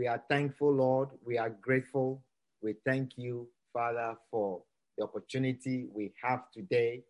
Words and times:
we 0.00 0.06
are 0.06 0.22
thankful, 0.30 0.72
Lord. 0.72 1.10
We 1.26 1.36
are 1.36 1.50
grateful. 1.50 2.22
We 2.62 2.74
thank 2.86 3.18
you, 3.18 3.46
Father, 3.70 4.16
for 4.30 4.62
the 4.96 5.04
opportunity 5.04 5.88
we 5.92 6.14
have 6.22 6.50
today 6.54 7.02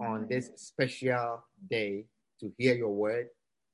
on 0.00 0.26
this 0.28 0.50
special 0.56 1.44
day 1.70 2.06
to 2.40 2.50
hear 2.58 2.74
your 2.74 2.92
word. 2.92 3.28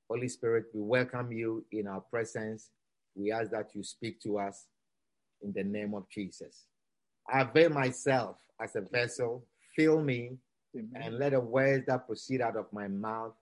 Holy 0.07 0.27
Spirit, 0.27 0.65
we 0.75 0.81
welcome 0.81 1.31
you 1.31 1.65
in 1.71 1.87
our 1.87 2.01
presence. 2.01 2.69
We 3.15 3.31
ask 3.31 3.49
that 3.49 3.71
you 3.73 3.83
speak 3.83 4.21
to 4.21 4.37
us 4.37 4.67
in 5.41 5.51
the 5.53 5.63
name 5.63 5.95
of 5.95 6.07
Jesus. 6.11 6.67
I 7.27 7.41
avail 7.41 7.71
myself 7.71 8.35
as 8.61 8.75
a 8.75 8.81
vessel. 8.81 9.43
Fill 9.75 10.03
me 10.03 10.37
and 10.93 11.17
let 11.17 11.31
the 11.31 11.39
words 11.39 11.87
that 11.87 12.05
proceed 12.05 12.41
out 12.41 12.57
of 12.57 12.67
my 12.71 12.87
mouth 12.87 13.33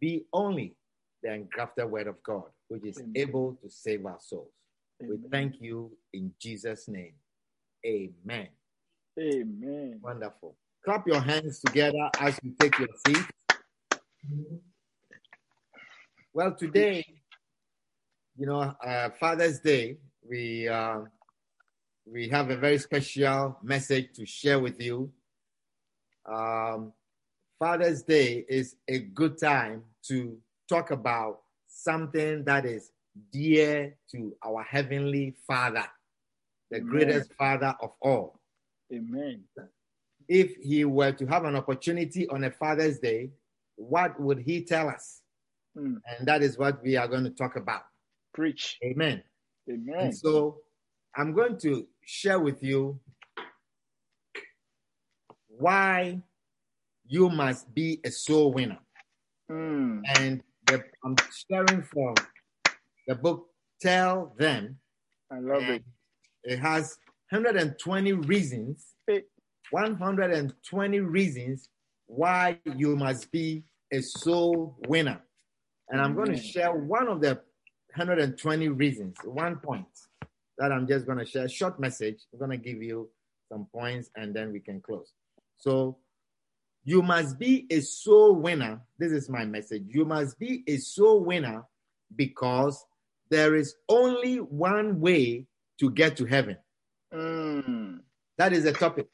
be 0.00 0.24
only 0.32 0.76
the 1.22 1.30
engrafted 1.34 1.90
word 1.90 2.06
of 2.06 2.22
God, 2.22 2.48
which 2.70 2.84
is 2.84 2.98
Amen. 2.98 3.12
able 3.16 3.58
to 3.62 3.68
save 3.68 4.06
our 4.06 4.18
souls. 4.20 4.52
We 5.00 5.18
thank 5.30 5.60
you 5.60 5.90
in 6.12 6.32
Jesus' 6.38 6.86
name. 6.86 7.14
Amen. 7.84 8.48
Amen. 9.18 9.98
Wonderful. 10.00 10.56
Clap 10.84 11.06
your 11.06 11.20
hands 11.20 11.60
together 11.60 12.10
as 12.20 12.38
you 12.42 12.54
take 12.60 12.78
your 12.78 12.88
seat. 13.06 13.24
Well, 16.32 16.54
today, 16.54 17.04
you 18.36 18.46
know, 18.46 18.60
uh, 18.60 19.10
Father's 19.18 19.58
Day, 19.58 19.98
we 20.28 20.68
uh, 20.68 21.00
we 22.06 22.28
have 22.28 22.50
a 22.50 22.56
very 22.56 22.78
special 22.78 23.58
message 23.62 24.10
to 24.14 24.24
share 24.24 24.60
with 24.60 24.80
you. 24.80 25.10
Um, 26.30 26.92
Father's 27.58 28.02
Day 28.02 28.44
is 28.48 28.76
a 28.86 29.00
good 29.00 29.38
time 29.38 29.82
to 30.06 30.38
talk 30.68 30.92
about 30.92 31.40
something 31.82 32.44
that 32.44 32.66
is 32.66 32.90
dear 33.32 33.96
to 34.12 34.34
our 34.44 34.62
heavenly 34.62 35.34
Father, 35.46 35.84
the 36.70 36.78
Amen. 36.78 36.88
greatest 36.88 37.34
Father 37.34 37.74
of 37.80 37.92
all 38.00 38.40
Amen. 38.92 39.44
if 40.28 40.56
he 40.56 40.84
were 40.84 41.12
to 41.12 41.26
have 41.26 41.44
an 41.44 41.56
opportunity 41.56 42.28
on 42.28 42.44
a 42.44 42.50
Father's 42.50 42.98
Day, 42.98 43.30
what 43.76 44.20
would 44.20 44.38
he 44.38 44.64
tell 44.64 44.88
us? 44.88 45.22
Mm. 45.76 45.96
And 46.18 46.28
that 46.28 46.42
is 46.42 46.58
what 46.58 46.82
we 46.82 46.96
are 46.96 47.08
going 47.08 47.24
to 47.24 47.30
talk 47.30 47.56
about. 47.56 47.82
Preach. 48.34 48.78
Amen. 48.84 49.22
Amen. 49.68 49.94
And 49.98 50.16
so 50.16 50.58
I'm 51.16 51.32
going 51.32 51.58
to 51.58 51.86
share 52.04 52.38
with 52.38 52.62
you 52.62 53.00
why 55.48 56.22
you 57.06 57.28
must 57.28 57.72
be 57.74 58.00
a 58.04 58.10
soul 58.10 58.52
winner. 58.52 58.78
Mm. 59.50 60.02
And 60.18 60.42
the, 60.70 60.84
I'm 61.04 61.16
sharing 61.48 61.82
from 61.82 62.14
the 63.06 63.14
book 63.14 63.46
Tell 63.80 64.34
Them. 64.38 64.78
I 65.30 65.38
love 65.40 65.62
it. 65.62 65.84
It 66.44 66.58
has 66.58 66.96
120 67.30 68.12
reasons 68.12 68.94
120 69.70 71.00
reasons 71.00 71.68
why 72.06 72.58
you 72.76 72.96
must 72.96 73.30
be 73.30 73.64
a 73.92 74.00
soul 74.00 74.76
winner. 74.88 75.20
And 75.88 76.00
I'm 76.00 76.14
going 76.14 76.32
to 76.32 76.40
share 76.40 76.72
one 76.72 77.08
of 77.08 77.20
the 77.20 77.40
120 77.94 78.68
reasons, 78.68 79.16
one 79.24 79.56
point 79.56 79.86
that 80.58 80.70
I'm 80.70 80.86
just 80.86 81.06
going 81.06 81.18
to 81.18 81.24
share. 81.26 81.48
Short 81.48 81.80
message. 81.80 82.18
I'm 82.32 82.38
going 82.38 82.50
to 82.52 82.56
give 82.56 82.82
you 82.82 83.08
some 83.50 83.66
points 83.74 84.10
and 84.16 84.34
then 84.34 84.52
we 84.52 84.60
can 84.60 84.80
close. 84.80 85.12
So, 85.58 85.98
you 86.90 87.02
must 87.02 87.38
be 87.38 87.66
a 87.70 87.78
soul 87.78 88.34
winner. 88.34 88.80
This 88.98 89.12
is 89.12 89.28
my 89.28 89.44
message. 89.44 89.84
You 89.86 90.04
must 90.04 90.36
be 90.40 90.64
a 90.66 90.76
soul 90.78 91.22
winner 91.22 91.62
because 92.16 92.84
there 93.28 93.54
is 93.54 93.76
only 93.88 94.38
one 94.38 95.00
way 95.00 95.46
to 95.78 95.90
get 95.92 96.16
to 96.16 96.24
heaven. 96.24 96.56
Mm. 97.14 98.00
That 98.38 98.52
is 98.52 98.64
the 98.64 98.72
topic. 98.72 99.06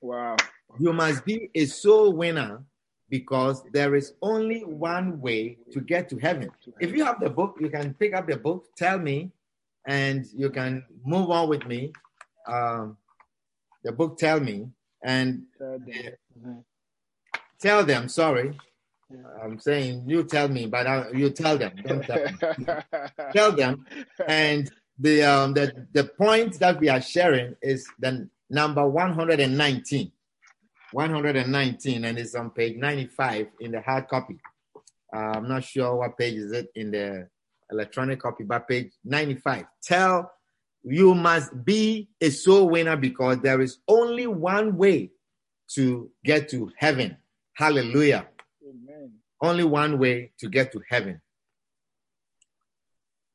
Wow. 0.00 0.34
You 0.80 0.92
must 0.92 1.24
be 1.24 1.48
a 1.54 1.66
soul 1.66 2.12
winner 2.12 2.64
because 3.08 3.62
there 3.72 3.94
is 3.94 4.14
only 4.20 4.64
one 4.64 5.20
way 5.20 5.58
to 5.70 5.80
get 5.80 6.08
to 6.08 6.18
heaven. 6.18 6.50
If 6.80 6.90
you 6.90 7.04
have 7.04 7.20
the 7.20 7.30
book, 7.30 7.56
you 7.60 7.70
can 7.70 7.94
pick 7.94 8.14
up 8.14 8.26
the 8.26 8.36
book, 8.36 8.64
tell 8.76 8.98
me, 8.98 9.30
and 9.86 10.26
you 10.34 10.50
can 10.50 10.84
move 11.04 11.30
on 11.30 11.48
with 11.48 11.64
me. 11.68 11.92
Um, 12.48 12.96
the 13.84 13.92
book, 13.92 14.18
tell 14.18 14.40
me, 14.40 14.70
and 15.06 15.42
Tell 15.58 15.78
them. 15.78 16.12
Mhm. 16.38 16.64
tell 17.60 17.84
them. 17.84 18.08
Sorry. 18.08 18.58
I'm 19.42 19.60
saying 19.60 20.02
you 20.08 20.24
tell 20.24 20.48
me, 20.48 20.66
but 20.66 20.84
I, 20.86 21.10
you 21.12 21.30
tell 21.30 21.56
them. 21.56 21.72
Don't 21.86 22.02
tell 22.04 22.24
them. 22.26 22.82
tell 23.32 23.52
them. 23.52 23.86
And 24.26 24.68
the 24.98 25.22
um 25.22 25.54
the 25.54 25.86
the 25.92 26.04
point 26.04 26.58
that 26.58 26.80
we 26.80 26.88
are 26.88 27.00
sharing 27.00 27.54
is 27.62 27.86
the 28.00 28.28
number 28.50 28.84
119. 28.86 30.10
119, 30.92 32.04
and 32.04 32.18
it's 32.18 32.34
on 32.34 32.50
page 32.50 32.76
95 32.76 33.48
in 33.60 33.72
the 33.72 33.80
hard 33.80 34.08
copy. 34.08 34.38
Uh, 35.14 35.34
I'm 35.36 35.48
not 35.48 35.64
sure 35.64 35.96
what 35.96 36.16
page 36.16 36.34
is 36.34 36.52
it 36.52 36.68
in 36.74 36.90
the 36.90 37.28
electronic 37.70 38.20
copy, 38.20 38.44
but 38.44 38.66
page 38.68 38.92
95. 39.04 39.66
Tell 39.82 40.32
you 40.88 41.14
must 41.14 41.64
be 41.64 42.08
a 42.20 42.30
soul 42.30 42.70
winner 42.70 42.96
because 42.96 43.40
there 43.40 43.60
is 43.60 43.78
only 43.88 44.26
one 44.26 44.76
way 44.76 45.10
to 45.74 46.10
get 46.24 46.48
to 46.50 46.70
heaven. 46.76 47.16
Hallelujah. 47.54 48.28
Amen. 48.62 49.12
Only 49.40 49.64
one 49.64 49.98
way 49.98 50.32
to 50.38 50.48
get 50.48 50.72
to 50.72 50.82
heaven. 50.88 51.20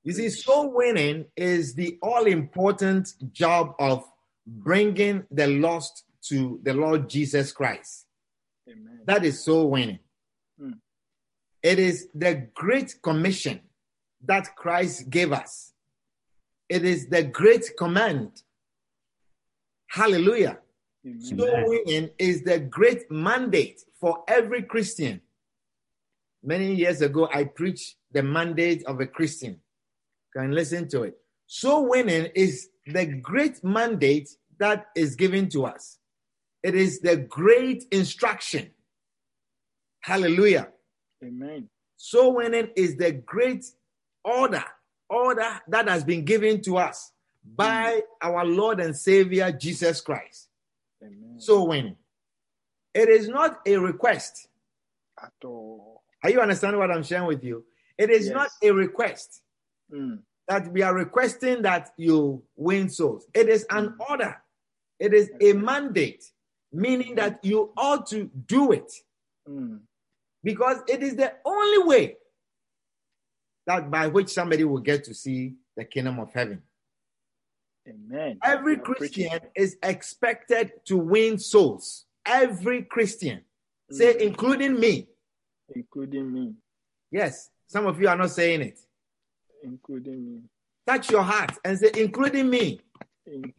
You 0.03 0.13
see, 0.13 0.29
soul 0.29 0.73
winning 0.73 1.25
is 1.35 1.75
the 1.75 1.97
all 2.01 2.25
important 2.25 3.13
job 3.33 3.75
of 3.79 4.09
bringing 4.47 5.25
the 5.29 5.47
lost 5.47 6.05
to 6.29 6.59
the 6.63 6.73
Lord 6.73 7.09
Jesus 7.09 7.51
Christ. 7.51 8.05
Amen. 8.67 9.01
That 9.05 9.25
is 9.25 9.43
soul 9.43 9.69
winning. 9.69 9.99
Hmm. 10.57 10.71
It 11.61 11.79
is 11.79 12.07
the 12.15 12.47
great 12.53 12.95
commission 13.03 13.59
that 14.23 14.55
Christ 14.55 15.09
gave 15.09 15.33
us. 15.33 15.70
It 16.71 16.85
is 16.85 17.07
the 17.07 17.23
great 17.23 17.65
command. 17.77 18.43
Hallelujah. 19.87 20.59
Amen. 21.05 21.19
Soul 21.19 21.63
winning 21.65 22.11
is 22.17 22.43
the 22.43 22.59
great 22.59 23.11
mandate 23.11 23.81
for 23.99 24.23
every 24.25 24.63
Christian. 24.63 25.19
Many 26.41 26.73
years 26.73 27.01
ago, 27.01 27.27
I 27.33 27.43
preached 27.43 27.97
the 28.13 28.23
mandate 28.23 28.85
of 28.85 29.01
a 29.01 29.05
Christian. 29.05 29.59
Can 30.33 30.51
listen 30.53 30.87
to 30.91 31.03
it. 31.03 31.17
Soul 31.45 31.89
winning 31.89 32.29
is 32.35 32.69
the 32.87 33.05
great 33.05 33.61
mandate 33.65 34.29
that 34.57 34.85
is 34.95 35.17
given 35.17 35.49
to 35.49 35.65
us. 35.65 35.99
It 36.63 36.73
is 36.73 37.01
the 37.01 37.17
great 37.17 37.83
instruction. 37.91 38.71
Hallelujah. 39.99 40.69
Amen. 41.21 41.67
Soul 41.97 42.35
winning 42.35 42.69
is 42.77 42.95
the 42.95 43.11
great 43.11 43.65
order, 44.23 44.63
order 45.11 45.59
that 45.67 45.87
has 45.87 46.03
been 46.03 46.23
given 46.25 46.61
to 46.61 46.77
us 46.77 47.11
by 47.55 48.01
our 48.21 48.45
Lord 48.45 48.79
and 48.79 48.95
Savior 48.95 49.51
Jesus 49.51 49.99
Christ. 50.01 50.47
Amen. 51.03 51.39
Soul 51.39 51.67
winning. 51.67 51.97
It 52.93 53.09
is 53.09 53.27
not 53.27 53.59
a 53.65 53.77
request. 53.77 54.47
At 55.21 55.33
all. 55.43 56.03
Are 56.23 56.29
you 56.29 56.39
understanding 56.39 56.79
what 56.79 56.91
I'm 56.91 57.03
sharing 57.03 57.27
with 57.27 57.43
you? 57.43 57.65
It 57.97 58.09
is 58.09 58.27
Yes. 58.27 58.33
not 58.33 58.49
a 58.63 58.71
request 58.71 59.41
Mm. 59.91 60.23
that 60.47 60.71
we 60.71 60.81
are 60.81 60.93
requesting 60.95 61.61
that 61.63 61.93
you 61.97 62.43
win 62.55 62.89
souls. 62.89 63.27
It 63.33 63.49
is 63.49 63.65
an 63.69 63.89
Mm. 63.89 64.09
order. 64.09 64.41
It 64.99 65.13
is 65.13 65.31
a 65.41 65.53
mandate, 65.53 66.23
meaning 66.71 67.15
that 67.15 67.43
you 67.43 67.73
ought 67.75 68.05
to 68.07 68.25
do 68.47 68.71
it 68.71 68.91
Mm. 69.47 69.81
because 70.43 70.77
it 70.87 71.01
is 71.03 71.15
the 71.15 71.35
only 71.43 71.79
way 71.87 72.17
that 73.79 73.89
by 73.91 74.07
which 74.07 74.29
somebody 74.29 74.63
will 74.63 74.79
get 74.79 75.03
to 75.05 75.13
see 75.13 75.55
the 75.77 75.85
kingdom 75.85 76.19
of 76.19 76.31
heaven. 76.33 76.61
Amen. 77.87 78.37
Every 78.43 78.73
You 78.75 78.79
are 78.81 78.95
preaching. 78.95 79.29
Christian 79.29 79.49
is 79.55 79.77
expected 79.81 80.71
to 80.85 80.97
win 80.97 81.39
souls. 81.39 82.05
Every 82.25 82.83
Christian. 82.83 83.41
Say, 83.91 84.13
Mm. 84.13 84.21
including 84.21 84.79
me. 84.79 85.07
including 85.73 86.33
me. 86.33 86.53
Yes, 87.11 87.49
some 87.67 87.85
of 87.87 87.99
you 88.01 88.07
are 88.09 88.17
not 88.17 88.29
saying 88.31 88.61
it. 88.61 88.79
Including 89.63 90.25
me. 90.25 90.41
touch 90.85 91.09
your 91.11 91.21
heart 91.23 91.51
and 91.63 91.77
say, 91.79 91.91
including 91.95 92.49
me. 92.49 92.81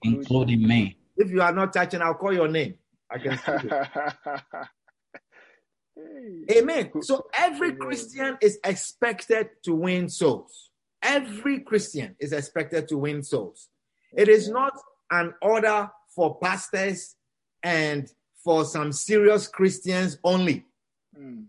including 0.02 0.66
me. 0.66 0.96
If 1.16 1.30
you 1.30 1.40
are 1.40 1.52
not 1.52 1.72
touching, 1.72 2.02
I'll 2.02 2.14
call 2.14 2.32
your 2.34 2.48
name. 2.48 2.74
I 3.10 3.18
can 3.18 3.38
see 3.38 3.52
it. 3.52 3.72
Hey. 3.72 4.62
Amen. 6.50 6.90
So 7.02 7.26
every 7.34 7.72
Christian 7.74 8.38
is 8.40 8.58
expected 8.64 9.50
to 9.64 9.74
win 9.74 10.08
souls. 10.08 10.70
Every 11.02 11.60
Christian 11.60 12.16
is 12.18 12.32
expected 12.32 12.88
to 12.88 12.98
win 12.98 13.22
souls. 13.22 13.68
It 14.16 14.28
is 14.28 14.48
not 14.48 14.72
an 15.10 15.34
order 15.42 15.90
for 16.14 16.38
pastors 16.38 17.16
and 17.62 18.10
for 18.44 18.64
some 18.64 18.92
serious 18.92 19.46
Christians 19.48 20.18
only, 20.24 20.64
Mm. 21.18 21.46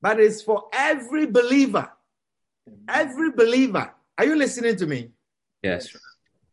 but 0.00 0.20
it's 0.20 0.42
for 0.42 0.68
every 0.72 1.26
believer. 1.26 1.90
Every 2.88 3.30
believer. 3.32 3.92
Are 4.18 4.24
you 4.24 4.36
listening 4.36 4.76
to 4.76 4.86
me? 4.86 5.10
Yes. 5.62 5.88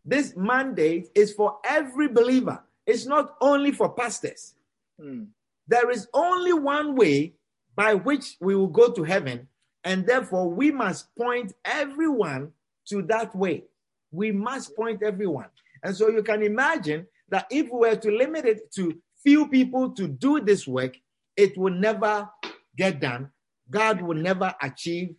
This 0.03 0.35
mandate 0.35 1.09
is 1.13 1.33
for 1.33 1.59
every 1.63 2.07
believer. 2.07 2.63
It's 2.85 3.05
not 3.05 3.35
only 3.41 3.71
for 3.71 3.93
pastors. 3.93 4.55
Mm. 4.99 5.27
There 5.71 5.89
is 5.89 6.09
only 6.13 6.51
one 6.51 6.97
way 6.97 7.35
by 7.77 7.93
which 7.93 8.35
we 8.41 8.57
will 8.57 8.67
go 8.67 8.91
to 8.91 9.03
heaven, 9.05 9.47
and 9.85 10.05
therefore 10.05 10.49
we 10.49 10.69
must 10.69 11.15
point 11.15 11.53
everyone 11.63 12.51
to 12.89 13.01
that 13.03 13.33
way. 13.33 13.63
We 14.11 14.33
must 14.33 14.75
point 14.75 15.01
everyone. 15.01 15.47
And 15.81 15.95
so 15.95 16.09
you 16.09 16.23
can 16.23 16.43
imagine 16.43 17.07
that 17.29 17.47
if 17.49 17.67
we 17.71 17.87
were 17.87 17.95
to 17.95 18.11
limit 18.11 18.43
it 18.43 18.69
to 18.73 18.93
few 19.23 19.47
people 19.47 19.91
to 19.91 20.09
do 20.09 20.41
this 20.41 20.67
work, 20.67 20.97
it 21.37 21.57
will 21.57 21.73
never 21.73 22.29
get 22.75 22.99
done. 22.99 23.29
God 23.69 24.01
will 24.01 24.17
never 24.17 24.53
achieve 24.61 25.15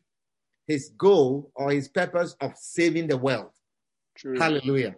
his 0.66 0.90
goal 0.99 1.50
or 1.54 1.70
his 1.70 1.88
purpose 1.88 2.37
of 2.43 2.52
saving 2.58 3.06
the 3.06 3.16
world. 3.16 3.52
True. 4.19 4.38
Hallelujah. 4.38 4.96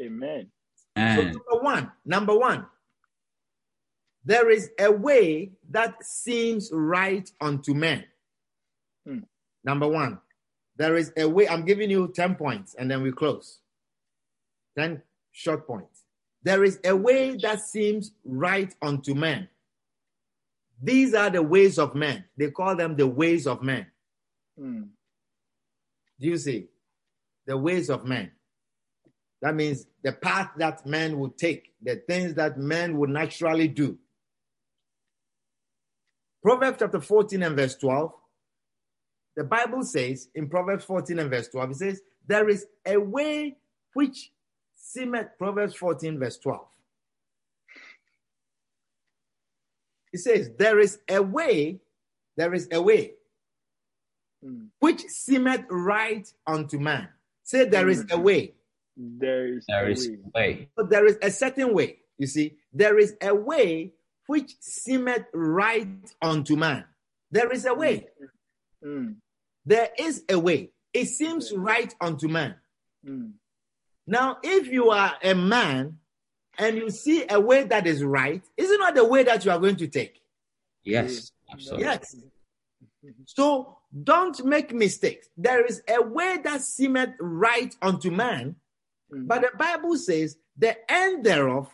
Amen. 0.00 0.48
So, 0.96 1.22
number 1.22 1.62
one, 1.62 1.92
number 2.04 2.36
one, 2.36 2.66
there 4.26 4.50
is 4.50 4.70
a 4.78 4.90
way 4.90 5.52
that 5.70 6.04
seems 6.04 6.68
right 6.72 7.30
unto 7.40 7.74
men. 7.74 8.04
Hmm. 9.06 9.20
Number 9.62 9.86
one, 9.86 10.18
there 10.76 10.96
is 10.96 11.12
a 11.16 11.28
way. 11.28 11.48
I'm 11.48 11.64
giving 11.64 11.90
you 11.90 12.08
10 12.08 12.34
points 12.34 12.74
and 12.74 12.90
then 12.90 13.02
we 13.02 13.12
close. 13.12 13.60
10 14.76 15.00
short 15.30 15.64
points. 15.64 16.02
There 16.42 16.64
is 16.64 16.80
a 16.84 16.94
way 16.94 17.36
that 17.36 17.60
seems 17.60 18.12
right 18.24 18.74
unto 18.82 19.14
men. 19.14 19.48
These 20.82 21.14
are 21.14 21.30
the 21.30 21.42
ways 21.42 21.78
of 21.78 21.94
men. 21.94 22.24
They 22.36 22.50
call 22.50 22.74
them 22.74 22.96
the 22.96 23.06
ways 23.06 23.46
of 23.46 23.62
men. 23.62 23.86
Mm. 24.60 24.88
Do 26.20 26.26
you 26.26 26.36
see? 26.36 26.66
The 27.46 27.56
ways 27.56 27.90
of 27.90 28.04
men. 28.04 28.32
That 29.40 29.54
means 29.54 29.86
the 30.02 30.12
path 30.12 30.50
that 30.58 30.84
men 30.84 31.18
would 31.20 31.38
take, 31.38 31.74
the 31.80 31.96
things 31.96 32.34
that 32.34 32.58
men 32.58 32.98
would 32.98 33.10
naturally 33.10 33.68
do. 33.68 33.98
Proverbs 36.46 36.76
chapter 36.78 37.00
14 37.00 37.42
and 37.42 37.56
verse 37.56 37.74
12. 37.74 38.12
The 39.34 39.42
Bible 39.42 39.82
says 39.82 40.28
in 40.32 40.48
Proverbs 40.48 40.84
14 40.84 41.18
and 41.18 41.28
verse 41.28 41.48
12, 41.48 41.70
it 41.72 41.74
says, 41.74 42.02
There 42.24 42.48
is 42.48 42.66
a 42.86 42.98
way 42.98 43.56
which 43.94 44.30
seemeth, 44.76 45.26
Proverbs 45.38 45.74
14, 45.74 46.20
verse 46.20 46.38
12. 46.38 46.60
It 50.12 50.18
says, 50.20 50.52
There 50.56 50.78
is 50.78 51.00
a 51.10 51.20
way, 51.20 51.80
there 52.36 52.54
is 52.54 52.68
a 52.70 52.80
way 52.80 53.14
Mm. 54.44 54.68
which 54.78 55.00
seemeth 55.08 55.64
right 55.68 56.32
unto 56.46 56.78
man. 56.78 57.08
Say, 57.42 57.64
There 57.64 57.88
is 57.88 58.04
a 58.08 58.20
way. 58.20 58.54
There 58.96 59.48
is 59.48 59.64
there 59.66 59.86
a 59.88 59.90
is 59.90 60.08
way. 60.08 60.14
a 60.14 60.28
way. 60.38 60.68
But 60.76 60.90
there 60.90 61.06
is 61.06 61.18
a 61.22 61.30
certain 61.32 61.74
way. 61.74 61.98
You 62.18 62.28
see, 62.28 62.56
there 62.72 62.98
is 63.00 63.16
a 63.20 63.34
way 63.34 63.94
which 64.26 64.54
seemeth 64.60 65.26
right 65.32 65.88
unto 66.22 66.56
man. 66.56 66.84
There 67.30 67.50
is 67.52 67.66
a 67.66 67.74
way. 67.74 68.08
Mm. 68.84 69.16
There 69.64 69.88
is 69.98 70.24
a 70.28 70.38
way. 70.38 70.70
It 70.92 71.06
seems 71.06 71.52
right 71.52 71.94
unto 72.00 72.28
man. 72.28 72.54
Mm. 73.06 73.32
Now, 74.06 74.38
if 74.42 74.68
you 74.68 74.90
are 74.90 75.14
a 75.22 75.34
man 75.34 75.98
and 76.58 76.76
you 76.76 76.90
see 76.90 77.24
a 77.28 77.40
way 77.40 77.64
that 77.64 77.86
is 77.86 78.02
right, 78.02 78.42
is 78.56 78.70
it 78.70 78.78
not 78.78 78.94
the 78.94 79.04
way 79.04 79.24
that 79.24 79.44
you 79.44 79.50
are 79.50 79.58
going 79.58 79.76
to 79.76 79.88
take? 79.88 80.20
Yes. 80.84 81.32
Absolutely. 81.50 81.84
Yes. 81.84 82.16
So 83.26 83.78
don't 84.04 84.44
make 84.44 84.72
mistakes. 84.72 85.28
There 85.36 85.64
is 85.64 85.82
a 85.88 86.02
way 86.02 86.38
that 86.42 86.62
seemeth 86.62 87.10
right 87.20 87.74
unto 87.82 88.10
man, 88.10 88.56
Mm. 89.12 89.28
but 89.28 89.42
the 89.42 89.50
Bible 89.56 89.96
says 89.96 90.36
the 90.58 90.76
end 90.90 91.24
thereof 91.24 91.72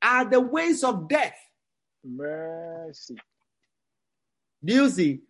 are 0.00 0.24
the 0.24 0.40
ways 0.40 0.84
of 0.84 1.08
death. 1.08 1.34
Mercy. 2.04 3.16
Do 4.64 4.74
you 4.74 4.88
see? 4.88 5.20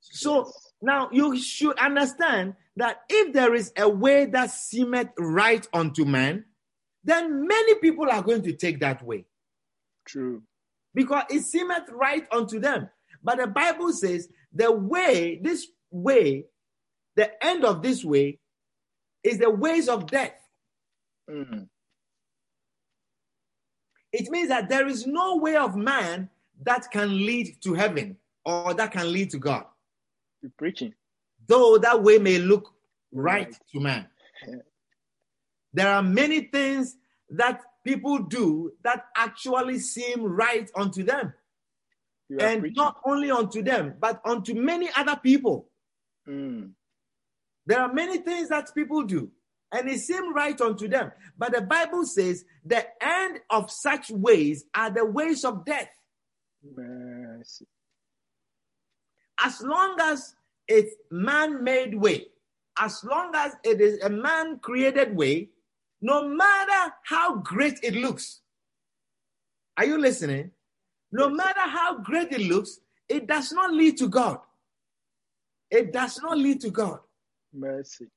So 0.00 0.44
Yes. 0.46 0.72
now 0.82 1.08
you 1.12 1.36
should 1.38 1.78
understand 1.78 2.54
that 2.76 3.02
if 3.08 3.32
there 3.32 3.54
is 3.54 3.72
a 3.76 3.88
way 3.88 4.26
that 4.26 4.50
seemeth 4.50 5.10
right 5.18 5.66
unto 5.72 6.04
man, 6.04 6.44
then 7.04 7.46
many 7.46 7.74
people 7.76 8.10
are 8.10 8.22
going 8.22 8.42
to 8.42 8.52
take 8.52 8.80
that 8.80 9.02
way 9.02 9.26
True. 10.06 10.42
because 10.94 11.24
it 11.30 11.42
seemeth 11.42 11.88
right 11.90 12.26
unto 12.32 12.58
them. 12.58 12.88
But 13.22 13.38
the 13.38 13.46
Bible 13.46 13.92
says 13.92 14.28
the 14.52 14.72
way, 14.72 15.38
this 15.42 15.66
way, 15.90 16.46
the 17.16 17.44
end 17.44 17.64
of 17.64 17.82
this 17.82 18.04
way 18.04 18.38
is 19.22 19.38
the 19.38 19.50
ways 19.50 19.88
of 19.88 20.06
death. 20.06 20.34
Mm. 21.30 21.68
It 24.12 24.30
means 24.30 24.48
that 24.48 24.68
there 24.68 24.86
is 24.86 25.06
no 25.06 25.36
way 25.36 25.56
of 25.56 25.74
man 25.76 26.28
that 26.64 26.90
can 26.90 27.10
lead 27.26 27.56
to 27.62 27.74
heaven 27.74 28.16
or 28.44 28.74
that 28.74 28.92
can 28.92 29.10
lead 29.12 29.30
to 29.30 29.38
God, 29.38 29.64
You're 30.42 30.52
preaching. 30.58 30.94
though 31.46 31.78
that 31.78 32.02
way 32.02 32.18
may 32.18 32.38
look 32.38 32.74
right 33.12 33.46
Right. 33.46 33.58
to 33.72 33.80
man. 33.80 34.08
Yeah. 34.46 34.54
There 35.72 35.88
are 35.88 36.02
many 36.02 36.42
things 36.42 36.96
that 37.30 37.62
people 37.84 38.18
do 38.18 38.72
that 38.82 39.06
actually 39.16 39.78
seem 39.78 40.22
right 40.22 40.70
unto 40.76 41.02
them, 41.02 41.32
and 42.38 42.60
preaching. 42.60 42.74
not 42.76 43.00
only 43.04 43.30
unto 43.30 43.62
them, 43.62 43.94
but 43.98 44.20
unto 44.24 44.54
many 44.54 44.88
other 44.96 45.16
people. 45.16 45.68
Mm. 46.28 46.72
There 47.66 47.80
are 47.80 47.92
many 47.92 48.18
things 48.18 48.48
that 48.50 48.74
people 48.74 49.02
do, 49.04 49.30
and 49.72 49.88
it 49.88 50.00
seemed 50.00 50.34
right 50.34 50.60
unto 50.60 50.86
them. 50.86 51.10
But 51.36 51.52
the 51.52 51.62
Bible 51.62 52.04
says 52.04 52.44
the 52.64 52.84
end 53.02 53.40
of 53.50 53.70
such 53.70 54.10
ways 54.10 54.64
are 54.74 54.90
the 54.90 55.04
ways 55.04 55.44
of 55.44 55.64
death. 55.64 55.88
Mercy. 56.76 57.66
As 59.42 59.60
long 59.62 59.96
as 60.00 60.34
it's 60.68 60.94
man 61.10 61.64
made 61.64 61.94
way, 61.94 62.26
as 62.78 63.02
long 63.02 63.32
as 63.34 63.54
it 63.64 63.80
is 63.80 64.00
a 64.02 64.10
man 64.10 64.58
created 64.60 65.16
way, 65.16 65.48
no 66.00 66.28
matter 66.28 66.94
how 67.04 67.36
great 67.36 67.78
it 67.82 67.94
looks. 67.94 68.40
Are 69.76 69.86
you 69.86 69.98
listening? 69.98 70.50
No 71.10 71.28
matter 71.28 71.60
how 71.60 71.98
great 71.98 72.32
it 72.32 72.40
looks, 72.40 72.80
it 73.08 73.26
does 73.26 73.52
not 73.52 73.72
lead 73.72 73.98
to 73.98 74.08
God. 74.08 74.38
It 75.70 75.92
does 75.92 76.20
not 76.22 76.36
lead 76.36 76.60
to 76.62 76.70
God. 76.70 77.00
Mercy. 77.52 78.08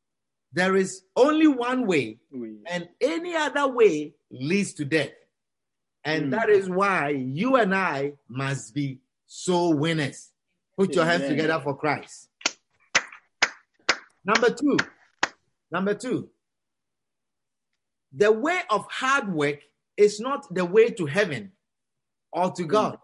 There 0.55 0.77
is 0.77 1.03
only 1.17 1.47
one 1.47 1.85
way, 1.85 2.17
We. 2.31 2.59
and 2.65 2.87
any 3.01 3.35
other 3.35 3.67
way 3.67 4.15
leads 4.31 4.73
to 4.75 4.85
death. 4.85 5.11
And 6.05 6.27
Mm. 6.27 6.31
that 6.31 6.49
is 6.49 6.69
why 6.69 7.09
you 7.09 7.57
and 7.57 7.75
I 7.75 8.13
must 8.29 8.73
be 8.73 9.01
soul 9.25 9.73
winners. 9.75 10.31
Put 10.77 10.95
your 10.95 11.03
hands 11.03 11.27
together 11.27 11.59
for 11.61 11.77
Christ. 11.77 12.29
Number 14.23 14.49
two, 14.49 14.77
number 15.69 15.93
two, 15.93 16.29
the 18.13 18.31
way 18.31 18.61
of 18.69 18.85
hard 18.89 19.33
work 19.33 19.59
is 19.97 20.21
not 20.21 20.47
the 20.55 20.63
way 20.63 20.89
to 20.91 21.05
heaven 21.05 21.51
or 22.31 22.49
to 22.53 22.63
God. 22.63 22.97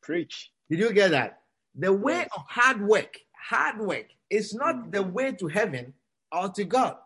Preach. 0.00 0.50
Did 0.70 0.78
you 0.78 0.92
get 0.94 1.10
that? 1.10 1.42
The 1.74 1.92
way 1.92 2.22
of 2.34 2.42
hard 2.48 2.80
work, 2.80 3.18
hard 3.48 3.78
work 3.78 4.06
is 4.30 4.54
not 4.54 4.90
the 4.90 5.02
way 5.02 5.32
to 5.32 5.46
heaven 5.48 5.92
or 6.32 6.48
to 6.50 6.64
God. 6.64 6.96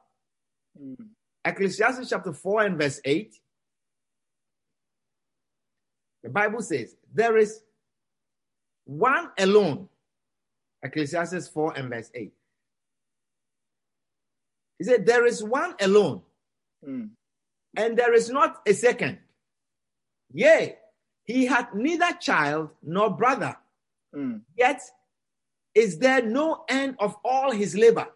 Mm. 0.80 1.08
Ecclesiastes 1.44 2.08
chapter 2.10 2.32
4 2.32 2.62
and 2.66 2.78
verse 2.78 3.00
8. 3.04 3.34
The 6.22 6.30
Bible 6.30 6.62
says, 6.62 6.96
There 7.14 7.36
is 7.36 7.62
one 8.84 9.30
alone. 9.38 9.88
Ecclesiastes 10.82 11.48
4 11.48 11.74
and 11.76 11.90
verse 11.90 12.10
8. 12.14 12.32
He 14.78 14.84
said, 14.84 15.06
There 15.06 15.26
is 15.26 15.42
one 15.42 15.74
alone, 15.80 16.22
Mm. 16.86 17.10
and 17.76 17.98
there 17.98 18.14
is 18.14 18.30
not 18.30 18.62
a 18.66 18.72
second. 18.72 19.18
Yea, 20.32 20.78
he 21.24 21.46
had 21.46 21.74
neither 21.74 22.12
child 22.20 22.70
nor 22.82 23.10
brother, 23.10 23.56
Mm. 24.14 24.42
yet 24.56 24.80
is 25.78 25.98
there 25.98 26.22
no 26.22 26.64
end 26.68 26.96
of 26.98 27.16
all 27.24 27.52
his 27.52 27.76
labor. 27.76 28.08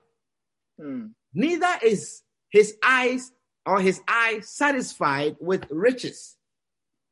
Mm. 0.81 1.13
Neither 1.33 1.75
is 1.85 2.23
his 2.51 2.77
eyes 2.83 3.31
or 3.65 3.81
his 3.81 4.01
eye 4.09 4.41
satisfied 4.43 5.37
with 5.41 5.65
riches. 5.71 6.37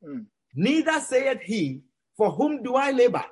Mm. 0.05 0.25
Neither 0.53 0.99
saith 0.99 1.41
he, 1.41 1.81
For 2.17 2.29
whom 2.31 2.61
do 2.63 2.75
I 2.75 2.91
labor 2.91 3.25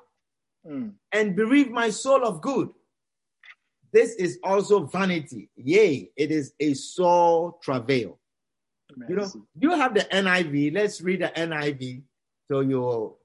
Mm. 0.66 0.94
and 1.12 1.36
bereave 1.36 1.72
my 1.72 1.90
soul 1.90 2.26
of 2.26 2.42
good? 2.42 2.70
This 3.92 4.14
is 4.16 4.40
also 4.44 4.86
vanity. 4.86 5.50
Yea, 5.56 6.12
it 6.16 6.32
is 6.32 6.54
a 6.60 6.74
sore 6.74 7.56
travail. 7.62 8.20
You 9.08 9.16
know, 9.16 9.32
you 9.60 9.72
have 9.72 9.94
the 9.94 10.06
NIV. 10.12 10.74
Let's 10.74 11.02
read 11.02 11.22
the 11.22 11.32
NIV 11.36 12.02
so 12.48 12.62
you'll 12.62 13.20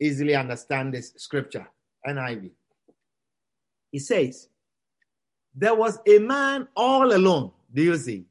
easily 0.00 0.34
understand 0.34 0.94
this 0.94 1.12
scripture. 1.16 1.66
NIV. 2.06 2.50
It 3.92 4.00
says, 4.00 4.48
There 5.54 5.74
was 5.74 5.98
a 6.06 6.18
man 6.18 6.68
all 6.74 7.14
alone. 7.14 7.52
Do 7.72 7.82
you 7.82 7.96
see? 7.96 8.24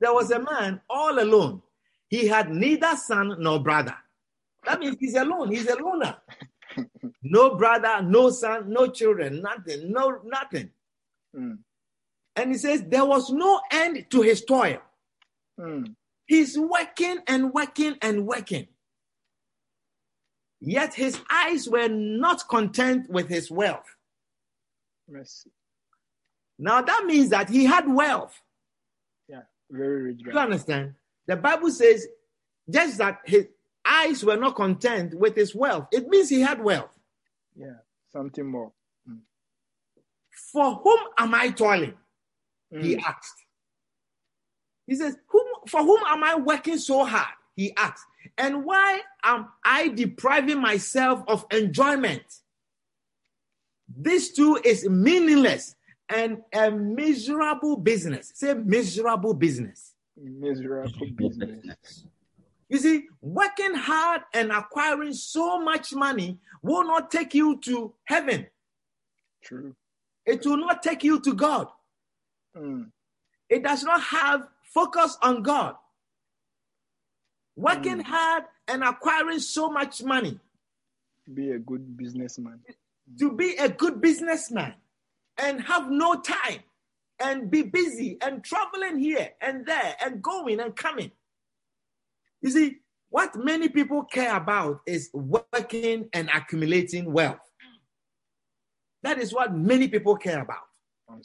There 0.00 0.12
was 0.12 0.30
a 0.30 0.38
man 0.38 0.80
all 0.88 1.18
alone. 1.18 1.62
He 2.08 2.26
had 2.26 2.50
neither 2.50 2.94
son 2.96 3.36
nor 3.38 3.60
brother. 3.60 3.96
That 4.64 4.80
means 4.80 4.96
he's 5.00 5.14
alone. 5.14 5.50
He's 5.50 5.68
a 5.68 5.76
loner. 5.76 6.16
No 7.22 7.56
brother, 7.56 8.02
no 8.02 8.30
son, 8.30 8.70
no 8.72 8.88
children, 8.88 9.40
nothing, 9.40 9.90
no 9.90 10.20
nothing. 10.24 10.70
Mm. 11.34 11.58
And 12.36 12.50
he 12.52 12.58
says, 12.58 12.84
There 12.86 13.04
was 13.04 13.30
no 13.30 13.60
end 13.72 14.06
to 14.10 14.22
his 14.22 14.44
toil. 14.44 14.78
Mm. 15.58 15.94
He's 16.26 16.58
working 16.58 17.18
and 17.26 17.52
working 17.52 17.96
and 18.02 18.26
working. 18.26 18.68
Yet 20.60 20.94
his 20.94 21.18
eyes 21.30 21.68
were 21.68 21.88
not 21.88 22.46
content 22.48 23.10
with 23.10 23.28
his 23.28 23.50
wealth. 23.50 23.95
Mercy. 25.08 25.50
Now 26.58 26.82
that 26.82 27.04
means 27.06 27.30
that 27.30 27.48
he 27.50 27.64
had 27.64 27.86
wealth. 27.88 28.40
Yeah, 29.28 29.42
very 29.70 30.02
rich 30.02 30.20
You 30.24 30.32
understand? 30.38 30.94
The 31.26 31.36
Bible 31.36 31.70
says 31.70 32.06
just 32.68 32.98
that 32.98 33.20
his 33.24 33.46
eyes 33.84 34.24
were 34.24 34.36
not 34.36 34.56
content 34.56 35.14
with 35.14 35.36
his 35.36 35.54
wealth. 35.54 35.88
It 35.92 36.08
means 36.08 36.28
he 36.28 36.40
had 36.40 36.62
wealth. 36.62 36.90
Yeah. 37.54 37.74
Something 38.12 38.46
more. 38.46 38.72
For 40.52 40.74
whom 40.76 40.98
am 41.18 41.34
I 41.34 41.50
toiling? 41.50 41.94
He 42.70 42.96
Mm. 42.96 43.02
asked. 43.02 43.44
He 44.86 44.94
says, 44.94 45.16
whom, 45.28 45.46
For 45.66 45.82
whom 45.82 46.00
am 46.06 46.22
I 46.22 46.36
working 46.36 46.78
so 46.78 47.04
hard? 47.04 47.34
He 47.54 47.74
asked. 47.76 48.04
And 48.38 48.64
why 48.64 49.00
am 49.24 49.48
I 49.64 49.88
depriving 49.88 50.60
myself 50.60 51.22
of 51.26 51.44
enjoyment? 51.50 52.22
This 53.96 54.32
too 54.32 54.60
is 54.62 54.88
meaningless 54.88 55.74
and 56.08 56.42
a 56.52 56.70
miserable 56.70 57.76
business. 57.76 58.30
Say 58.34 58.52
miserable 58.54 59.32
business. 59.34 59.94
Miserable 60.16 61.06
business. 61.16 62.04
You 62.68 62.78
see, 62.78 63.04
working 63.22 63.74
hard 63.74 64.22
and 64.34 64.50
acquiring 64.52 65.14
so 65.14 65.60
much 65.60 65.94
money 65.94 66.38
will 66.62 66.84
not 66.84 67.10
take 67.10 67.32
you 67.34 67.58
to 67.60 67.94
heaven. 68.04 68.46
True. 69.42 69.74
It 70.26 70.44
will 70.44 70.56
not 70.58 70.82
take 70.82 71.04
you 71.04 71.20
to 71.20 71.32
God. 71.32 71.68
Mm. 72.56 72.90
It 73.48 73.62
does 73.62 73.84
not 73.84 74.02
have 74.02 74.48
focus 74.74 75.16
on 75.22 75.42
God. 75.42 75.76
Working 77.54 77.98
Mm. 77.98 78.02
hard 78.02 78.44
and 78.68 78.82
acquiring 78.84 79.38
so 79.38 79.70
much 79.70 80.02
money 80.02 80.38
Be 81.32 81.52
a 81.52 81.58
good 81.58 81.96
businessman. 81.96 82.60
To 83.18 83.32
be 83.32 83.56
a 83.56 83.68
good 83.68 84.00
businessman 84.00 84.74
and 85.38 85.60
have 85.62 85.90
no 85.90 86.20
time 86.20 86.60
and 87.20 87.50
be 87.50 87.62
busy 87.62 88.18
and 88.20 88.44
traveling 88.44 88.98
here 88.98 89.30
and 89.40 89.66
there 89.66 89.96
and 90.04 90.22
going 90.22 90.60
and 90.60 90.76
coming. 90.76 91.10
You 92.42 92.50
see, 92.50 92.76
what 93.08 93.34
many 93.36 93.68
people 93.68 94.04
care 94.04 94.36
about 94.36 94.80
is 94.86 95.10
working 95.12 96.08
and 96.12 96.28
accumulating 96.34 97.12
wealth. 97.12 97.38
That 99.02 99.18
is 99.18 99.32
what 99.32 99.54
many 99.54 99.88
people 99.88 100.16
care 100.16 100.42
about. 100.42 100.66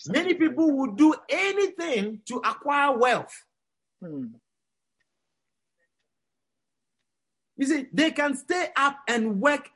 Many 0.08 0.36
people 0.36 0.72
will 0.72 0.92
do 0.92 1.16
anything 1.28 2.22
to 2.28 2.38
acquire 2.38 2.96
wealth. 2.96 3.34
Mm. 4.04 4.34
You 7.58 7.66
see, 7.66 7.88
they 7.92 8.12
can 8.12 8.36
stay 8.36 8.68
up 8.76 9.00
and 9.08 9.42
work 9.42 9.70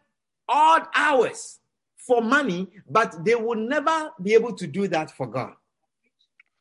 odd 0.47 0.88
hours 0.95 1.59
for 2.05 2.21
money, 2.21 2.67
but 2.89 3.24
they 3.25 3.35
will 3.35 3.55
never 3.55 4.12
be 4.21 4.33
able 4.33 4.53
to 4.55 4.67
do 4.67 4.88
that 4.89 5.12
for 5.12 5.27
God. 5.27 5.53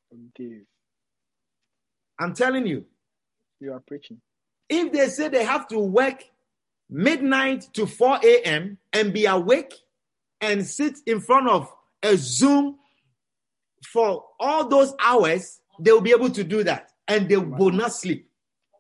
Forgive. 0.09 0.63
I'm 2.19 2.35
telling 2.35 2.67
you, 2.67 2.85
You 3.61 3.73
are 3.73 3.81
preaching. 3.81 4.21
if 4.69 4.93
they 4.93 5.09
say 5.09 5.29
they 5.29 5.45
have 5.45 5.67
to 5.69 5.79
work 5.79 6.25
midnight 6.89 7.69
to 7.75 7.87
4 7.87 8.21
a.m. 8.25 8.79
and 8.93 9.13
be 9.13 9.27
awake 9.27 9.75
and 10.41 10.67
sit 10.67 10.99
in 11.07 11.21
front 11.21 11.49
of 11.49 11.73
a 12.03 12.17
Zoom 12.17 12.79
for 13.87 14.25
all 14.39 14.69
those 14.69 14.95
hours, 15.01 15.61
they 15.81 15.91
will 15.93 16.01
be 16.01 16.13
able 16.13 16.31
to 16.31 16.45
do 16.45 16.63
that 16.65 16.91
and 17.09 17.29
they 17.29 17.37
will 17.37 17.71
not 17.71 17.93
sleep. 17.93 18.31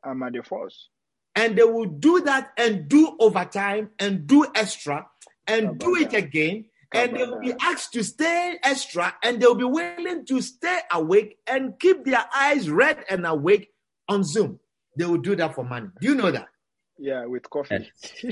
I'm 0.04 0.22
at 0.22 0.32
the 0.34 0.42
force. 0.42 0.88
and 1.34 1.56
they 1.58 1.64
will 1.64 1.86
do 1.86 2.20
that 2.20 2.52
and 2.56 2.88
do 2.88 3.16
overtime 3.18 3.90
and 3.98 4.26
do 4.26 4.46
extra 4.54 5.06
and 5.46 5.78
do 5.78 5.96
it 5.96 6.12
again 6.14 6.64
and 6.92 7.16
they 7.16 7.24
will 7.24 7.40
be 7.40 7.54
asked 7.60 7.92
to 7.92 8.04
stay 8.04 8.58
extra 8.62 9.14
and 9.22 9.40
they'll 9.40 9.54
be 9.54 9.64
willing 9.64 10.24
to 10.26 10.40
stay 10.40 10.78
awake 10.92 11.38
and 11.46 11.78
keep 11.78 12.04
their 12.04 12.24
eyes 12.34 12.70
red 12.70 13.04
and 13.10 13.26
awake 13.26 13.68
on 14.08 14.22
zoom. 14.22 14.60
They 14.96 15.04
will 15.04 15.18
do 15.18 15.34
that 15.36 15.54
for 15.54 15.64
money. 15.64 15.88
Do 16.00 16.08
you 16.08 16.14
know 16.14 16.30
that? 16.30 16.46
Yeah, 16.98 17.26
with 17.26 17.50
coffee. 17.50 17.90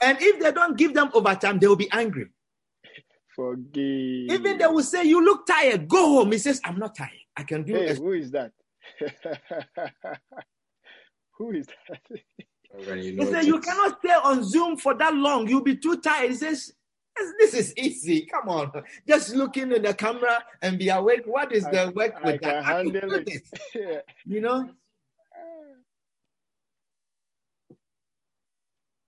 and 0.00 0.18
if 0.20 0.40
they 0.40 0.52
don't 0.52 0.76
give 0.76 0.92
them 0.94 1.10
overtime 1.14 1.58
they 1.58 1.66
will 1.66 1.76
be 1.76 1.90
angry. 1.90 2.26
Forgive. 3.34 4.32
even 4.32 4.58
they 4.58 4.66
will 4.66 4.82
say 4.82 5.04
you 5.04 5.24
look 5.24 5.46
tired. 5.46 5.88
Go 5.88 6.18
home. 6.18 6.32
He 6.32 6.38
says 6.38 6.60
i'm 6.64 6.78
not 6.78 6.96
tired. 6.96 7.10
I 7.36 7.44
can 7.44 7.62
do 7.62 7.74
Hey, 7.74 7.86
it 7.86 7.98
who 7.98 8.12
is 8.12 8.30
that? 8.32 8.52
who 11.38 11.52
is 11.52 11.66
that? 11.66 12.00
Oh, 12.74 12.78
when 12.84 12.98
you 12.98 13.04
he 13.04 13.10
know 13.12 13.30
said 13.30 13.44
you 13.46 13.60
cannot 13.60 13.98
stay 13.98 14.12
on 14.12 14.44
zoom 14.44 14.76
for 14.76 14.94
that 14.94 15.14
long. 15.14 15.48
You'll 15.48 15.62
be 15.62 15.76
too 15.76 15.96
tired. 16.00 16.30
He 16.30 16.36
says 16.36 16.72
"This- 17.40 17.54
is 17.54 17.76
easy. 17.76 18.26
Come 18.26 18.48
on. 18.48 18.70
Just 19.06 19.34
looking 19.34 19.72
in 19.72 19.82
the 19.82 19.94
camera 19.94 20.44
and 20.62 20.78
be 20.78 20.88
awake. 20.90 21.22
What 21.26 21.50
is 21.52 21.64
the 21.64 21.92
work 21.96 22.14
I 22.22 22.32
with 22.32 22.40
can 22.42 22.50
that 22.50 22.64
I 22.66 22.82
can 22.82 22.92
do 22.92 23.24
this, 23.24 23.42
Yeah. 23.74 24.00
you 24.24 24.40
know? 24.40 24.68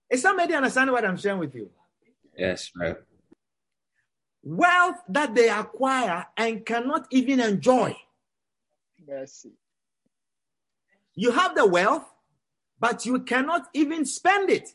Is 0.09 0.21
somebody 0.21 0.53
understanding 0.53 0.91
what 0.93 1.05
i'm 1.05 1.15
sharing 1.17 1.39
with 1.39 1.55
you? 1.55 1.69
Yes, 2.37 2.71
right. 2.75 2.97
wealth 4.43 4.97
that 5.07 5.35
they 5.35 5.49
acquire 5.49 6.25
and 6.35 6.65
cannot 6.65 7.07
even 7.11 7.39
enjoy. 7.39 7.95
Mercy. 9.07 9.51
you 11.15 11.31
have 11.31 11.55
the 11.55 11.65
wealth 11.65 12.05
but 12.81 13.05
you 13.05 13.19
cannot 13.19 13.67
even 13.73 14.03
spend 14.05 14.49
it. 14.49 14.67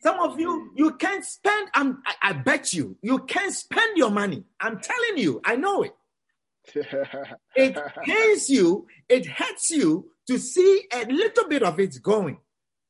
Some 0.00 0.18
of 0.20 0.40
you 0.40 0.72
you 0.76 0.92
can't 0.92 1.24
spend 1.24 1.68
I'm, 1.74 2.02
I, 2.06 2.30
I 2.30 2.32
bet 2.32 2.72
you 2.72 2.96
you 3.02 3.18
can't 3.18 3.52
spend 3.52 3.98
your 3.98 4.10
money. 4.10 4.44
I'm 4.58 4.80
telling 4.80 5.18
you 5.18 5.42
i 5.44 5.56
know 5.56 5.82
it. 5.82 5.94
It 7.56 7.76
pains 8.04 8.48
you 8.48 8.86
it 9.08 9.26
hurts 9.26 9.70
you 9.70 10.10
to 10.28 10.38
see 10.38 10.84
a 10.92 11.04
little 11.04 11.48
bit 11.48 11.62
of 11.62 11.78
it 11.80 12.00
going. 12.02 12.38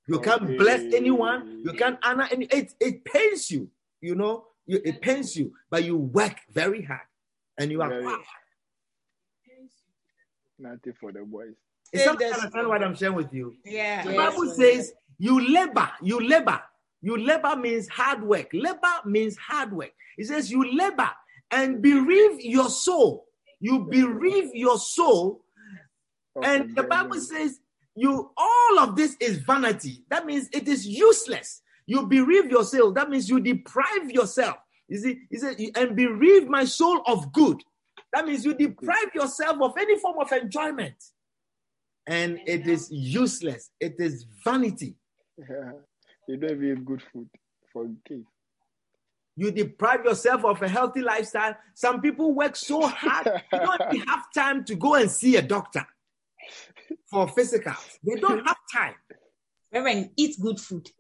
You 0.06 0.20
can't 0.20 0.58
bless 0.58 0.82
anyone 0.94 1.62
you 1.64 1.72
can't 1.72 1.98
honor 2.02 2.28
any 2.30 2.46
it, 2.46 2.74
it 2.78 3.04
pains 3.04 3.50
you 3.50 3.70
you 4.00 4.14
know 4.14 4.44
you, 4.66 4.80
it 4.84 5.00
pains 5.00 5.34
you 5.36 5.52
but 5.70 5.82
you 5.84 5.96
work 5.96 6.36
very 6.52 6.82
hard 6.82 7.08
and 7.58 7.70
you 7.72 7.80
are 7.82 7.88
Very. 7.88 8.16
Nothing 10.58 10.92
for 11.00 11.10
the 11.10 11.20
boys. 11.24 11.54
Is 11.92 12.04
somebody 12.04 12.26
understand 12.26 12.68
what 12.68 12.82
i'm 12.82 12.94
sharing 12.94 13.16
with 13.16 13.32
you 13.32 13.56
Yeah. 13.64 14.04
The 14.04 14.16
Bible 14.16 14.46
says 14.54 14.92
you 15.18 15.38
labor, 15.40 15.90
you 16.00 16.18
labor. 16.20 16.60
You 17.02 17.16
labor 17.16 17.56
means 17.56 17.88
hard 17.88 18.22
work. 18.22 18.48
Labor 18.52 18.96
means 19.04 19.36
hard 19.36 19.72
work. 19.72 19.92
It 20.18 20.26
says 20.26 20.50
you 20.50 20.76
labor 20.76 21.10
and 21.50 21.82
bereave 21.82 22.40
your 22.40 22.68
soul. 22.70 23.26
You 23.58 23.80
bereave 23.90 24.54
your 24.54 24.78
soul. 24.78 25.44
And 26.42 26.74
the 26.74 26.84
Bible 26.84 27.20
says 27.20 27.60
you 27.96 28.30
all 28.36 28.78
of 28.78 28.96
this 28.96 29.16
is 29.20 29.38
vanity. 29.38 30.04
That 30.08 30.24
means 30.26 30.48
it 30.52 30.68
is 30.68 30.86
useless. 30.86 31.62
You 31.86 32.06
bereave 32.06 32.50
your 32.50 32.64
soul. 32.64 32.92
That 32.92 33.10
means 33.10 33.28
you 33.28 33.40
deprive 33.40 34.10
yourself. 34.10 34.56
You 34.88 34.98
see, 34.98 35.20
he 35.30 35.36
said, 35.38 35.56
and 35.76 35.94
bereave 35.96 36.48
my 36.48 36.64
soul 36.64 37.02
of 37.06 37.32
good. 37.32 37.62
That 38.12 38.26
means 38.26 38.44
you 38.44 38.54
deprive 38.54 39.14
yourself 39.14 39.60
of 39.60 39.74
any 39.78 39.98
form 39.98 40.18
of 40.18 40.32
enjoyment. 40.32 40.96
And 42.10 42.40
it 42.44 42.66
is 42.66 42.90
useless. 42.90 43.70
It 43.78 43.94
is 43.98 44.26
vanity. 44.44 44.96
Yeah. 45.38 45.72
you 46.28 46.36
don't 46.36 46.50
even 46.50 46.78
eat 46.78 46.84
good 46.84 47.02
food. 47.12 47.28
Forgive. 47.72 48.24
You 49.36 49.50
deprive 49.52 50.04
yourself 50.04 50.44
of 50.44 50.60
a 50.60 50.68
healthy 50.68 51.00
lifestyle. 51.00 51.56
Some 51.74 52.00
people 52.00 52.34
work 52.34 52.56
so 52.56 52.86
hard, 52.86 53.26
they 53.50 53.58
don't 53.58 53.80
even 53.94 54.06
have 54.08 54.24
time 54.34 54.64
to 54.64 54.74
go 54.74 54.96
and 54.96 55.10
see 55.10 55.36
a 55.36 55.42
doctor 55.42 55.86
for 57.10 57.28
physical. 57.28 57.72
They 58.04 58.20
don't 58.20 58.44
have 58.46 58.58
time. 58.72 58.94
Reverend, 59.72 60.10
eat 60.16 60.36
good 60.42 60.58
food. 60.58 60.90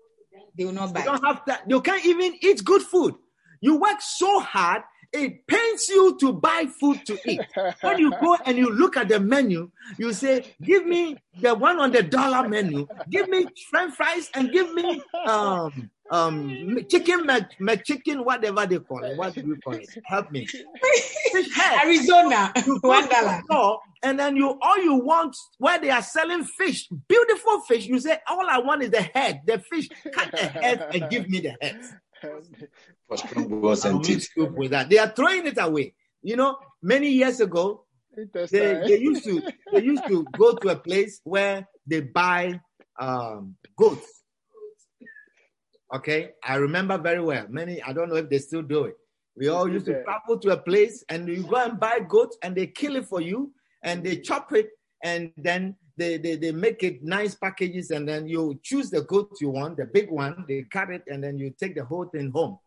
They 0.56 0.64
will 0.64 0.72
not 0.72 0.94
They 0.94 1.02
don't 1.02 1.24
have 1.24 1.42
that. 1.48 1.64
You 1.68 1.80
can't 1.80 2.06
even 2.06 2.34
eat 2.40 2.64
good 2.64 2.82
food. 2.82 3.14
You 3.60 3.76
work 3.76 4.00
so 4.00 4.40
hard, 4.40 4.82
it 5.12 5.46
pains 5.46 5.88
you 5.88 6.16
to 6.20 6.32
buy 6.32 6.66
food 6.78 7.04
to 7.06 7.18
eat. 7.26 7.40
When 7.80 7.98
you 7.98 8.10
go 8.20 8.36
and 8.44 8.56
you 8.56 8.70
look 8.70 8.96
at 8.96 9.08
the 9.08 9.20
menu, 9.20 9.70
you 9.98 10.12
say, 10.12 10.54
"Give 10.62 10.86
me 10.86 11.16
the 11.40 11.54
one 11.54 11.78
on 11.78 11.92
the 11.92 12.02
dollar 12.02 12.48
menu. 12.48 12.86
Give 13.08 13.28
me 13.28 13.46
French 13.70 13.94
fries 13.94 14.30
and 14.34 14.52
give 14.52 14.72
me 14.74 15.02
um 15.26 15.90
um 16.10 16.78
chicken 16.88 17.26
Mac, 17.26 17.58
McChicken, 17.58 18.24
whatever 18.24 18.66
they 18.66 18.78
call 18.78 19.04
it. 19.04 19.16
What 19.16 19.34
do 19.34 19.40
you 19.42 19.56
call 19.62 19.74
it? 19.74 19.88
Help 20.04 20.30
me. 20.30 20.46
Fish 20.46 21.54
head. 21.54 21.84
Arizona, 21.84 22.52
one 22.80 23.08
store 23.44 23.80
and 24.02 24.18
then 24.18 24.36
you 24.36 24.58
all 24.60 24.78
you 24.78 24.94
want 24.94 25.36
where 25.58 25.78
they 25.78 25.90
are 25.90 26.02
selling 26.02 26.44
fish, 26.44 26.88
beautiful 27.08 27.60
fish. 27.62 27.86
You 27.86 27.98
say, 28.00 28.18
all 28.28 28.48
I 28.48 28.58
want 28.58 28.82
is 28.82 28.90
the 28.90 29.02
head, 29.02 29.42
the 29.46 29.58
fish. 29.58 29.88
Cut 30.12 30.30
the 30.32 30.38
head 30.38 30.86
and 30.92 31.10
give 31.10 31.28
me 31.28 31.40
the 31.40 31.56
head. 31.60 31.80
For 33.08 33.16
strong 33.16 33.48
bones 33.48 33.84
I'll 33.84 33.96
and 33.96 34.06
mix 34.06 34.28
teeth. 34.28 34.50
with 34.52 34.70
that. 34.70 34.88
They 34.88 34.98
are 34.98 35.08
throwing 35.08 35.46
it 35.46 35.58
away. 35.58 35.94
You 36.22 36.36
know, 36.36 36.58
many 36.82 37.08
years 37.08 37.40
ago, 37.40 37.84
they, 38.14 38.24
they 38.50 38.98
used 38.98 39.24
to 39.24 39.42
they 39.72 39.82
used 39.82 40.06
to 40.06 40.24
go 40.36 40.54
to 40.54 40.68
a 40.68 40.76
place 40.76 41.20
where 41.24 41.66
they 41.86 42.00
buy 42.00 42.60
um, 42.98 43.56
goats. 43.76 44.22
Okay, 45.92 46.30
I 46.44 46.56
remember 46.56 46.98
very 46.98 47.20
well. 47.20 47.46
Many 47.48 47.82
I 47.82 47.92
don't 47.92 48.08
know 48.08 48.16
if 48.16 48.28
they 48.28 48.38
still 48.38 48.62
do 48.62 48.84
it. 48.84 48.96
We 49.36 49.48
all 49.48 49.68
used 49.68 49.86
to 49.86 50.02
travel 50.04 50.38
to 50.40 50.50
a 50.50 50.56
place 50.56 51.04
and 51.08 51.26
you 51.28 51.44
go 51.44 51.56
and 51.56 51.80
buy 51.80 52.00
goats 52.06 52.36
and 52.42 52.54
they 52.54 52.66
kill 52.66 52.96
it 52.96 53.06
for 53.06 53.20
you 53.20 53.52
and 53.82 54.04
they 54.04 54.16
chop 54.16 54.52
it 54.52 54.68
and 55.02 55.32
then 55.36 55.76
they, 56.00 56.16
they, 56.16 56.36
they 56.36 56.52
make 56.52 56.82
it 56.82 57.02
nice 57.04 57.34
packages 57.34 57.90
and 57.90 58.08
then 58.08 58.26
you 58.26 58.58
choose 58.62 58.90
the 58.90 59.02
goat 59.02 59.36
you 59.40 59.50
want, 59.50 59.76
the 59.76 59.84
big 59.84 60.10
one, 60.10 60.44
they 60.48 60.62
cut 60.62 60.90
it 60.90 61.02
and 61.06 61.22
then 61.22 61.38
you 61.38 61.52
take 61.58 61.74
the 61.74 61.84
whole 61.84 62.06
thing 62.06 62.30
home. 62.30 62.58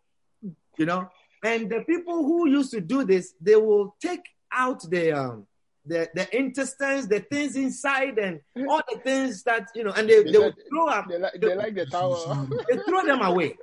You 0.77 0.85
know, 0.85 1.09
and 1.43 1.69
the 1.69 1.81
people 1.81 2.23
who 2.23 2.49
used 2.49 2.71
to 2.71 2.81
do 2.81 3.03
this, 3.03 3.33
they 3.41 3.55
will 3.55 3.95
take 4.01 4.21
out 4.51 4.87
the 4.89 5.11
um 5.11 5.47
the, 5.85 6.09
the 6.15 6.25
intestines, 6.37 7.09
the 7.09 7.19
things 7.19 7.57
inside, 7.57 8.17
and 8.17 8.39
all 8.69 8.81
the 8.89 8.99
things 8.99 9.43
that 9.43 9.67
you 9.75 9.83
know, 9.83 9.91
and 9.91 10.09
they, 10.09 10.23
they 10.23 10.37
will 10.37 10.53
throw 10.69 10.87
up, 10.87 11.09
They 11.09 11.19
like, 11.19 11.33
they 11.41 11.55
like 11.55 11.75
the 11.75 11.85
towel. 11.85 12.47
they 12.69 12.77
throw 12.87 13.05
them 13.05 13.21
away, 13.21 13.57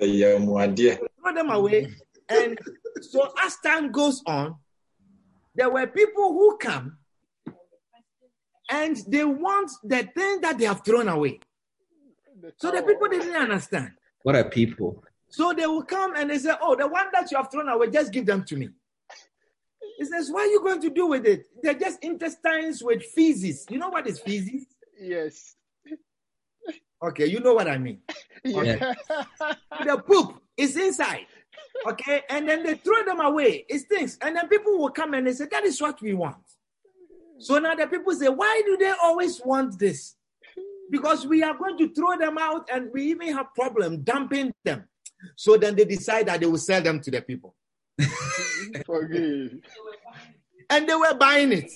Ɛyɛ 0.00 0.40
mmuadeɛ. 0.40 0.98
throw 1.20 1.34
them 1.34 1.50
away. 1.50 1.92
And 2.28 2.58
so 3.02 3.30
as 3.44 3.56
time 3.58 3.92
goes 3.92 4.22
on, 4.26 4.56
there 5.54 5.68
were 5.68 5.86
people 5.86 6.32
who 6.32 6.56
come 6.56 6.96
and 8.72 8.96
they 9.06 9.24
want 9.24 9.70
the 9.84 10.02
thing 10.14 10.40
that 10.40 10.58
they 10.58 10.64
have 10.64 10.82
thrown 10.84 11.08
away. 11.08 11.40
The 12.40 12.52
So 12.56 12.70
the 12.70 12.78
towel. 12.80 12.88
people 12.88 13.08
didn't 13.08 13.36
understand. 13.36 13.92
What 14.22 14.34
are 14.34 14.44
people? 14.44 15.04
So 15.28 15.52
they 15.52 15.66
will 15.66 15.82
come 15.84 16.16
and 16.16 16.30
they 16.30 16.38
say, 16.38 16.52
Oh, 16.60 16.74
the 16.74 16.88
one 16.88 17.06
that 17.12 17.30
you 17.30 17.36
have 17.36 17.50
thrown 17.50 17.68
away, 17.68 17.90
just 17.90 18.12
give 18.12 18.26
them 18.26 18.44
to 18.44 18.56
me. 18.56 18.70
He 19.98 20.04
says, 20.06 20.30
What 20.30 20.42
are 20.48 20.50
you 20.50 20.60
going 20.62 20.80
to 20.80 20.90
do 20.90 21.06
with 21.06 21.26
it? 21.26 21.46
They're 21.62 21.74
just 21.74 22.02
intestines 22.02 22.82
with 22.82 23.02
feces. 23.14 23.66
You 23.70 23.78
know 23.78 23.90
what 23.90 24.06
is 24.06 24.18
feces? 24.18 24.66
Yes. 25.00 25.54
Okay, 27.02 27.26
you 27.26 27.40
know 27.40 27.54
what 27.54 27.68
I 27.68 27.78
mean. 27.78 28.00
Yeah. 28.44 28.94
The 29.84 29.98
poop 30.04 30.40
is 30.56 30.76
inside. 30.76 31.26
Okay, 31.86 32.22
and 32.28 32.48
then 32.48 32.64
they 32.64 32.74
throw 32.74 33.04
them 33.04 33.20
away. 33.20 33.64
It 33.68 33.78
stinks. 33.80 34.18
And 34.20 34.34
then 34.36 34.48
people 34.48 34.78
will 34.78 34.90
come 34.90 35.14
and 35.14 35.26
they 35.26 35.32
say, 35.32 35.46
That 35.46 35.64
is 35.64 35.80
what 35.80 36.00
we 36.02 36.14
want. 36.14 36.36
So 37.42 37.58
now 37.58 37.74
the 37.74 37.88
people 37.88 38.14
say, 38.14 38.28
Why 38.28 38.62
do 38.64 38.76
they 38.76 38.92
always 39.02 39.40
want 39.44 39.78
this? 39.78 40.14
Because 40.90 41.26
we 41.26 41.42
are 41.42 41.56
going 41.56 41.76
to 41.78 41.92
throw 41.92 42.16
them 42.16 42.38
out 42.38 42.68
and 42.72 42.90
we 42.92 43.04
even 43.06 43.32
have 43.34 43.54
problem 43.54 44.02
dumping 44.02 44.52
them. 44.64 44.84
So 45.36 45.56
then 45.56 45.74
they 45.74 45.84
decide 45.84 46.26
that 46.26 46.40
they 46.40 46.46
will 46.46 46.58
sell 46.58 46.82
them 46.82 47.00
to 47.00 47.10
the 47.10 47.22
people. 47.22 47.54
Forgive. 48.86 49.58
And 50.70 50.88
they 50.88 50.94
were 50.94 51.14
buying 51.14 51.52
it. 51.52 51.70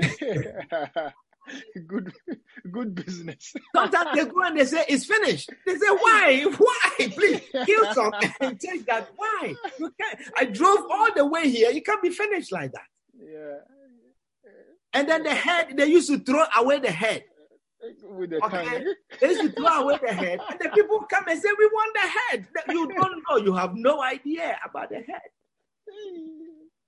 good, 1.86 2.12
good 2.70 2.94
business. 2.94 3.52
Sometimes 3.74 4.10
they 4.14 4.24
go 4.24 4.42
and 4.42 4.58
they 4.58 4.64
say 4.64 4.84
it's 4.88 5.04
finished. 5.04 5.50
They 5.66 5.74
say, 5.76 5.88
Why? 5.88 6.44
Why? 6.56 7.08
Please 7.08 7.42
kill 7.66 7.92
some 7.92 8.12
and 8.40 8.58
take 8.58 8.86
that. 8.86 9.10
Why? 9.16 9.54
You 9.78 9.92
can't. 10.00 10.18
I 10.38 10.44
drove 10.46 10.86
all 10.90 11.12
the 11.14 11.26
way 11.26 11.50
here. 11.50 11.70
You 11.70 11.82
can't 11.82 12.02
be 12.02 12.10
finished 12.10 12.52
like 12.52 12.72
that. 12.72 12.86
Yeah. 13.18 13.58
And 14.92 15.08
then 15.08 15.22
the 15.22 15.34
head, 15.34 15.76
they 15.76 15.86
used 15.86 16.08
to 16.08 16.18
throw 16.18 16.44
away 16.56 16.80
the 16.80 16.90
head. 16.90 17.24
With 18.02 18.30
the 18.30 18.44
Okay. 18.44 18.84
They 19.20 19.28
used 19.28 19.42
to 19.42 19.52
throw 19.52 19.82
away 19.82 19.98
the 20.02 20.12
head. 20.12 20.40
And 20.50 20.60
the 20.60 20.68
people 20.70 21.00
come 21.10 21.24
and 21.28 21.40
say, 21.40 21.48
We 21.56 21.66
want 21.66 21.94
the 21.94 22.08
head. 22.08 22.48
You 22.68 22.88
don't 22.88 23.22
know. 23.28 23.36
You 23.36 23.54
have 23.54 23.74
no 23.74 24.02
idea 24.02 24.58
about 24.68 24.90
the 24.90 24.96
head. 24.96 25.22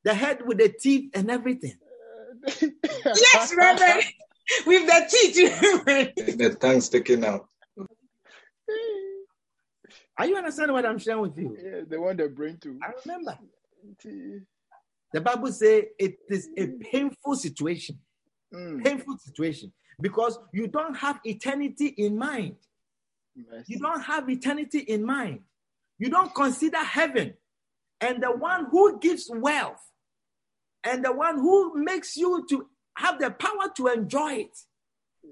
The 0.05 0.15
head 0.15 0.45
with 0.45 0.59
the 0.59 0.69
teeth 0.69 1.11
and 1.15 1.31
everything. 1.31 1.77
Yes, 2.61 3.55
Reverend. 3.57 4.05
With 4.67 4.87
the 4.87 5.07
teeth, 5.09 5.62
Reverend. 5.62 6.12
The 6.17 6.57
tongue 6.61 6.81
sticking 6.81 7.25
out. 7.25 7.49
Are 10.19 10.27
you 10.27 10.37
understanding 10.37 10.75
what 10.75 10.85
I'm 10.85 10.99
sharing 10.99 11.23
with 11.23 11.38
you? 11.38 11.57
yeah, 11.62 11.81
they 11.88 11.97
want 11.97 12.19
the 12.19 12.29
brain 12.29 12.59
too. 12.61 12.79
I 12.83 12.93
remember. 13.05 13.38
The 15.12 15.20
Bible 15.20 15.53
says 15.53 15.85
it 15.98 16.16
is 16.29 16.48
a 16.57 16.68
painful 16.90 17.37
situation. 17.37 17.98
Mm. 18.55 18.85
Painful 18.85 19.18
situation. 19.18 19.72
Because 20.01 20.38
you 20.53 20.66
don't 20.66 20.94
have 20.96 21.20
eternity 21.25 21.88
in 21.88 22.16
mind. 22.16 22.57
You 23.66 23.79
don't 23.79 24.03
have 24.03 24.29
eternity 24.29 24.81
in 24.81 25.05
mind. 25.05 25.40
You 25.98 26.11
don't 26.11 26.35
consider 26.35 26.79
heaven 26.79 27.35
and 28.01 28.22
the 28.22 28.33
one 28.33 28.66
who 28.70 28.98
gives 28.98 29.31
wealth 29.33 29.81
and 30.85 31.05
the 31.05 31.12
one 31.12 31.38
who 31.38 31.83
makes 31.83 32.16
you 32.16 32.44
to 32.51 32.66
have 32.96 33.18
the 33.20 33.31
power 33.31 33.70
to 33.77 33.87
enjoy 33.88 34.33
it. 34.33 34.59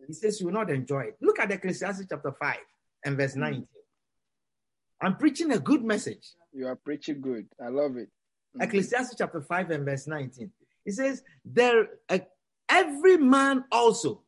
He 0.07 0.13
says 0.13 0.41
you 0.41 0.47
will 0.47 0.55
not 0.55 0.71
enjoy 0.71 1.01
it. 1.01 1.17
Look 1.21 1.41
at 1.41 1.51
Ecclesiastes 1.51 2.07
chapter 2.09 2.33
5 2.33 2.57
and 3.05 3.17
verse 3.17 3.35
19. 3.35 3.67
I'm 5.03 5.17
preaching 5.17 5.53
a 5.53 5.59
good 5.59 5.83
message. 5.83 6.35
You 6.53 6.69
are 6.69 6.77
preaching 6.77 7.21
good. 7.21 7.47
I 7.63 7.69
love 7.69 7.97
it. 7.97 8.09
Mm. 8.57 8.65
Ecclesiastes 8.65 9.15
chapter 9.17 9.41
5 9.41 9.71
and 9.71 9.85
verse 9.85 10.07
19. 10.07 10.51
It 10.87 10.93
says, 10.93 11.23
There 11.45 11.89
uh, 12.09 12.19
every 12.69 13.17
man 13.17 13.65
also 13.71 14.23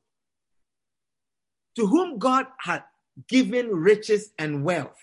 to 1.77 1.87
whom 1.87 2.19
God 2.19 2.47
had 2.59 2.85
given 3.29 3.69
riches 3.69 4.33
and 4.39 4.65
wealth, 4.65 4.99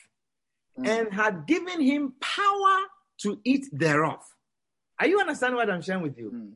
Mm. 0.78 0.88
and 0.88 1.14
had 1.14 1.46
given 1.46 1.82
him 1.82 2.14
power 2.22 2.78
to 3.22 3.40
eat 3.44 3.66
thereof. 3.74 4.20
Are 5.00 5.08
you 5.08 5.20
understand 5.20 5.56
what 5.56 5.70
I'm 5.70 5.82
sharing 5.82 6.04
with 6.04 6.18
you? 6.18 6.32
Mm. 6.32 6.52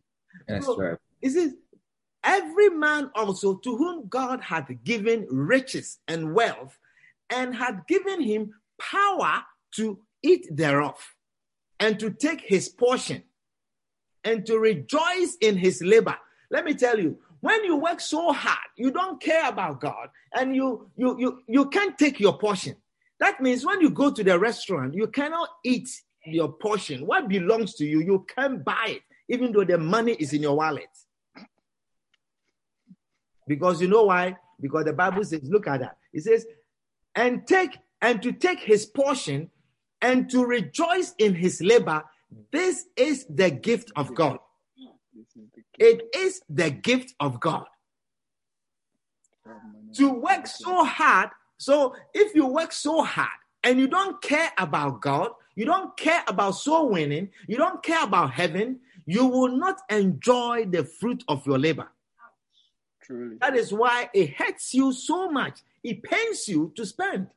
Yes, 0.47 0.65
So, 0.65 0.77
right. 0.77 0.97
It 1.21 1.31
says, 1.31 1.53
every 2.23 2.69
man 2.69 3.11
also 3.15 3.55
to 3.57 3.75
whom 3.75 4.07
God 4.07 4.39
had 4.39 4.83
given 4.85 5.27
riches 5.29 5.99
and 6.07 6.33
wealth, 6.33 6.77
and 7.29 7.53
had 7.53 7.85
given 7.87 8.21
him 8.21 8.53
power 8.79 9.43
to 9.75 9.99
eat 10.21 10.47
thereof, 10.51 10.95
and 11.79 11.99
to 11.99 12.11
take 12.11 12.41
his 12.41 12.69
portion, 12.69 13.23
and 14.23 14.45
to 14.45 14.57
rejoice 14.57 15.37
in 15.41 15.57
his 15.57 15.81
labor. 15.81 16.17
Let 16.49 16.65
me 16.65 16.73
tell 16.73 16.99
you, 16.99 17.17
when 17.41 17.63
you 17.63 17.75
work 17.75 17.99
so 17.99 18.31
hard, 18.31 18.57
you 18.77 18.91
don't 18.91 19.21
care 19.21 19.49
about 19.49 19.81
God, 19.81 20.09
and 20.33 20.55
you 20.55 20.89
you 20.95 21.19
you 21.19 21.43
you 21.47 21.69
can't 21.69 21.97
take 21.97 22.19
your 22.19 22.37
portion. 22.37 22.75
That 23.19 23.41
means 23.41 23.65
when 23.65 23.81
you 23.81 23.89
go 23.89 24.11
to 24.11 24.23
the 24.23 24.37
restaurant, 24.37 24.93
you 24.93 25.07
cannot 25.07 25.49
eat 25.63 25.89
your 26.25 26.51
portion. 26.53 27.05
What 27.05 27.27
belongs 27.27 27.75
to 27.75 27.85
you, 27.85 28.01
you 28.01 28.25
can't 28.35 28.63
buy 28.63 28.85
it, 28.87 29.01
even 29.29 29.51
though 29.51 29.63
the 29.63 29.77
money 29.77 30.13
is 30.13 30.33
in 30.33 30.41
your 30.41 30.55
wallet. 30.55 30.89
Because 33.47 33.81
you 33.81 33.87
know 33.87 34.03
why? 34.03 34.37
Because 34.59 34.85
the 34.85 34.93
Bible 34.93 35.23
says, 35.23 35.41
look 35.43 35.67
at 35.67 35.81
that. 35.81 35.97
It 36.13 36.23
says, 36.23 36.45
and 37.15 37.45
take 37.45 37.77
and 38.01 38.21
to 38.21 38.31
take 38.31 38.59
his 38.59 38.85
portion 38.85 39.49
and 40.03 40.29
to 40.29 40.45
rejoice 40.45 41.15
in 41.17 41.33
his 41.33 41.61
labor. 41.61 42.03
This 42.51 42.85
is 42.95 43.25
the 43.29 43.49
gift 43.49 43.91
of 43.95 44.13
God. 44.13 44.37
This 45.15 45.27
is 45.35 45.49
the 45.55 45.63
It 45.79 46.09
is 46.15 46.41
the 46.49 46.69
gift 46.69 47.15
of 47.19 47.39
God. 47.39 47.65
To 49.95 50.09
work 50.09 50.45
so 50.45 50.83
hard. 50.83 51.29
So 51.57 51.95
if 52.13 52.35
you 52.35 52.45
work 52.47 52.73
so 52.73 53.03
hard 53.03 53.39
and 53.63 53.79
you 53.79 53.87
don't 53.87 54.21
care 54.21 54.51
about 54.57 55.01
God, 55.01 55.31
you 55.55 55.65
don't 55.65 55.95
care 55.95 56.23
about 56.27 56.51
soul 56.51 56.89
winning, 56.89 57.29
you 57.47 57.57
don't 57.57 57.81
care 57.81 58.03
about 58.03 58.31
heaven, 58.31 58.79
you 59.05 59.25
will 59.27 59.55
not 59.55 59.81
enjoy 59.89 60.65
the 60.65 60.83
fruit 60.83 61.23
of 61.27 61.45
your 61.45 61.59
labor. 61.59 61.87
Truly. 63.01 63.37
That 63.39 63.55
is 63.55 63.71
why 63.71 64.09
it 64.13 64.33
hurts 64.33 64.73
you 64.73 64.91
so 64.91 65.29
much. 65.29 65.59
It 65.83 66.03
pains 66.03 66.47
you 66.47 66.73
to 66.75 66.85
spend. 66.85 67.27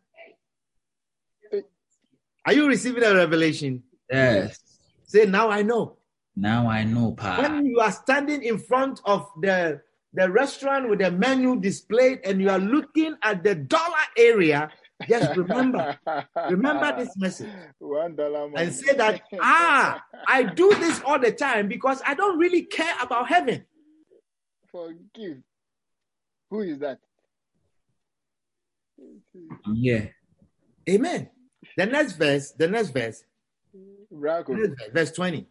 Are 2.46 2.52
you 2.52 2.68
receiving 2.68 3.02
a 3.02 3.12
revelation? 3.12 3.82
Yes. 4.08 4.60
Say, 5.04 5.26
now 5.26 5.50
I 5.50 5.62
know. 5.62 5.96
Now 6.36 6.68
I 6.70 6.84
know, 6.84 7.12
Pa. 7.12 7.40
When 7.42 7.66
you 7.66 7.80
are 7.80 7.90
standing 7.90 8.42
in 8.44 8.58
front 8.58 9.00
of 9.04 9.28
the, 9.42 9.80
the 10.12 10.30
restaurant 10.30 10.88
with 10.88 11.00
the 11.00 11.10
menu 11.10 11.58
displayed 11.58 12.20
and 12.24 12.40
you 12.40 12.48
are 12.50 12.60
looking 12.60 13.16
at 13.22 13.42
the 13.42 13.56
dollar 13.56 14.06
area, 14.16 14.70
just 15.08 15.36
remember, 15.36 15.98
remember 16.48 16.94
this 16.96 17.16
message 17.16 17.50
One 17.78 18.14
dollar 18.14 18.48
and 18.56 18.72
say 18.72 18.94
that, 18.94 19.22
ah, 19.40 20.02
I 20.28 20.44
do 20.44 20.72
this 20.74 21.02
all 21.04 21.18
the 21.18 21.32
time 21.32 21.66
because 21.68 22.00
I 22.06 22.14
don't 22.14 22.38
really 22.38 22.62
care 22.62 22.94
about 23.02 23.28
heaven. 23.28 23.64
Forgive. 24.70 25.38
Who 26.50 26.60
is 26.60 26.78
that? 26.78 27.00
Yeah. 29.74 30.06
Amen. 30.88 31.30
The 31.76 31.86
next 31.86 32.12
verse, 32.12 32.52
the 32.52 32.68
next 32.68 32.90
verse, 32.90 33.24
next 34.10 34.48
verse, 34.48 34.70
verse 34.92 35.12
20. 35.12 35.46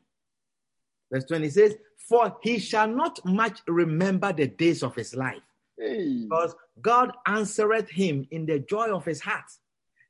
Verse 1.11 1.25
20 1.25 1.49
says, 1.49 1.75
For 2.09 2.35
he 2.41 2.59
shall 2.59 2.87
not 2.87 3.19
much 3.25 3.59
remember 3.67 4.33
the 4.33 4.47
days 4.47 4.83
of 4.83 4.95
his 4.95 5.15
life, 5.15 5.41
Hey. 5.77 6.23
because 6.23 6.55
God 6.81 7.11
answereth 7.25 7.89
him 7.89 8.27
in 8.31 8.45
the 8.45 8.59
joy 8.59 8.87
of 8.87 9.05
his 9.05 9.21
heart. 9.21 9.45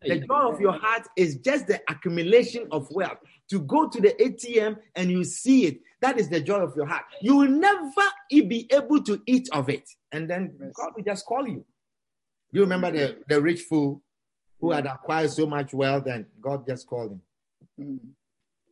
The 0.02 0.20
joy 0.20 0.52
of 0.52 0.62
your 0.62 0.74
heart 0.74 1.08
is 1.18 1.38
just 1.38 1.68
the 1.68 1.82
accumulation 1.90 2.68
of 2.72 2.88
wealth. 2.92 3.18
To 3.50 3.60
go 3.60 3.88
to 3.90 4.00
the 4.02 4.14
ATM 4.20 4.78
and 4.96 5.10
you 5.10 5.24
see 5.24 5.66
it, 5.66 5.80
that 6.02 6.20
is 6.20 6.30
the 6.30 6.40
joy 6.42 6.60
of 6.60 6.76
your 6.76 6.86
heart. 6.86 7.06
You 7.22 7.38
will 7.38 7.50
never 7.50 8.02
be 8.30 8.68
able 8.72 9.02
to 9.04 9.20
eat 9.26 9.50
of 9.52 9.68
it. 9.70 9.90
And 10.12 10.30
then 10.30 10.54
God 10.76 10.92
will 10.96 11.04
just 11.04 11.26
call 11.26 11.48
you. 11.48 11.66
You 12.52 12.62
remember 12.62 12.92
the, 12.92 13.18
the 13.28 13.42
rich 13.42 13.62
fool 13.62 14.04
who 14.66 14.72
had 14.72 14.86
acquired 14.88 15.30
so 15.30 15.46
much 15.46 15.74
wealth 15.74 16.08
and 16.08 16.26
God 16.42 16.66
just 16.68 16.88
called 16.88 17.12
him. 17.12 17.22
Mm. 17.80 18.00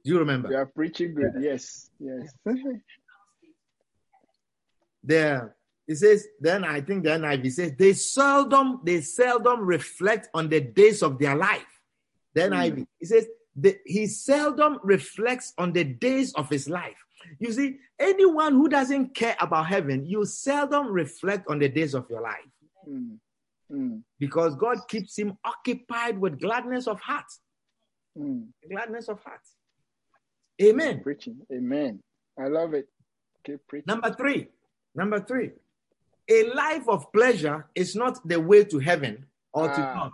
Do 0.04 0.12
you 0.12 0.20
remember? 0.20 0.50
You 0.50 0.58
are 0.58 0.66
preaching 0.66 1.14
good. 1.14 1.34
Yes. 1.40 1.90
Yes. 2.00 2.34
there 5.04 5.56
it 5.86 5.98
says 5.98 6.26
then 6.40 6.64
i 6.64 6.80
think 6.80 7.04
the 7.04 7.10
niv 7.10 7.52
says 7.52 7.74
they 7.78 7.92
seldom 7.92 8.80
they 8.86 9.02
seldom 9.02 9.60
reflect 9.66 10.30
on 10.34 10.48
the 10.48 10.62
days 10.62 11.04
of 11.04 11.20
their 11.20 11.36
life 11.36 11.82
then 12.34 12.52
niv 12.52 12.88
it 13.02 13.08
says 13.08 13.28
the, 13.54 13.78
he 13.86 14.08
seldom 14.08 14.80
reflects 14.82 15.52
on 15.58 15.74
the 15.74 15.84
days 15.84 16.34
of 16.36 16.50
his 16.50 16.70
life 16.70 16.96
you 17.38 17.52
see 17.52 17.80
anyone 18.00 18.54
who 18.54 18.70
doesn't 18.70 19.14
care 19.14 19.36
about 19.42 19.66
heaven 19.68 20.06
you 20.06 20.24
seldom 20.24 20.88
reflect 20.88 21.46
on 21.50 21.60
the 21.60 21.68
days 21.68 21.94
of 21.94 22.10
your 22.10 22.22
life 22.22 22.48
Mm. 22.88 23.18
Mm. 23.74 24.04
because 24.20 24.56
god 24.56 24.78
keeps 24.88 25.18
him 25.18 25.36
occupied 25.44 26.20
with 26.20 26.40
gladness 26.40 26.88
of 26.88 27.00
heart 27.00 27.26
Mm. 28.18 28.50
gladness 28.70 29.08
of 29.10 29.20
heart 29.24 29.42
amen 30.62 31.02
Preaching. 31.02 31.38
Amen. 31.52 32.00
I 32.40 32.48
love 32.48 32.74
it. 32.76 32.88
Keep 33.44 33.66
preaching. 33.68 33.86
Number 33.88 34.14
three, 34.14 34.48
number 34.96 35.20
three, 35.20 35.52
a 36.30 36.44
life 36.54 36.88
of 36.88 37.12
pleasure 37.12 37.66
is 37.76 37.96
not 37.96 38.26
the 38.28 38.40
way 38.40 38.64
to 38.66 38.78
heaven 38.80 39.26
or 39.52 39.68
to 39.68 39.82
Ah. 39.82 39.94
God. 39.96 40.12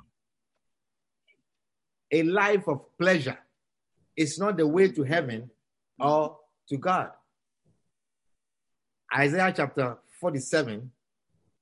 A 2.12 2.24
life 2.24 2.67
of 2.67 2.98
pleasure 2.98 3.38
is 4.15 4.39
not 4.39 4.56
the 4.58 4.65
way 4.67 4.89
to 4.91 5.04
heaven 5.04 5.52
or 6.00 6.39
to 6.69 6.78
God. 6.78 7.12
Isaiah 9.13 9.54
chapter 9.56 9.98
47 10.22 10.91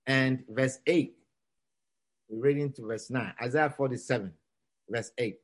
and 0.06 0.46
verse 0.48 0.78
8. 0.86 1.17
We're 2.30 2.42
reading 2.42 2.72
to 2.74 2.82
verse 2.86 3.10
9. 3.10 3.34
Isaiah 3.42 3.70
47, 3.70 4.34
verse 4.90 5.12
8. 5.18 5.38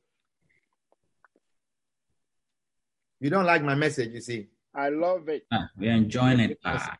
You 3.20 3.30
don't 3.30 3.46
like 3.46 3.62
my 3.62 3.74
message, 3.74 4.12
you 4.12 4.20
see. 4.20 4.48
I 4.74 4.90
love 4.90 5.28
it. 5.28 5.46
Ah, 5.52 5.70
we're 5.78 5.92
enjoying 5.92 6.40
it, 6.40 6.60
Pa. 6.60 6.98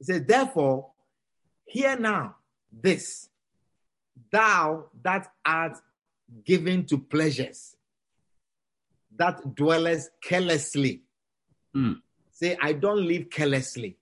It 0.00 0.06
says, 0.06 0.22
Therefore, 0.26 0.90
hear 1.66 1.96
now 1.96 2.36
this, 2.72 3.28
thou 4.32 4.86
that 5.02 5.28
art 5.44 5.78
given 6.44 6.86
to 6.86 6.98
pleasures, 6.98 7.76
that 9.16 9.54
dwellest 9.54 10.10
carelessly. 10.22 11.02
Hmm. 11.72 11.92
Say, 12.32 12.56
I 12.60 12.72
don't 12.72 13.06
live 13.06 13.30
carelessly. 13.30 13.96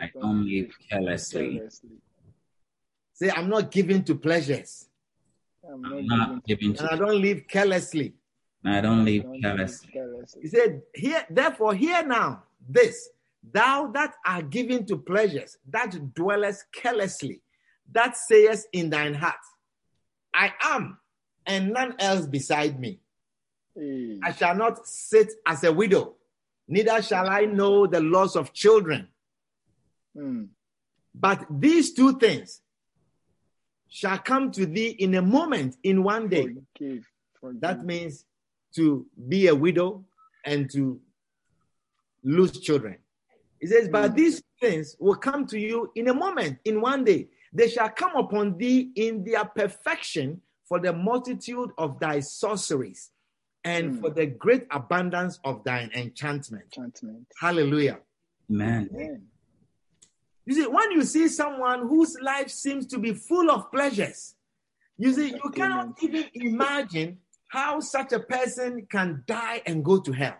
I 0.00 0.10
don't 0.18 0.48
live 0.48 0.72
carelessly. 0.88 1.56
carelessly. 1.56 1.90
Say, 3.14 3.30
I'm 3.30 3.48
not 3.48 3.70
given 3.70 4.04
to 4.04 4.14
pleasures, 4.14 4.88
I'm 5.68 5.84
I'm 5.84 6.06
not 6.06 6.30
not 6.30 6.44
giving 6.44 6.76
and 6.76 6.88
I 6.88 6.96
don't 6.96 7.20
live 7.20 7.46
carelessly. 7.46 8.14
I 8.64 8.80
don't 8.80 9.04
live 9.04 9.24
carelessly. 9.42 9.90
carelessly. 9.92 10.42
He 10.42 10.48
said, 10.48 10.82
Hear, 10.94 11.24
therefore, 11.30 11.74
hear 11.74 12.04
now 12.06 12.44
this, 12.68 13.08
thou 13.42 13.88
that 13.88 14.14
art 14.24 14.50
given 14.50 14.86
to 14.86 14.96
pleasures, 14.96 15.58
that 15.68 16.14
dwellest 16.14 16.64
carelessly, 16.72 17.42
that 17.90 18.16
sayest 18.16 18.68
in 18.72 18.90
thine 18.90 19.14
heart, 19.14 19.34
I 20.34 20.52
am, 20.62 20.98
and 21.46 21.72
none 21.72 21.96
else 21.98 22.26
beside 22.26 22.78
me. 22.78 23.00
Hey. 23.74 24.18
I 24.22 24.32
shall 24.32 24.54
not 24.54 24.86
sit 24.86 25.32
as 25.46 25.64
a 25.64 25.72
widow, 25.72 26.14
neither 26.68 27.02
shall 27.02 27.28
I 27.28 27.44
know 27.44 27.86
the 27.86 28.00
loss 28.00 28.36
of 28.36 28.52
children. 28.52 29.08
Mm. 30.16 30.48
But 31.14 31.46
these 31.50 31.92
two 31.92 32.18
things 32.18 32.61
shall 33.92 34.18
come 34.18 34.50
to 34.50 34.64
thee 34.64 34.88
in 34.98 35.14
a 35.16 35.22
moment, 35.22 35.76
in 35.82 36.02
one 36.02 36.26
day. 36.28 36.46
Forgive. 36.78 37.04
Forgive. 37.38 37.60
That 37.60 37.84
means 37.84 38.24
to 38.74 39.06
be 39.28 39.48
a 39.48 39.54
widow 39.54 40.02
and 40.46 40.70
to 40.70 40.98
lose 42.24 42.58
children. 42.58 42.96
He 43.60 43.66
says, 43.66 43.88
But 43.90 44.12
Mm. 44.12 44.16
these 44.16 44.42
things 44.60 44.96
will 44.98 45.16
come 45.16 45.46
to 45.48 45.58
you 45.60 45.92
in 45.94 46.08
a 46.08 46.14
moment, 46.14 46.58
in 46.64 46.80
one 46.80 47.04
day. 47.04 47.28
They 47.52 47.68
shall 47.68 47.90
come 47.90 48.14
upon 48.16 48.56
thee 48.56 48.90
in 48.96 49.24
their 49.24 49.44
perfection 49.44 50.40
for 50.64 50.80
the 50.80 50.92
multitude 50.94 51.70
of 51.76 52.00
thy 52.00 52.20
sorceries 52.20 53.10
and 53.64 53.92
Mm. 53.92 54.00
for 54.00 54.10
the 54.10 54.24
great 54.26 54.66
abundance 54.70 55.38
of 55.44 55.62
thine 55.64 55.90
enchantment. 55.94 56.64
enchantment. 56.78 57.26
Hallelujah. 57.38 58.00
Amen. 58.50 58.88
Amen. 58.94 59.28
You 60.46 60.54
see, 60.54 60.66
when 60.66 60.90
you 60.90 61.02
see 61.04 61.28
someone 61.28 61.88
whose 61.88 62.16
life 62.20 62.50
seems 62.50 62.86
to 62.88 62.98
be 62.98 63.14
full 63.14 63.50
of 63.50 63.70
pleasures, 63.70 64.34
you 64.98 65.12
see, 65.12 65.30
you 65.30 65.50
cannot 65.50 65.96
even 66.02 66.24
imagine 66.34 67.18
how 67.48 67.80
such 67.80 68.12
a 68.12 68.20
person 68.20 68.86
can 68.90 69.24
die 69.26 69.62
and 69.66 69.84
go 69.84 70.00
to 70.00 70.12
hell. 70.12 70.36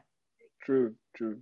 True. 0.63 0.95
True. 1.15 1.39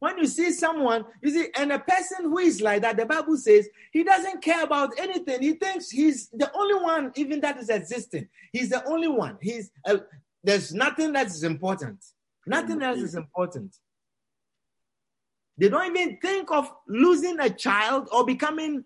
When 0.00 0.18
you 0.18 0.26
see 0.26 0.52
someone, 0.52 1.06
you 1.22 1.30
see, 1.30 1.48
and 1.56 1.72
a 1.72 1.78
person 1.78 2.24
who 2.24 2.38
is 2.38 2.60
like 2.60 2.82
that, 2.82 2.96
the 2.96 3.06
Bible 3.06 3.38
says 3.38 3.68
he 3.90 4.04
doesn't 4.04 4.42
care 4.42 4.62
about 4.62 4.90
anything. 4.98 5.40
He 5.40 5.54
thinks 5.54 5.88
he's 5.88 6.28
the 6.28 6.50
only 6.54 6.74
one, 6.74 7.12
even 7.14 7.40
that 7.40 7.56
is 7.58 7.70
existing. 7.70 8.28
He's 8.52 8.68
the 8.68 8.86
only 8.86 9.08
one. 9.08 9.38
He's 9.40 9.70
uh, 9.86 9.98
there's 10.42 10.74
nothing 10.74 11.14
that 11.14 11.28
is 11.28 11.42
important. 11.42 12.04
Nothing 12.46 12.82
else 12.82 12.98
is 12.98 13.14
important. 13.14 13.74
They 15.56 15.68
don't 15.68 15.96
even 15.96 16.16
think 16.18 16.50
of 16.50 16.70
losing 16.88 17.38
a 17.40 17.48
child 17.50 18.08
or 18.12 18.24
becoming 18.26 18.84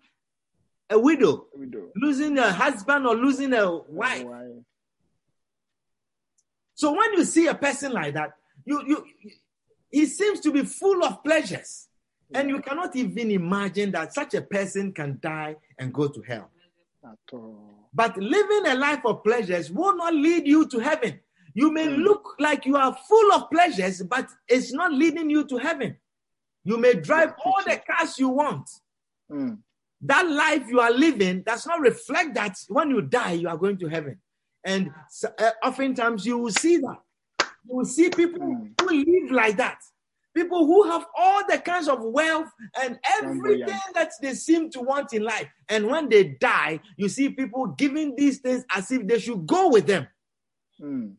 a 0.89 0.99
widow, 0.99 1.47
Widow. 1.55 1.89
losing 1.95 2.37
a 2.37 2.51
husband 2.51 3.05
or 3.07 3.15
losing 3.15 3.53
a 3.53 3.75
wife. 3.77 4.23
Wife. 4.23 4.47
So 6.75 6.91
when 6.91 7.13
you 7.13 7.25
see 7.25 7.47
a 7.47 7.55
person 7.55 7.91
like 7.91 8.13
that, 8.13 8.31
you 8.65 8.81
you 8.87 9.05
he 9.91 10.05
seems 10.05 10.39
to 10.41 10.51
be 10.51 10.63
full 10.63 11.03
of 11.03 11.23
pleasures. 11.23 11.87
And 12.31 12.47
you 12.47 12.61
cannot 12.61 12.95
even 12.95 13.31
imagine 13.31 13.89
that 13.91 14.13
such 14.13 14.35
a 14.35 14.41
person 14.43 14.91
can 14.93 15.17
die 15.19 15.55
and 15.79 15.91
go 15.91 16.07
to 16.07 16.21
hell. 16.21 16.51
But 17.91 18.17
living 18.17 18.67
a 18.67 18.75
life 18.75 19.03
of 19.03 19.23
pleasures 19.23 19.71
will 19.71 19.95
not 19.97 20.13
lead 20.13 20.45
you 20.45 20.67
to 20.67 20.77
heaven. 20.79 21.19
You 21.55 21.71
may 21.71 21.87
Mm. 21.87 22.03
look 22.03 22.35
like 22.39 22.67
you 22.67 22.75
are 22.77 22.95
full 23.07 23.31
of 23.33 23.49
pleasures, 23.49 24.03
but 24.03 24.29
it's 24.47 24.71
not 24.71 24.93
leading 24.93 25.31
you 25.31 25.43
to 25.45 25.57
heaven. 25.57 25.97
You 26.63 26.77
may 26.77 26.93
drive 26.95 27.33
all 27.45 27.61
the 27.65 27.81
cars 27.89 28.17
you 28.19 28.29
want. 28.29 28.69
Mm. 29.31 29.59
That 30.01 30.29
life 30.29 30.63
you 30.69 30.79
are 30.79 30.91
living 30.91 31.41
does 31.43 31.65
not 31.65 31.81
reflect 31.81 32.33
that 32.35 32.55
when 32.69 32.89
you 32.89 33.01
die, 33.01 33.33
you 33.33 33.49
are 33.49 33.57
going 33.57 33.77
to 33.79 33.87
heaven. 33.87 34.19
And 34.63 34.91
uh, 35.39 35.51
oftentimes 35.63 36.25
you 36.25 36.37
will 36.37 36.51
see 36.51 36.77
that. 36.77 36.97
You 37.67 37.75
will 37.75 37.85
see 37.85 38.09
people 38.09 38.39
Mm. 38.39 38.81
who 38.81 38.89
live 38.89 39.31
like 39.31 39.57
that. 39.57 39.79
People 40.35 40.65
who 40.67 40.83
have 40.89 41.05
all 41.17 41.43
the 41.47 41.57
kinds 41.57 41.87
of 41.87 41.99
wealth 42.01 42.49
and 42.81 42.99
everything 43.19 43.79
that 43.93 44.11
they 44.21 44.33
seem 44.35 44.69
to 44.69 44.79
want 44.79 45.11
in 45.13 45.23
life. 45.23 45.47
And 45.67 45.87
when 45.87 46.07
they 46.07 46.23
die, 46.39 46.79
you 46.97 47.09
see 47.09 47.29
people 47.29 47.67
giving 47.67 48.15
these 48.15 48.39
things 48.39 48.63
as 48.73 48.91
if 48.91 49.05
they 49.07 49.19
should 49.19 49.45
go 49.47 49.69
with 49.69 49.87
them. 49.87 50.07
Mm. 50.81 51.15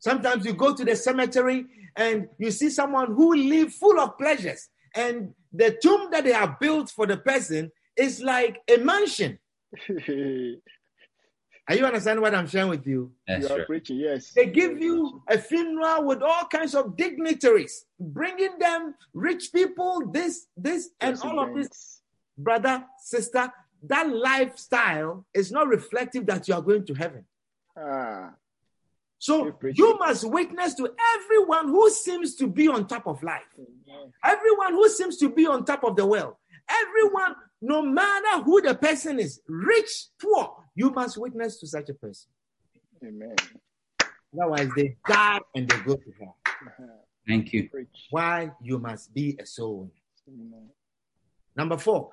Sometimes 0.00 0.44
you 0.44 0.52
go 0.52 0.74
to 0.74 0.84
the 0.84 0.94
cemetery 0.96 1.66
and 1.96 2.28
you 2.38 2.50
see 2.50 2.70
someone 2.70 3.14
who 3.14 3.34
live 3.34 3.72
full 3.72 3.98
of 3.98 4.18
pleasures, 4.18 4.68
and 4.94 5.34
the 5.52 5.76
tomb 5.82 6.10
that 6.10 6.24
they 6.24 6.32
have 6.32 6.58
built 6.60 6.90
for 6.90 7.06
the 7.06 7.16
person 7.16 7.70
is 7.96 8.22
like 8.22 8.60
a 8.68 8.76
mansion. 8.78 9.38
Are 11.68 11.74
you 11.74 11.84
understanding 11.84 12.22
what 12.22 12.32
I'm 12.32 12.46
sharing 12.46 12.68
with 12.68 12.86
you? 12.86 13.10
That's 13.26 13.48
you 13.48 13.54
are 13.54 13.58
right. 13.58 13.66
preaching, 13.66 13.96
yes. 13.96 14.30
They 14.30 14.46
give 14.46 14.80
you 14.80 15.20
a 15.28 15.36
funeral 15.36 16.04
with 16.04 16.22
all 16.22 16.44
kinds 16.44 16.76
of 16.76 16.96
dignitaries, 16.96 17.86
bringing 17.98 18.56
them 18.58 18.94
rich 19.12 19.52
people, 19.52 20.02
this, 20.12 20.46
this, 20.56 20.90
and 21.00 21.18
all 21.22 21.40
of 21.40 21.56
this. 21.56 22.02
Brother, 22.38 22.84
sister, 23.00 23.52
that 23.82 24.08
lifestyle 24.08 25.26
is 25.34 25.50
not 25.50 25.66
reflective 25.66 26.24
that 26.26 26.46
you 26.46 26.54
are 26.54 26.62
going 26.62 26.86
to 26.86 26.94
heaven. 26.94 27.24
Ah, 27.76 28.30
So 29.18 29.46
You 29.46 29.52
preach 29.52 29.78
you 29.78 29.92
it. 29.92 29.98
must 29.98 30.24
witness 30.30 30.74
to 30.74 30.88
everyone 31.16 31.68
who 31.68 31.88
seems 31.90 32.34
to 32.36 32.46
be 32.46 32.68
on 32.68 32.86
top 32.86 33.06
of 33.06 33.22
life, 33.22 33.42
everyone 34.24 34.72
who 34.74 34.88
seems 34.90 35.16
to 35.18 35.30
be 35.30 35.46
on 35.46 35.64
top 35.64 35.84
of 35.84 35.96
the 35.96 36.04
world, 36.06 36.34
everyone, 36.68 37.34
no 37.62 37.82
matter 37.82 38.42
who 38.42 38.60
the 38.60 38.74
person 38.74 39.18
is, 39.18 39.40
rich, 39.48 40.08
poor, 40.20 40.56
you 40.74 40.90
must 40.90 41.16
witness 41.16 41.58
to 41.60 41.66
such 41.66 41.88
a 41.88 41.94
person. 41.94 42.28
Amen. 43.04 43.34
Otherwise, 44.38 44.68
they 44.76 44.96
die 45.08 45.40
and 45.54 45.68
they 45.68 45.78
go 45.80 45.96
to 45.96 46.12
hell. 46.20 46.36
Ah, 46.46 46.82
Thank 47.26 47.52
you. 47.52 47.68
Why 48.10 48.50
you 48.62 48.78
must 48.78 49.12
be 49.14 49.36
a 49.40 49.46
soul 49.46 49.90
winner. 50.26 50.46
Amen. 50.56 50.68
Number 51.56 51.78
four, 51.78 52.10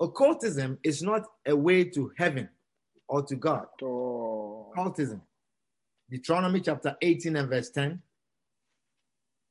occultism 0.00 0.78
is 0.82 1.02
not 1.02 1.24
a 1.46 1.54
way 1.54 1.84
to 1.84 2.10
heaven 2.16 2.48
or 3.06 3.22
to 3.24 3.36
God. 3.36 3.66
To- 3.80 4.66
Occultism. 4.72 5.20
Deuteronomy 6.10 6.60
chapter 6.60 6.96
18 7.00 7.36
and 7.36 7.48
verse 7.48 7.70
10. 7.70 8.00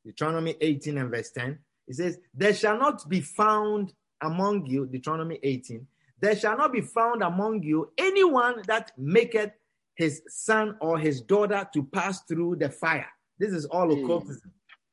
Deuteronomy 0.06 0.56
18 0.60 0.98
and 0.98 1.12
verse 1.12 1.32
10. 1.32 1.60
It 1.88 1.96
says, 1.96 2.20
There 2.34 2.54
shall 2.54 2.78
not 2.78 3.08
be 3.08 3.22
found 3.22 3.94
among 4.22 4.66
you, 4.66 4.86
Deuteronomy 4.88 5.40
18, 5.44 5.86
there 6.20 6.36
shall 6.36 6.58
not 6.58 6.74
be 6.74 6.82
found 6.82 7.22
among 7.22 7.62
you 7.62 7.92
anyone 7.98 8.64
that 8.68 8.92
maketh 8.98 9.52
his 9.96 10.24
son 10.28 10.76
or 10.82 10.98
his 10.98 11.22
daughter 11.22 11.68
to 11.74 11.84
pass 11.84 12.22
through 12.24 12.56
the 12.56 12.70
fire. 12.70 13.08
This 13.38 13.52
is 13.52 13.66
all 13.66 13.94
Hmm. 13.94 14.04
occultism. 14.04 14.52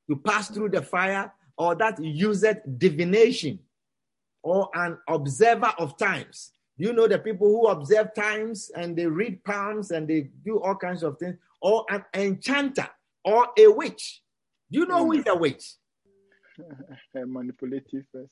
To 0.08 0.16
pass 0.16 0.50
through 0.50 0.68
the 0.70 0.82
fire, 0.82 1.32
or 1.56 1.74
that 1.76 1.98
useth 2.02 2.60
divination, 2.78 3.58
or 4.42 4.68
an 4.74 4.98
observer 5.08 5.72
of 5.78 5.96
times. 5.96 6.52
You 6.76 6.92
know 6.92 7.06
the 7.06 7.18
people 7.18 7.46
who 7.48 7.68
observe 7.68 8.12
times 8.14 8.70
and 8.74 8.94
they 8.96 9.06
read 9.06 9.42
palms 9.44 9.92
and 9.92 10.06
they 10.06 10.22
do 10.44 10.60
all 10.60 10.74
kinds 10.74 11.02
of 11.02 11.18
things, 11.18 11.38
or 11.64 11.86
an 11.88 12.04
enchanter 12.12 12.88
or 13.24 13.48
a 13.58 13.66
witch. 13.68 14.20
Do 14.70 14.80
you 14.80 14.86
know 14.86 15.06
who 15.06 15.12
is 15.12 15.24
a 15.26 15.34
witch? 15.34 15.64
A 17.16 17.26
manipulative 17.26 18.04
person. 18.12 18.28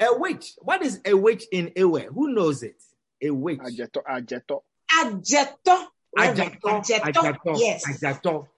A 0.00 0.18
witch. 0.18 0.54
What 0.58 0.82
is 0.82 1.00
a 1.04 1.14
witch 1.14 1.44
in 1.52 1.72
Ewe? 1.76 2.08
Who 2.12 2.34
knows 2.34 2.64
it? 2.64 2.82
A 3.22 3.30
witch. 3.30 3.60
Ajeto, 3.60 4.02
ajeto. 4.08 4.62
Ajeto. 4.92 5.86
Reverend. 6.16 6.60
Ajato, 6.64 7.12
Ajeto. 7.12 7.58
Yes. 7.58 7.84
ajato. 7.86 8.48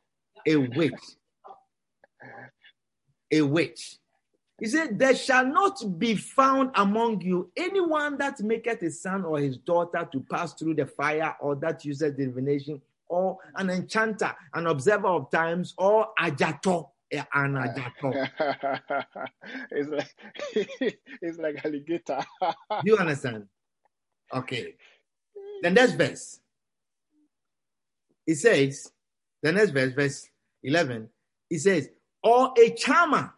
A 0.46 0.56
witch. 0.56 0.92
A 3.30 3.42
witch. 3.42 3.98
He 4.58 4.66
said, 4.66 4.98
There 4.98 5.14
shall 5.14 5.46
not 5.46 5.98
be 5.98 6.14
found 6.14 6.70
among 6.74 7.20
you 7.20 7.50
anyone 7.56 8.16
that 8.18 8.40
maketh 8.40 8.80
his 8.80 9.02
son 9.02 9.24
or 9.24 9.38
his 9.38 9.58
daughter 9.58 10.08
to 10.10 10.20
pass 10.20 10.54
through 10.54 10.74
the 10.74 10.86
fire, 10.86 11.36
or 11.40 11.54
that 11.56 11.84
uses 11.84 12.14
divination, 12.16 12.80
or 13.08 13.38
an 13.56 13.70
enchanter, 13.70 14.34
an 14.54 14.66
observer 14.66 15.08
of 15.08 15.30
times, 15.30 15.74
or 15.78 16.08
ajato, 16.18 16.90
eh, 17.10 17.22
an 17.34 17.54
ajato. 17.54 18.28
it's 19.70 19.88
like 19.88 20.14
it's 21.22 21.38
like 21.38 21.64
alligator. 21.64 22.24
You 22.84 22.96
understand? 22.96 23.46
Okay. 24.32 24.74
The 25.62 25.70
next 25.70 25.92
verse. 25.92 26.40
It 28.26 28.36
says, 28.36 28.92
the 29.42 29.52
next 29.52 29.70
verse, 29.70 29.92
verse 29.94 30.28
11, 30.62 31.08
it 31.50 31.60
says, 31.60 31.88
or 32.22 32.52
a 32.58 32.70
charmer 32.74 33.32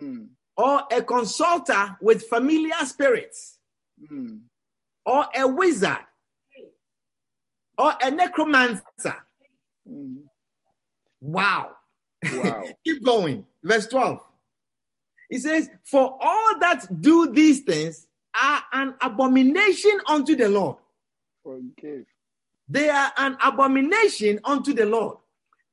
Mm, 0.00 0.28
or 0.56 0.82
a 0.90 1.02
consulter 1.02 1.96
with 2.00 2.26
familiar 2.28 2.84
spirits 2.84 3.58
mm. 4.10 4.40
or 5.04 5.26
a 5.34 5.46
wizard 5.46 5.98
or 7.78 7.92
a 8.02 8.10
necromancer. 8.10 9.16
Mm. 9.88 10.22
Wow. 11.20 11.70
Wow. 12.34 12.64
Keep 12.84 13.04
going. 13.04 13.46
Verse 13.62 13.86
12. 13.86 14.20
He 15.30 15.38
says, 15.38 15.70
For 15.84 16.18
all 16.20 16.58
that 16.60 17.00
do 17.00 17.32
these 17.32 17.60
things 17.60 18.06
are 18.40 18.62
an 18.72 18.94
abomination 19.00 19.98
unto 20.08 20.36
the 20.36 20.48
Lord. 20.48 20.76
Forgive. 21.42 22.06
They 22.68 22.88
are 22.90 23.12
an 23.16 23.36
abomination 23.42 24.40
unto 24.44 24.72
the 24.72 24.86
Lord. 24.86 25.18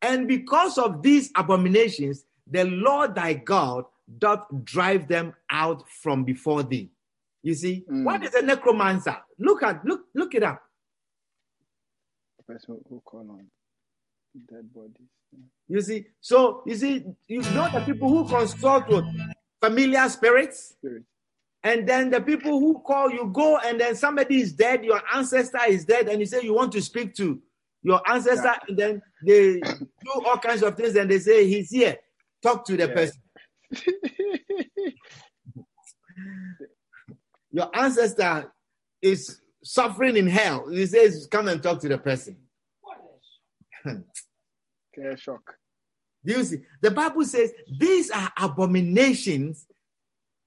And 0.01 0.27
because 0.27 0.77
of 0.77 1.01
these 1.01 1.31
abominations, 1.35 2.25
the 2.47 2.65
Lord 2.65 3.15
thy 3.15 3.33
God 3.33 3.85
doth 4.17 4.45
drive 4.63 5.07
them 5.07 5.33
out 5.49 5.83
from 5.89 6.23
before 6.23 6.63
thee. 6.63 6.89
You 7.43 7.53
see, 7.53 7.85
Mm. 7.89 8.03
what 8.03 8.23
is 8.23 8.33
a 8.33 8.41
necromancer? 8.41 9.15
Look 9.37 9.61
at 9.63 9.85
look 9.85 10.05
look 10.13 10.33
it 10.35 10.43
up. 10.43 10.61
Person 12.49 12.77
who 12.89 12.99
call 13.05 13.19
on 13.29 13.45
dead 14.49 14.73
bodies. 14.73 14.95
You 15.67 15.81
see, 15.81 16.05
so 16.19 16.63
you 16.65 16.73
see, 16.75 17.05
you 17.27 17.41
know 17.43 17.69
the 17.71 17.81
people 17.81 18.09
who 18.09 18.27
consult 18.27 18.89
with 18.89 19.05
familiar 19.61 20.09
spirits, 20.09 20.73
Spirit. 20.79 21.03
and 21.63 21.87
then 21.87 22.09
the 22.09 22.19
people 22.21 22.59
who 22.59 22.79
call 22.79 23.11
you 23.11 23.29
go, 23.31 23.59
and 23.59 23.79
then 23.79 23.95
somebody 23.95 24.41
is 24.41 24.53
dead, 24.53 24.83
your 24.83 24.99
ancestor 25.13 25.59
is 25.67 25.85
dead, 25.85 26.07
and 26.07 26.19
you 26.19 26.25
say 26.25 26.41
you 26.41 26.55
want 26.55 26.71
to 26.71 26.81
speak 26.81 27.13
to 27.17 27.39
your 27.83 28.01
ancestor, 28.09 28.55
and 28.67 28.75
then 28.79 29.01
they 29.23 29.53
do 30.03 30.11
all 30.25 30.37
kinds 30.37 30.63
of 30.63 30.75
things, 30.75 30.95
and 30.95 31.11
they 31.11 31.19
say 31.19 31.45
he's 31.47 31.69
here. 31.69 31.97
Talk 32.41 32.65
to 32.65 32.75
the 32.75 32.87
Yeah. 32.87 32.93
person. 32.95 33.21
Your 37.51 37.69
ancestor 37.77 38.51
is 39.03 39.39
suffering 39.63 40.17
in 40.17 40.27
hell. 40.27 40.67
He 40.69 40.85
says, 40.85 41.27
Come 41.29 41.47
and 41.47 41.61
talk 41.61 41.79
to 41.81 41.89
the 41.89 41.97
person. 41.97 42.37
Care 44.95 45.17
shock. 45.17 45.55
Do 46.25 46.33
you 46.33 46.43
see? 46.43 46.57
The 46.81 46.91
Bible 46.91 47.23
says 47.23 47.51
these 47.79 48.11
are 48.11 48.31
abominations, 48.37 49.65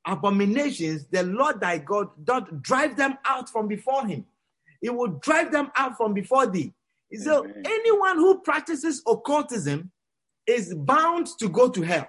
abominations. 0.07 1.07
The 1.11 1.23
Lord 1.23 1.61
thy 1.61 1.79
God 1.79 2.09
doth 2.23 2.49
drive 2.61 2.97
them 2.97 3.17
out 3.25 3.49
from 3.49 3.69
before 3.69 4.07
him. 4.07 4.27
He 4.81 4.91
will 4.91 5.19
drive 5.23 5.53
them 5.53 5.71
out 5.77 5.97
from 5.97 6.13
before 6.13 6.47
thee. 6.47 6.73
So 7.15 7.45
Amen. 7.45 7.63
anyone 7.65 8.17
who 8.17 8.41
practices 8.41 9.03
occultism 9.07 9.91
is 10.47 10.75
bound 10.75 11.29
to 11.39 11.49
go 11.49 11.69
to 11.69 11.83
hell. 11.83 12.09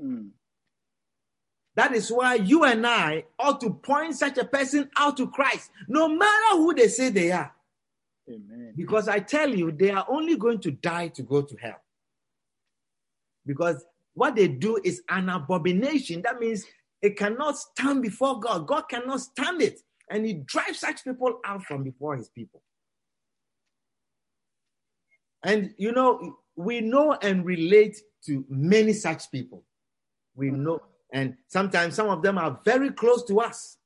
Mm. 0.00 0.30
That 1.74 1.94
is 1.94 2.10
why 2.10 2.34
you 2.34 2.64
and 2.64 2.86
I 2.86 3.24
ought 3.38 3.60
to 3.62 3.70
point 3.70 4.14
such 4.14 4.36
a 4.38 4.44
person 4.44 4.90
out 4.96 5.16
to 5.16 5.28
Christ, 5.28 5.70
no 5.88 6.08
matter 6.08 6.56
who 6.56 6.74
they 6.74 6.88
say 6.88 7.08
they 7.08 7.32
are. 7.32 7.52
Amen. 8.28 8.72
Because 8.76 9.08
I 9.08 9.20
tell 9.20 9.48
you, 9.48 9.72
they 9.72 9.90
are 9.90 10.06
only 10.08 10.36
going 10.36 10.60
to 10.60 10.70
die 10.70 11.08
to 11.08 11.22
go 11.22 11.42
to 11.42 11.56
hell. 11.56 11.80
Because 13.46 13.84
what 14.14 14.36
they 14.36 14.48
do 14.48 14.78
is 14.84 15.02
an 15.08 15.28
abomination. 15.28 16.22
That 16.22 16.38
means 16.38 16.64
it 17.00 17.16
cannot 17.16 17.58
stand 17.58 18.02
before 18.02 18.38
God. 18.38 18.66
God 18.66 18.82
cannot 18.82 19.20
stand 19.20 19.62
it. 19.62 19.80
And 20.10 20.26
he 20.26 20.34
drives 20.34 20.80
such 20.80 21.04
people 21.04 21.40
out 21.44 21.64
from 21.64 21.82
before 21.82 22.16
his 22.16 22.28
people. 22.28 22.62
And 25.42 25.74
you 25.76 25.92
know, 25.92 26.36
we 26.54 26.80
know 26.80 27.16
and 27.20 27.44
relate 27.44 27.96
to 28.26 28.44
many 28.48 28.92
such 28.92 29.30
people. 29.30 29.64
We 30.34 30.50
know, 30.50 30.80
and 31.12 31.36
sometimes 31.48 31.94
some 31.94 32.08
of 32.08 32.22
them 32.22 32.38
are 32.38 32.58
very 32.64 32.90
close 32.90 33.22
to 33.24 33.40
us 33.40 33.76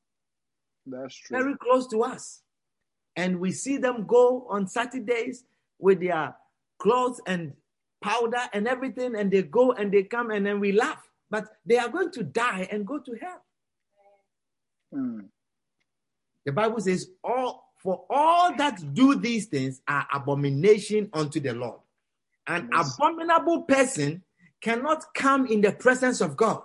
That's 0.87 1.15
true. 1.15 1.37
very 1.39 1.57
close 1.57 1.87
to 1.89 2.03
us. 2.03 2.43
And 3.17 3.41
we 3.41 3.51
see 3.53 3.79
them 3.79 4.07
go 4.07 4.47
on 4.49 4.67
Saturdays 4.69 5.45
with 5.79 6.01
their 6.01 6.35
clothes 6.79 7.21
and 7.27 7.53
powder 8.03 8.43
and 8.53 8.69
everything, 8.69 9.17
and 9.17 9.31
they 9.31 9.43
go 9.43 9.73
and 9.73 9.91
they 9.91 10.03
come 10.05 10.31
and 10.31 10.45
then 10.47 10.61
we 10.61 10.73
laugh. 10.73 11.03
But 11.31 11.49
they 11.65 11.79
are 11.79 11.89
going 11.89 12.11
to 12.13 12.23
die 12.23 12.69
and 12.71 12.87
go 12.87 12.99
to 13.01 13.13
hell. 13.21 13.43
Mm. 14.95 15.25
The 16.45 16.53
Bible 16.53 16.81
says, 16.81 17.11
all 17.25 17.65
for 17.79 18.05
all 18.11 18.55
that 18.57 18.95
do 18.95 19.15
these 19.17 19.47
things 19.47 19.81
are 19.89 20.07
abomination 20.13 21.09
unto 21.13 21.41
the 21.41 21.53
Lord. 21.55 21.81
An 22.47 22.69
Yes. 22.73 22.95
abominable 22.95 23.63
person 23.63 24.23
cannot 24.61 25.13
come 25.15 25.47
in 25.47 25.61
the 25.61 25.73
presence 25.73 26.21
of 26.21 26.37
God. 26.37 26.63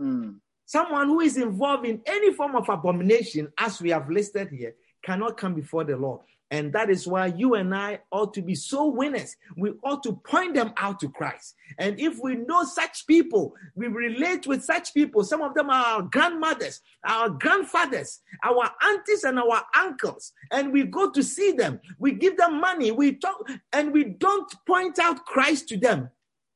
Mm. 0.00 0.36
Someone 0.66 1.08
who 1.08 1.20
is 1.20 1.36
involved 1.36 1.86
in 1.86 2.02
any 2.06 2.32
form 2.32 2.54
of 2.54 2.68
abomination, 2.68 3.52
as 3.56 3.80
we 3.80 3.90
have 3.90 4.10
listed 4.10 4.50
here, 4.50 4.74
cannot 5.02 5.36
come 5.36 5.54
before 5.54 5.84
the 5.84 5.96
Lord. 5.96 6.20
And 6.50 6.72
that 6.72 6.88
is 6.88 7.06
why 7.06 7.26
you 7.26 7.54
and 7.54 7.74
I 7.74 8.00
ought 8.10 8.32
to 8.34 8.42
be 8.42 8.54
so 8.54 8.86
winners. 8.86 9.36
We 9.56 9.72
ought 9.84 10.02
to 10.04 10.14
point 10.14 10.54
them 10.54 10.72
out 10.78 10.98
to 11.00 11.10
Christ. 11.10 11.54
And 11.78 12.00
if 12.00 12.18
we 12.22 12.36
know 12.36 12.64
such 12.64 13.06
people, 13.06 13.54
we 13.74 13.86
relate 13.88 14.46
with 14.46 14.64
such 14.64 14.94
people. 14.94 15.24
Some 15.24 15.42
of 15.42 15.54
them 15.54 15.68
are 15.68 15.84
our 15.84 16.02
grandmothers, 16.02 16.80
our 17.04 17.28
grandfathers, 17.28 18.20
our 18.42 18.70
aunties, 18.82 19.24
and 19.24 19.38
our 19.38 19.62
uncles. 19.76 20.32
And 20.50 20.72
we 20.72 20.84
go 20.84 21.10
to 21.10 21.22
see 21.22 21.52
them. 21.52 21.80
We 21.98 22.12
give 22.12 22.38
them 22.38 22.60
money. 22.60 22.92
We 22.92 23.16
talk, 23.16 23.46
and 23.74 23.92
we 23.92 24.04
don't 24.04 24.50
point 24.66 24.98
out 24.98 25.26
Christ 25.26 25.68
to 25.68 25.76
them. 25.76 26.08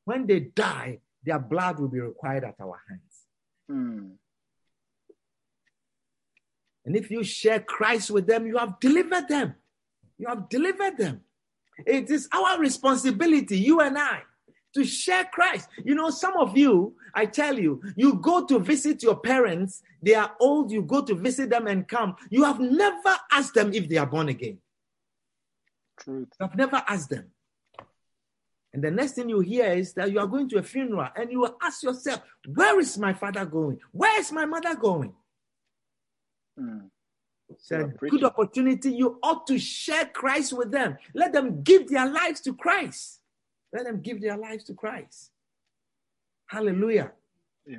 When 0.07 0.27
they 0.27 0.41
die, 0.41 1.01
their 1.23 1.39
blood 1.39 1.79
will 1.79 1.89
be 1.89 2.01
required 2.01 2.45
at 2.45 2.57
our 2.61 2.81
hands. 2.89 3.12
Hmm. 3.69 4.11
And 6.85 6.97
if 6.97 7.11
you 7.11 7.23
share 7.23 7.61
Christ 7.61 8.11
with 8.11 8.27
them, 8.27 8.47
you 8.47 8.59
have 8.59 8.81
delivered 8.81 9.29
them. 9.29 9.55
You 10.19 10.29
have 10.29 10.49
delivered 10.49 10.99
them. 10.99 11.21
It 11.87 12.11
is 12.11 12.29
our 12.33 12.59
responsibility, 12.59 13.59
you 13.59 13.81
and 13.81 13.97
I, 13.99 14.23
to 14.75 14.85
share 14.85 15.25
Christ. 15.33 15.69
You 15.85 15.95
know, 15.95 16.11
some 16.11 16.37
of 16.37 16.57
you, 16.57 16.95
I 17.15 17.27
tell 17.27 17.59
you, 17.59 17.83
you 17.97 18.15
go 18.15 18.45
to 18.47 18.59
visit 18.59 19.03
your 19.03 19.17
parents, 19.17 19.83
they 20.03 20.15
are 20.15 20.33
old, 20.41 20.71
you 20.71 20.83
go 20.83 21.03
to 21.03 21.15
visit 21.15 21.51
them 21.51 21.67
and 21.67 21.87
come. 21.87 22.17
You 22.31 22.45
have 22.45 22.61
never 22.61 23.17
asked 23.31 23.55
them 23.55 23.73
if 23.73 23.89
they 23.89 23.97
are 23.97 24.07
born 24.07 24.29
again. 24.29 24.59
Truth. 26.01 26.29
You 26.41 26.47
have 26.47 26.57
never 26.57 26.83
asked 26.89 27.11
them. 27.11 27.31
And 28.75 28.83
the 28.83 28.91
next 28.91 29.13
thing 29.13 29.29
you 29.29 29.41
hear 29.41 29.67
is 29.67 29.93
that 29.95 30.11
you 30.11 30.19
are 30.19 30.27
going 30.27 30.49
to 30.51 30.59
a 30.59 30.63
funeral 30.63 31.09
and 31.15 31.31
you 31.31 31.41
will 31.41 31.57
ask 31.63 31.83
yourself, 31.83 32.23
Where 32.47 32.79
is 32.81 32.97
my 32.97 33.13
father 33.13 33.45
going? 33.45 33.79
Where 33.93 34.19
is 34.19 34.33
my 34.33 34.47
mother 34.47 34.75
going? 34.75 35.13
Hmm. 36.59 36.79
It's 37.51 37.71
a 37.71 37.85
good 37.85 38.25
opportunity. 38.25 38.93
You 38.93 39.19
ought 39.23 39.47
to 39.49 39.59
share 39.59 40.07
Christ 40.07 40.55
with 40.55 40.71
them. 40.71 40.97
Let 41.15 41.35
them 41.35 41.63
give 41.63 41.89
their 41.89 42.09
lives 42.09 42.41
to 42.43 42.55
Christ. 42.55 43.21
Let 43.75 43.85
them 43.85 44.01
give 44.01 44.23
their 44.23 44.39
lives 44.39 44.65
to 44.65 44.75
Christ. 44.75 45.31
Hallelujah. 46.47 47.13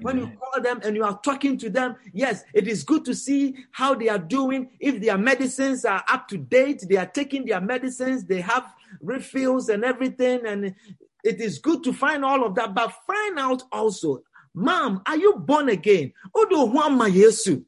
When 0.01 0.17
you 0.17 0.31
call 0.39 0.61
them 0.61 0.79
and 0.83 0.95
you 0.95 1.03
are 1.03 1.19
talking 1.19 1.57
to 1.57 1.69
them, 1.69 1.97
yes, 2.13 2.43
it 2.53 2.67
is 2.67 2.83
good 2.83 3.03
to 3.05 3.13
see 3.13 3.55
how 3.71 3.93
they 3.93 4.07
are 4.07 4.19
doing. 4.19 4.69
If 4.79 5.01
their 5.01 5.17
medicines 5.17 5.83
are 5.83 6.03
up 6.07 6.27
to 6.29 6.37
date, 6.37 6.85
they 6.87 6.95
are 6.95 7.05
taking 7.05 7.45
their 7.45 7.59
medicines, 7.59 8.23
they 8.23 8.39
have 8.41 8.73
refills 9.01 9.69
and 9.69 9.83
everything. 9.83 10.45
And 10.45 10.75
it 11.23 11.41
is 11.41 11.59
good 11.59 11.83
to 11.83 11.93
find 11.93 12.23
all 12.23 12.45
of 12.45 12.55
that. 12.55 12.73
But 12.73 12.93
find 13.07 13.39
out 13.39 13.63
also, 13.71 14.23
Mom, 14.53 15.01
are 15.07 15.17
you 15.17 15.35
born 15.35 15.69
again? 15.69 16.13
Odo 16.35 16.67
Huama 16.67 17.11
Yesu. 17.11 17.63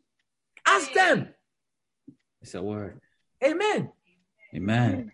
Ask 0.65 0.93
them. 0.93 1.29
It's 2.41 2.53
a 2.53 2.61
word. 2.61 2.99
Amen. 3.43 3.91
Amen. 4.55 5.11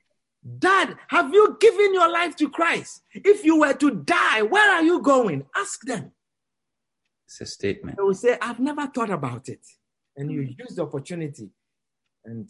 Dad, 0.57 0.97
have 1.07 1.33
you 1.33 1.57
given 1.59 1.93
your 1.93 2.11
life 2.11 2.35
to 2.37 2.49
Christ? 2.49 3.03
If 3.13 3.45
you 3.45 3.59
were 3.59 3.73
to 3.73 3.91
die, 3.91 4.41
where 4.41 4.71
are 4.73 4.83
you 4.83 5.01
going? 5.01 5.45
Ask 5.55 5.81
them. 5.81 6.11
It's 7.27 7.41
a 7.41 7.45
statement. 7.45 7.97
They 7.97 8.03
will 8.03 8.13
say, 8.13 8.37
I've 8.41 8.59
never 8.59 8.87
thought 8.87 9.11
about 9.11 9.49
it. 9.49 9.65
And 10.17 10.31
you 10.31 10.41
hmm. 10.41 10.51
use 10.57 10.75
the 10.75 10.83
opportunity 10.83 11.49
and 12.25 12.49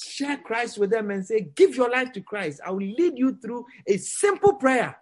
share 0.00 0.36
Christ 0.38 0.78
with 0.78 0.90
them 0.90 1.10
and 1.10 1.26
say, 1.26 1.48
Give 1.54 1.74
your 1.74 1.90
life 1.90 2.12
to 2.12 2.20
Christ. 2.20 2.60
I 2.64 2.70
will 2.70 2.86
lead 2.86 3.18
you 3.18 3.36
through 3.40 3.66
a 3.86 3.96
simple 3.96 4.54
prayer. 4.54 4.96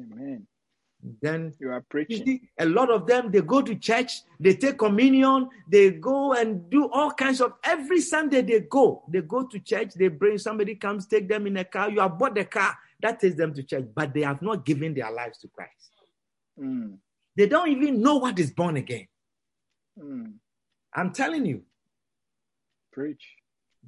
Amen. 0.00 0.46
Then 1.22 1.52
You 1.60 1.70
are 1.70 1.82
preaching. 1.88 2.48
a 2.58 2.66
lot 2.66 2.90
of 2.90 3.06
them 3.06 3.30
they 3.30 3.40
go 3.40 3.62
to 3.62 3.74
church, 3.76 4.22
they 4.40 4.54
take 4.56 4.78
communion, 4.78 5.48
they 5.70 5.92
go 5.92 6.32
and 6.32 6.68
do 6.68 6.88
all 6.90 7.12
kinds 7.12 7.40
of 7.40 7.52
every 7.62 8.00
Sunday 8.00 8.42
they 8.42 8.60
go. 8.60 9.04
They 9.08 9.20
go 9.20 9.46
to 9.46 9.58
church, 9.60 9.94
they 9.94 10.08
bring 10.08 10.38
somebody 10.38 10.74
comes, 10.74 11.06
take 11.06 11.28
them 11.28 11.46
in 11.46 11.56
a 11.58 11.64
car. 11.64 11.90
You 11.90 12.00
have 12.00 12.18
bought 12.18 12.34
the 12.34 12.44
car 12.44 12.76
that 13.00 13.20
takes 13.20 13.36
them 13.36 13.54
to 13.54 13.62
church, 13.62 13.84
but 13.94 14.14
they 14.14 14.22
have 14.22 14.42
not 14.42 14.64
given 14.64 14.94
their 14.94 15.12
lives 15.12 15.38
to 15.38 15.48
Christ. 15.48 15.92
Hmm. 16.58 16.94
They 17.36 17.46
don't 17.46 17.68
even 17.68 18.00
know 18.00 18.16
what 18.16 18.38
is 18.38 18.50
born 18.50 18.76
again. 18.76 19.06
Hmm. 20.00 20.24
I'm 20.92 21.12
telling 21.12 21.44
you, 21.46 21.62
Preach. 22.92 23.35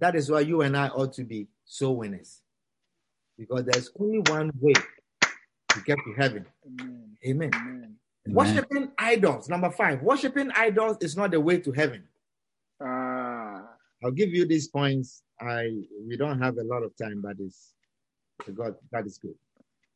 That 0.00 0.14
is 0.14 0.30
why 0.30 0.40
you 0.40 0.62
and 0.62 0.76
I 0.76 0.88
ought 0.88 1.12
to 1.14 1.24
be 1.24 1.48
soul 1.64 1.96
winners. 1.96 2.40
Because 3.36 3.64
there's 3.64 3.90
only 3.98 4.18
one 4.30 4.50
way 4.60 4.72
to 4.72 5.80
get 5.84 5.98
to 5.98 6.14
heaven. 6.16 6.46
Amen. 6.66 7.16
Amen. 7.26 7.50
Amen. 7.54 7.74
Amen. 7.74 7.96
Worshipping 8.26 8.92
idols. 8.98 9.48
Number 9.48 9.70
five, 9.70 10.02
worshipping 10.02 10.50
idols 10.54 10.96
is 11.00 11.16
not 11.16 11.30
the 11.30 11.40
way 11.40 11.58
to 11.58 11.72
heaven. 11.72 12.04
Ah. 12.82 13.62
I'll 14.04 14.10
give 14.10 14.30
you 14.30 14.46
these 14.46 14.68
points. 14.68 15.22
I 15.40 15.70
we 16.06 16.16
don't 16.16 16.40
have 16.40 16.58
a 16.58 16.64
lot 16.64 16.82
of 16.82 16.96
time, 16.96 17.20
but 17.22 17.36
it's 17.38 17.74
God, 18.54 18.76
that 18.92 19.06
is 19.06 19.18
good. 19.18 19.34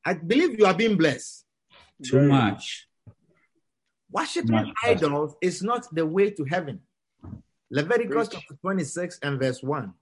I 0.05 0.15
believe 0.15 0.59
you 0.59 0.67
are 0.67 0.75
being 0.75 0.97
blessed. 0.97 1.45
Too 2.05 2.23
much. 2.23 2.89
Worshipping 4.11 4.51
Much 4.51 4.69
idols 4.85 5.37
is 5.41 5.63
not 5.63 5.87
the 5.95 6.05
way 6.05 6.31
to 6.31 6.45
heaven. 6.45 6.81
Leviticus 7.73 8.29
Preach. 8.29 8.41
chapter 8.43 8.55
26 8.61 9.19
and 9.23 9.41
verse 9.41 9.63
1. 9.63 9.95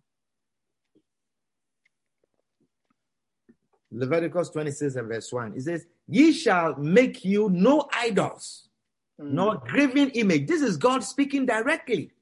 Leviticus 3.92 4.50
26 4.50 4.96
and 4.96 5.08
verse 5.08 5.32
1. 5.32 5.54
It 5.56 5.62
says, 5.62 5.86
Ye 6.08 6.32
shall 6.32 6.76
make 6.76 7.24
you 7.24 7.48
no 7.50 7.88
idols, 7.92 8.68
Hmm. 9.18 9.34
nor 9.34 9.56
graven 9.58 10.10
image. 10.10 10.46
This 10.48 10.62
is 10.62 10.76
God 10.76 11.04
speaking 11.04 11.46
directly, 11.46 12.12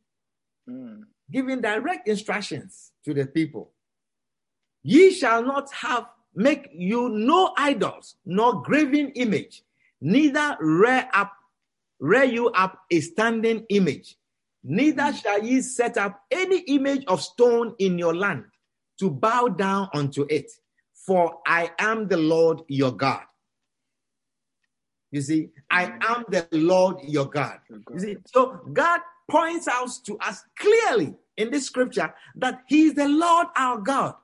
Hmm. 0.67 1.05
giving 1.31 1.61
direct 1.63 2.09
instructions 2.09 2.93
to 3.05 3.15
the 3.15 3.25
people. 3.27 3.73
Ye 4.83 5.11
shall 5.13 5.43
not 5.43 5.73
have 5.73 6.09
make 6.35 6.69
you 6.73 7.09
no 7.09 7.55
idols, 7.57 8.17
nor 8.27 8.63
graven 8.63 9.11
image, 9.13 9.63
neither 10.01 10.57
rear 10.61 11.09
up, 11.15 11.33
rear 11.99 12.25
you 12.25 12.49
up 12.51 12.85
a 12.91 13.01
standing 13.01 13.65
image, 13.71 14.18
neither 14.69 15.13
shall 15.15 15.43
ye 15.43 15.63
set 15.63 15.97
up 15.97 16.23
any 16.31 16.59
image 16.61 17.05
of 17.07 17.23
stone 17.23 17.75
in 17.79 17.99
your 17.99 18.15
land 18.15 18.45
to 19.01 19.11
bow 19.11 19.49
down 19.49 19.89
unto 19.95 20.27
it, 20.29 20.53
for 20.93 21.39
I 21.47 21.71
am 21.79 22.07
the 22.07 22.19
Lord 22.19 22.63
your 22.69 22.93
God. 22.93 23.23
You 25.11 25.23
see, 25.23 25.49
I 25.71 25.87
mm. 25.87 26.05
am 26.11 26.25
the 26.29 26.47
Lord 26.53 26.99
your 27.03 27.27
God. 27.27 27.61
You 27.71 27.99
see, 27.99 28.17
so 28.27 28.61
God 28.73 29.01
points 29.31 29.67
out 29.69 29.89
to 30.05 30.19
us 30.19 30.45
clearly 30.59 31.15
in 31.39 31.51
this 31.51 31.67
scripture 31.67 32.13
that 32.37 32.63
He 32.69 32.87
is 32.87 32.95
the 32.95 33.09
Lord 33.09 33.47
our 33.57 33.79
God. 33.79 34.15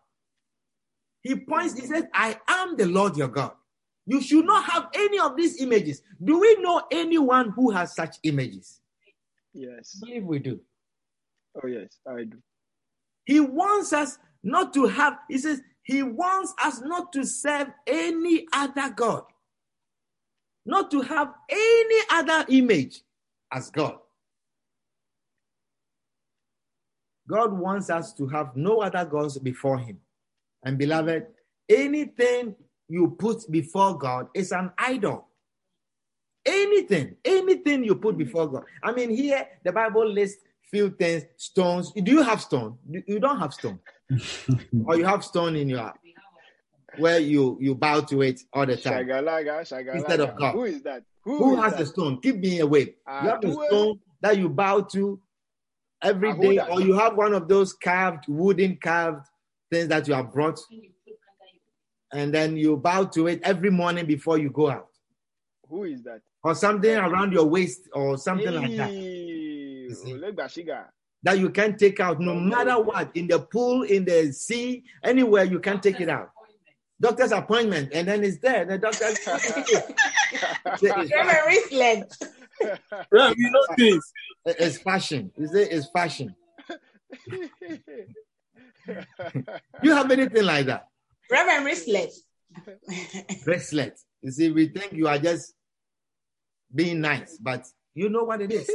He 1.23 1.37
points, 1.37 1.79
He 1.79 1.87
says, 1.87 2.05
I 2.13 2.39
am 2.49 2.77
the 2.77 2.87
Lord 2.87 3.17
your 3.17 3.29
God. 3.29 3.53
You 4.07 4.21
should 4.21 4.45
not 4.45 4.65
have 4.71 4.89
any 4.95 5.19
of 5.19 5.37
these 5.37 5.63
images. 5.63 6.03
Do 6.23 6.39
we 6.39 6.57
know 6.61 6.83
anyone 6.91 7.51
who 7.51 7.71
has 7.71 7.95
such 7.95 8.17
images? 8.23 8.81
Yes. 9.55 9.97
I 10.03 10.07
believe 10.07 10.25
we 10.25 10.39
do. 10.41 10.61
Oh, 11.63 11.67
yes, 11.69 11.99
I 12.07 12.25
do. 12.25 12.39
He 13.25 13.41
wants 13.41 13.93
us 13.93 14.19
not 14.43 14.75
to 14.75 14.87
have, 14.87 15.19
he 15.29 15.39
says, 15.39 15.63
he 15.85 16.03
wants 16.03 16.53
us 16.63 16.81
not 16.81 17.13
to 17.13 17.25
serve 17.25 17.69
any 17.87 18.47
other 18.53 18.91
God, 18.91 19.23
not 20.67 20.91
to 20.91 21.01
have 21.03 21.33
any 21.49 22.01
other 22.11 22.45
image 22.49 23.03
as 23.53 23.71
God. 23.71 23.99
God 27.29 27.53
wants 27.53 27.89
us 27.89 28.13
to 28.15 28.27
have 28.27 28.57
no 28.57 28.81
other 28.81 29.05
gods 29.05 29.39
before 29.39 29.79
him. 29.79 29.99
And 30.65 30.77
beloved, 30.77 31.27
anything 31.69 32.55
you 32.89 33.17
put 33.19 33.51
before 33.51 33.97
God 33.97 34.29
is 34.35 34.53
an 34.53 34.73
idol. 34.77 35.29
Anything, 36.47 37.17
anything 37.25 37.85
you 37.85 37.95
put 37.97 38.19
before 38.19 38.47
God. 38.49 38.65
I 38.83 38.93
mean, 38.93 39.11
here 39.11 39.47
the 39.65 39.73
Bible 39.73 40.07
lists 40.09 40.43
few 40.71 40.91
things, 40.91 41.25
stones. 41.37 41.93
Do 41.93 42.11
you 42.11 42.23
have 42.23 42.41
stone? 42.41 42.79
You- 42.89 43.03
You 43.07 43.19
don't 43.21 43.39
have 43.39 43.55
stone, 43.55 43.79
or 44.87 44.97
you 44.97 45.05
have 45.05 45.25
stone 45.25 45.57
in 45.57 45.69
your 45.71 45.93
where 46.99 47.19
you 47.19 47.57
you 47.61 47.75
bow 47.75 48.01
to 48.01 48.23
it 48.23 48.41
all 48.53 48.67
the 48.67 48.77
time. 48.77 49.07
Shagalaga, 49.07 49.61
shagalaga. 49.63 49.95
Instead 49.95 50.21
of 50.21 50.37
God. 50.37 50.53
Who 50.53 50.65
is 50.65 50.83
that? 50.83 51.03
Who 51.25 51.57
is 51.57 51.63
has 51.63 51.73
that? 51.73 51.79
the 51.81 51.87
stone? 51.87 52.21
Keep 52.21 52.37
me 52.37 52.61
away. 52.61 52.95
Ah, 53.07 53.25
You 53.25 53.31
have 53.31 53.41
the 53.41 53.49
do 53.49 53.61
it. 53.63 53.67
stone 53.67 54.01
that 54.21 54.37
you 54.39 54.49
bow 54.49 54.81
to 54.81 55.21
every 56.03 56.33
who 56.33 56.43
day, 56.43 56.59
or 56.71 56.81
you 56.83 56.93
have 56.99 57.17
one 57.17 57.33
of 57.33 57.49
those 57.49 57.73
carved, 57.73 58.25
wooden 58.29 58.77
carved 58.77 59.27
things 59.73 59.89
that 59.89 60.07
you 60.07 60.15
have 60.15 60.31
brought, 60.33 60.61
and 62.13 62.33
then 62.35 62.57
you 62.57 62.77
bow 62.77 63.05
to 63.05 63.27
it 63.29 63.41
every 63.43 63.71
morning 63.71 64.07
before 64.07 64.39
you 64.39 64.51
go 64.51 64.69
out, 64.71 64.89
Who 65.69 65.85
is 65.85 66.03
that? 66.05 66.21
or 66.43 66.55
something 66.55 66.95
um, 66.97 67.11
around 67.13 67.33
your 67.33 67.47
waist, 67.47 67.89
or 67.93 68.19
something 68.19 68.53
like 68.55 68.77
that. 68.77 68.93
You 68.93 69.95
see. 69.95 70.21
That 71.23 71.39
you 71.39 71.49
can't 71.51 71.79
take 71.79 72.01
out 72.01 72.21
no 72.21 72.33
Oh, 72.33 72.41
matter 72.41 72.79
what, 72.83 73.11
in 73.17 73.27
the 73.29 73.39
pool, 73.41 73.83
in 73.83 74.05
the 74.05 74.31
sea, 74.33 74.85
anywhere 75.03 75.45
you 75.45 75.59
can't 75.59 75.83
take 75.83 76.01
it 76.01 76.11
out. 76.11 76.31
Doctor's 77.01 77.33
appointment, 77.33 77.91
and 77.95 78.07
then 78.07 78.23
it's 78.23 78.39
there. 78.39 78.67
The 78.67 78.79
doctor, 78.79 79.07
it's, 79.09 79.25
Very 80.81 81.57
wristlet. 81.57 82.15
You 83.41 83.51
know 83.51 83.67
this. 83.77 84.13
it's 84.45 84.79
fashion. 84.79 85.33
You 85.37 85.47
say 85.49 85.69
it's 85.71 85.89
fashion. 85.89 86.35
You 89.83 89.93
have 89.95 90.11
anything 90.11 90.45
like 90.45 90.67
that? 90.67 90.89
Reverend 91.31 91.67
Wristlet. 91.67 92.13
Bracelet. 93.45 93.99
You 94.25 94.31
see, 94.31 94.51
we 94.51 94.69
think 94.69 94.95
you 94.95 95.07
are 95.07 95.19
just 95.19 95.53
being 96.75 97.03
nice, 97.03 97.37
but 97.37 97.67
you 97.95 98.09
know 98.09 98.25
what 98.25 98.41
it 98.41 98.51
is. 98.51 98.71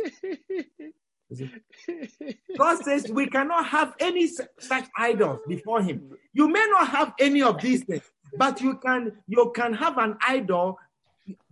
God 2.58 2.84
says 2.84 3.10
we 3.12 3.26
cannot 3.28 3.66
have 3.66 3.96
any 4.00 4.28
such 4.28 4.86
idols 4.96 5.40
before 5.48 5.82
Him. 5.82 6.12
You 6.34 6.48
may 6.48 6.66
not 6.70 6.90
have 6.90 7.14
any 7.20 7.42
of 7.42 7.60
these 7.60 7.84
things, 7.84 8.04
but 8.38 8.62
you 8.62 8.78
can 8.78 9.14
you 9.28 9.52
can 9.56 9.74
have 9.74 9.98
an 9.98 10.18
idol 10.22 10.78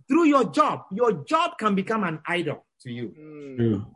through 0.06 0.26
your 0.26 0.44
job. 0.44 0.84
Your 0.92 1.24
job 1.24 1.58
can 1.58 1.74
become 1.74 2.04
an 2.04 2.20
idol 2.24 2.64
to 2.82 2.92
you. 2.92 3.14
Mm, 3.18 3.56
True. 3.56 3.86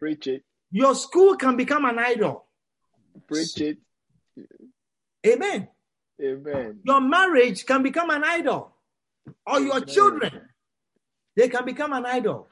Preach 0.00 0.26
it. 0.26 0.42
Your 0.72 0.96
school 0.96 1.36
can 1.36 1.56
become 1.56 1.84
an 1.84 2.00
idol. 2.00 2.46
Preach 3.28 3.60
it. 3.60 3.78
Amen. 5.24 5.68
Amen. 6.20 6.80
Your 6.84 7.00
marriage 7.00 7.64
can 7.64 7.82
become 7.82 8.10
an 8.10 8.22
idol, 8.24 8.73
or 9.46 9.60
your 9.60 9.80
children 9.80 10.48
they 11.36 11.48
can 11.48 11.64
become 11.64 11.92
an 11.92 12.06
idol. 12.06 12.48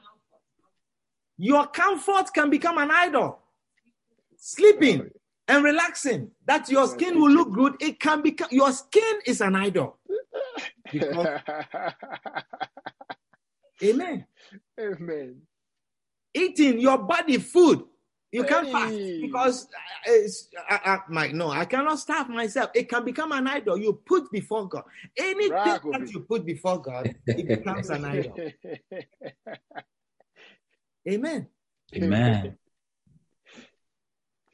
Your 1.37 1.67
comfort 1.67 2.33
can 2.33 2.49
become 2.49 2.77
an 2.77 2.91
idol. 2.91 3.39
Sleeping 4.37 5.09
and 5.47 5.63
relaxing, 5.63 6.31
that 6.45 6.69
your 6.69 6.87
skin 6.87 7.19
will 7.19 7.31
look 7.31 7.53
good. 7.53 7.75
It 7.79 7.99
can 7.99 8.21
become 8.21 8.49
your 8.51 8.71
skin 8.71 9.19
is 9.25 9.41
an 9.41 9.55
idol. 9.55 9.97
Because, 10.91 11.13
amen. 13.83 14.25
Amen. 14.79 15.41
Eating 16.33 16.79
your 16.79 16.97
body 16.97 17.37
food. 17.37 17.83
You 18.33 18.43
can't 18.45 18.71
fast 18.71 18.95
because 19.21 19.65
uh, 19.65 20.07
it's, 20.07 20.49
I, 20.67 20.79
I, 20.83 20.99
my, 21.07 21.27
no, 21.27 21.51
I 21.51 21.65
cannot 21.65 21.99
starve 21.99 22.29
myself. 22.29 22.71
It 22.73 22.89
can 22.89 23.05
become 23.05 23.31
an 23.31 23.47
idol 23.47 23.77
you 23.77 23.93
put 23.93 24.31
before 24.31 24.67
God. 24.67 24.85
Anything 25.15 25.51
Rock, 25.51 25.83
that 25.91 26.11
you 26.11 26.21
put 26.21 26.43
before 26.43 26.81
God, 26.81 27.13
it 27.27 27.47
becomes 27.47 27.91
an 27.91 28.05
idol. 28.05 28.35
Amen. 31.07 31.47
Amen. 31.95 32.57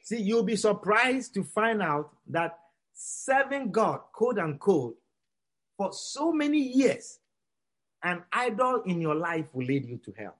See, 0.02 0.20
you'll 0.20 0.42
be 0.42 0.56
surprised 0.56 1.32
to 1.34 1.42
find 1.42 1.80
out 1.80 2.10
that 2.28 2.58
serving 2.92 3.70
God, 3.70 4.00
quote 4.12 4.38
unquote, 4.38 4.96
for 5.78 5.90
so 5.94 6.32
many 6.32 6.58
years, 6.58 7.18
an 8.02 8.24
idol 8.30 8.82
in 8.84 9.00
your 9.00 9.14
life 9.14 9.46
will 9.54 9.64
lead 9.64 9.86
you 9.86 9.96
to 10.04 10.12
hell. 10.18 10.36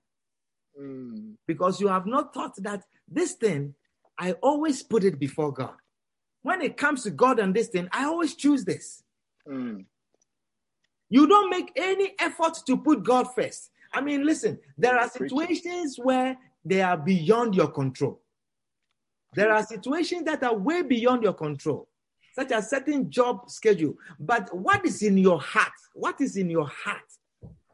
Mm, 0.80 1.34
Because 1.46 1.80
you 1.80 1.88
have 1.88 2.06
not 2.06 2.32
thought 2.32 2.54
that 2.62 2.84
this 3.08 3.32
thing, 3.34 3.74
I 4.18 4.32
always 4.32 4.82
put 4.82 5.04
it 5.04 5.18
before 5.18 5.52
God. 5.52 5.74
When 6.42 6.62
it 6.62 6.76
comes 6.76 7.02
to 7.02 7.10
God 7.10 7.38
and 7.38 7.54
this 7.54 7.68
thing, 7.68 7.88
I 7.92 8.04
always 8.04 8.34
choose 8.34 8.64
this. 8.64 9.02
mm, 9.46 9.84
You 11.10 11.26
don't 11.26 11.50
make 11.50 11.70
any 11.76 12.14
effort 12.18 12.54
to 12.66 12.76
put 12.76 13.02
God 13.02 13.26
first. 13.34 13.70
I 13.92 14.00
mean, 14.00 14.24
listen, 14.24 14.58
there 14.78 14.96
are 14.96 15.08
situations 15.08 15.98
where 15.98 16.36
they 16.64 16.80
are 16.80 16.96
beyond 16.96 17.54
your 17.54 17.68
control. 17.68 18.20
There 19.34 19.52
are 19.52 19.64
situations 19.64 20.24
that 20.24 20.42
are 20.42 20.56
way 20.56 20.82
beyond 20.82 21.22
your 21.22 21.34
control, 21.34 21.88
such 22.34 22.52
as 22.52 22.70
certain 22.70 23.10
job 23.10 23.50
schedule. 23.50 23.94
But 24.18 24.54
what 24.56 24.84
is 24.84 25.02
in 25.02 25.18
your 25.18 25.40
heart? 25.40 25.72
What 25.94 26.20
is 26.20 26.36
in 26.36 26.48
your 26.50 26.66
heart? 26.68 27.02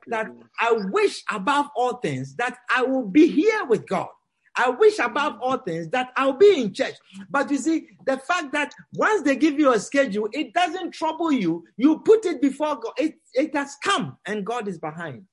That 0.08 0.30
I 0.60 0.72
wish 0.90 1.22
above 1.30 1.66
all 1.76 1.96
things 1.96 2.36
that 2.36 2.58
I 2.70 2.82
will 2.82 3.06
be 3.06 3.26
here 3.26 3.64
with 3.64 3.86
God. 3.88 4.08
I 4.56 4.70
wish 4.70 4.98
above 4.98 5.34
mm. 5.34 5.38
all 5.42 5.58
things 5.58 5.88
that 5.88 6.12
I'll 6.16 6.32
be 6.32 6.60
in 6.62 6.72
church. 6.72 6.94
But 7.28 7.50
you 7.50 7.58
see, 7.58 7.88
the 8.06 8.16
fact 8.16 8.52
that 8.52 8.74
once 8.94 9.22
they 9.22 9.36
give 9.36 9.58
you 9.58 9.72
a 9.72 9.78
schedule, 9.78 10.28
it 10.32 10.54
doesn't 10.54 10.92
trouble 10.92 11.30
you. 11.30 11.64
You 11.76 11.98
put 11.98 12.24
it 12.24 12.40
before 12.40 12.76
God. 12.76 12.92
It, 12.96 13.18
it 13.34 13.54
has 13.54 13.76
come 13.82 14.16
and 14.26 14.46
God 14.46 14.66
is 14.66 14.78
behind. 14.78 15.26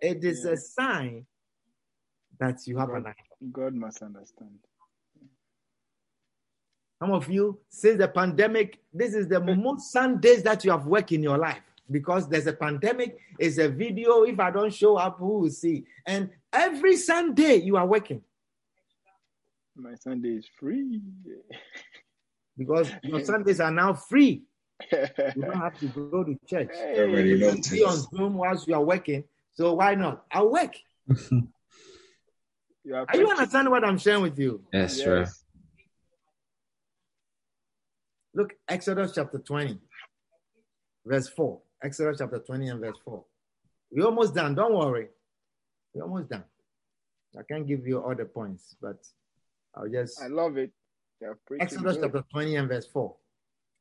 It 0.00 0.24
is 0.24 0.44
Yeah. 0.44 0.52
a 0.52 0.56
sign 0.56 1.26
that 2.38 2.66
you 2.66 2.78
have 2.78 2.90
an 2.90 3.02
God, 3.02 3.14
idol. 3.18 3.52
God 3.52 3.74
must 3.74 4.02
understand. 4.02 4.58
Some 7.00 7.12
of 7.12 7.28
you, 7.28 7.58
since 7.70 7.98
the 7.98 8.08
pandemic, 8.08 8.78
this 8.92 9.14
is 9.14 9.26
the 9.26 9.40
most 9.56 9.90
Sundays 9.90 10.42
that 10.44 10.64
you 10.64 10.70
have 10.70 10.86
worked 10.86 11.12
in 11.12 11.22
your 11.22 11.38
life 11.38 11.62
because 11.90 12.28
there's 12.28 12.46
a 12.46 12.52
pandemic. 12.52 13.18
It's 13.38 13.58
a 13.58 13.68
video. 13.68 14.22
If 14.22 14.38
I 14.38 14.50
don't 14.50 14.72
show 14.72 14.96
up, 14.96 15.18
who 15.18 15.40
will 15.40 15.50
see? 15.50 15.84
And 16.06 16.30
every 16.52 16.96
Sunday 16.96 17.56
you 17.56 17.76
are 17.76 17.86
working 17.86 18.22
My 19.76 19.94
Sunday 19.94 20.30
is 20.36 20.46
free. 20.58 21.00
because 22.56 22.90
your 23.02 23.20
Sundays 23.24 23.60
are 23.60 23.70
now 23.72 23.94
free. 23.94 24.42
You 24.92 25.42
don't 25.42 25.60
have 25.60 25.78
to 25.80 25.86
go 25.88 26.24
to 26.24 26.38
church. 26.46 26.70
Already 26.72 27.30
You 27.30 27.38
can 27.38 27.60
be 27.70 27.84
on 27.84 27.96
Zoom 28.14 28.34
whilst 28.34 28.66
you 28.68 28.74
are 28.74 28.82
working. 28.84 29.24
So 29.52 29.74
why 29.74 29.94
not? 29.94 30.24
I'll 30.30 30.50
work. 30.50 30.74
You 32.82 32.94
are 32.94 33.00
Are 33.06 33.14
you 33.14 33.26
preaching. 33.26 33.30
understanding 33.32 33.70
what 33.70 33.84
I'm 33.84 33.98
sharing 33.98 34.22
with 34.22 34.38
you? 34.38 34.64
Yes, 34.72 34.96
Yes. 34.96 35.04
sir. 35.04 35.26
Look, 38.34 38.54
Exodus 38.66 39.12
chapter 39.14 39.38
20, 39.38 39.78
verse 41.04 41.28
4. 41.28 41.60
Exodus 41.82 42.18
chapter 42.18 42.38
20 42.38 42.68
and 42.68 42.80
verse 42.80 42.96
4. 43.04 43.24
We're 43.92 44.04
almost 44.06 44.34
done. 44.34 44.54
Don't 44.54 44.74
worry. 44.74 45.08
We're 45.94 46.04
almost 46.04 46.28
done. 46.28 46.44
I 47.38 47.42
can't 47.42 47.66
give 47.66 47.86
you 47.86 47.98
all 48.00 48.14
the 48.14 48.24
points, 48.24 48.76
but 48.80 48.96
I'll 49.74 49.88
just. 49.88 50.20
I 50.22 50.26
love 50.26 50.56
it. 50.56 50.70
You 51.20 51.28
are 51.28 51.38
preaching 51.46 51.62
Exodus 51.62 51.96
good. 51.96 52.02
chapter 52.12 52.24
20 52.32 52.56
and 52.56 52.68
verse 52.68 52.86
4. 52.86 53.14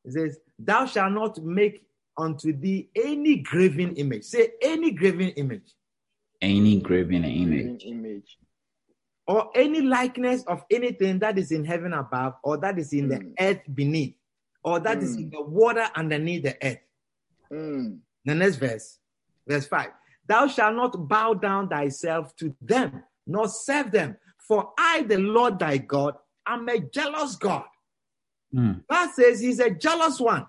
It 0.05 0.13
says, 0.13 0.39
Thou 0.57 0.85
shalt 0.85 1.13
not 1.13 1.37
make 1.43 1.83
unto 2.17 2.53
thee 2.53 2.89
any 2.95 3.37
graven 3.37 3.95
image. 3.95 4.23
Say 4.23 4.51
any 4.61 4.91
graven 4.91 5.29
image. 5.29 5.73
Any 6.41 6.79
graven 6.79 7.23
image. 7.25 7.49
Graven 7.49 7.79
image. 7.81 8.37
or 9.27 9.51
any 9.53 9.79
likeness 9.81 10.41
of 10.45 10.63
anything 10.71 11.19
that 11.19 11.37
is 11.37 11.51
in 11.51 11.63
heaven 11.63 11.93
above, 11.93 12.33
or 12.43 12.57
that 12.57 12.79
is 12.79 12.91
in 12.93 13.07
the 13.09 13.17
Mm. 13.17 13.33
earth 13.39 13.61
beneath, 13.75 14.15
or 14.63 14.79
that 14.79 15.03
is 15.03 15.15
Mm. 15.15 15.19
in 15.19 15.29
the 15.29 15.41
water 15.43 15.85
underneath 15.95 16.41
the 16.41 16.57
earth. 16.65 16.79
Mm, 17.51 17.99
The 18.25 18.35
next 18.35 18.57
verse, 18.57 18.99
verse 19.47 19.67
5 19.67 19.89
Thou 20.27 20.47
shalt 20.47 20.75
not 20.75 21.07
bow 21.07 21.33
down 21.33 21.69
thyself 21.69 22.35
to 22.37 22.55
them, 22.61 23.03
nor 23.25 23.47
serve 23.47 23.91
them, 23.91 24.17
for 24.47 24.71
I, 24.77 25.03
the 25.03 25.17
Lord 25.17 25.59
thy 25.59 25.77
God, 25.77 26.15
am 26.47 26.67
a 26.69 26.79
jealous 26.79 27.35
God. 27.35 27.65
Hmm. 28.53 28.73
God 28.89 29.11
says 29.11 29.39
he's 29.39 29.59
a 29.59 29.69
jealous 29.71 30.19
one, 30.19 30.45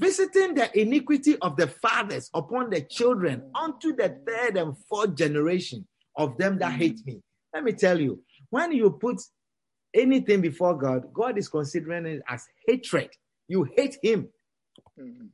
visiting 0.00 0.54
the 0.54 0.76
iniquity 0.80 1.36
of 1.38 1.56
the 1.56 1.68
fathers 1.68 2.30
upon 2.34 2.70
the 2.70 2.80
children 2.82 3.50
unto 3.54 3.94
the 3.94 4.20
third 4.26 4.56
and 4.56 4.76
fourth 4.88 5.14
generation 5.16 5.86
of 6.16 6.36
them 6.38 6.58
that 6.58 6.72
hate 6.72 7.00
me. 7.06 7.20
Let 7.54 7.64
me 7.64 7.72
tell 7.72 8.00
you, 8.00 8.22
when 8.50 8.72
you 8.72 8.90
put 8.90 9.20
anything 9.94 10.40
before 10.40 10.76
God, 10.76 11.12
God 11.12 11.38
is 11.38 11.48
considering 11.48 12.06
it 12.06 12.22
as 12.28 12.44
hatred. 12.66 13.10
You 13.48 13.64
hate 13.76 13.96
him. 14.02 14.28
mm. 14.98 15.28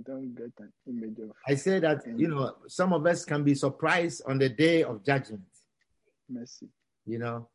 Don't 0.00 0.34
get 0.34 0.52
an 0.58 0.72
image 0.86 1.18
of 1.18 1.32
I 1.46 1.54
say 1.54 1.78
that, 1.80 2.02
you 2.18 2.28
know, 2.28 2.56
some 2.66 2.92
of 2.94 3.04
us 3.06 3.24
can 3.24 3.44
be 3.44 3.54
surprised 3.54 4.22
on 4.26 4.38
the 4.38 4.48
day 4.48 4.82
of 4.84 5.04
judgment, 5.04 5.42
mercy. 6.30 6.68
you 7.06 7.18
know. 7.18 7.48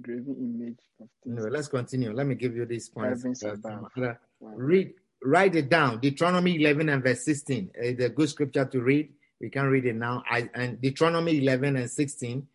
Graven 0.00 0.36
image 0.38 0.78
of 1.00 1.08
things. 1.24 1.36
Anyway, 1.38 1.50
let's 1.50 1.68
continue. 1.68 2.12
Let 2.12 2.26
me 2.26 2.34
give 2.34 2.54
you 2.54 2.66
these 2.66 2.88
points. 2.88 3.22
Heavens 3.22 3.42
Uh, 3.42 3.52
above. 3.54 3.92
Father, 3.94 4.20
Wow. 4.40 4.52
read 4.56 4.94
write 5.24 5.56
it 5.56 5.68
down 5.68 5.98
deuteronomy 5.98 6.54
11 6.62 6.88
and 6.90 7.02
verse 7.02 7.24
16 7.24 7.72
it's 7.74 8.00
a 8.00 8.08
good 8.08 8.28
scripture 8.28 8.64
to 8.64 8.80
read 8.80 9.12
we 9.40 9.50
can 9.50 9.66
read 9.66 9.84
it 9.84 9.96
now 9.96 10.22
I, 10.30 10.48
and 10.54 10.80
deuteronomy 10.80 11.38
11 11.42 11.74
and 11.74 11.90
16 11.90 12.46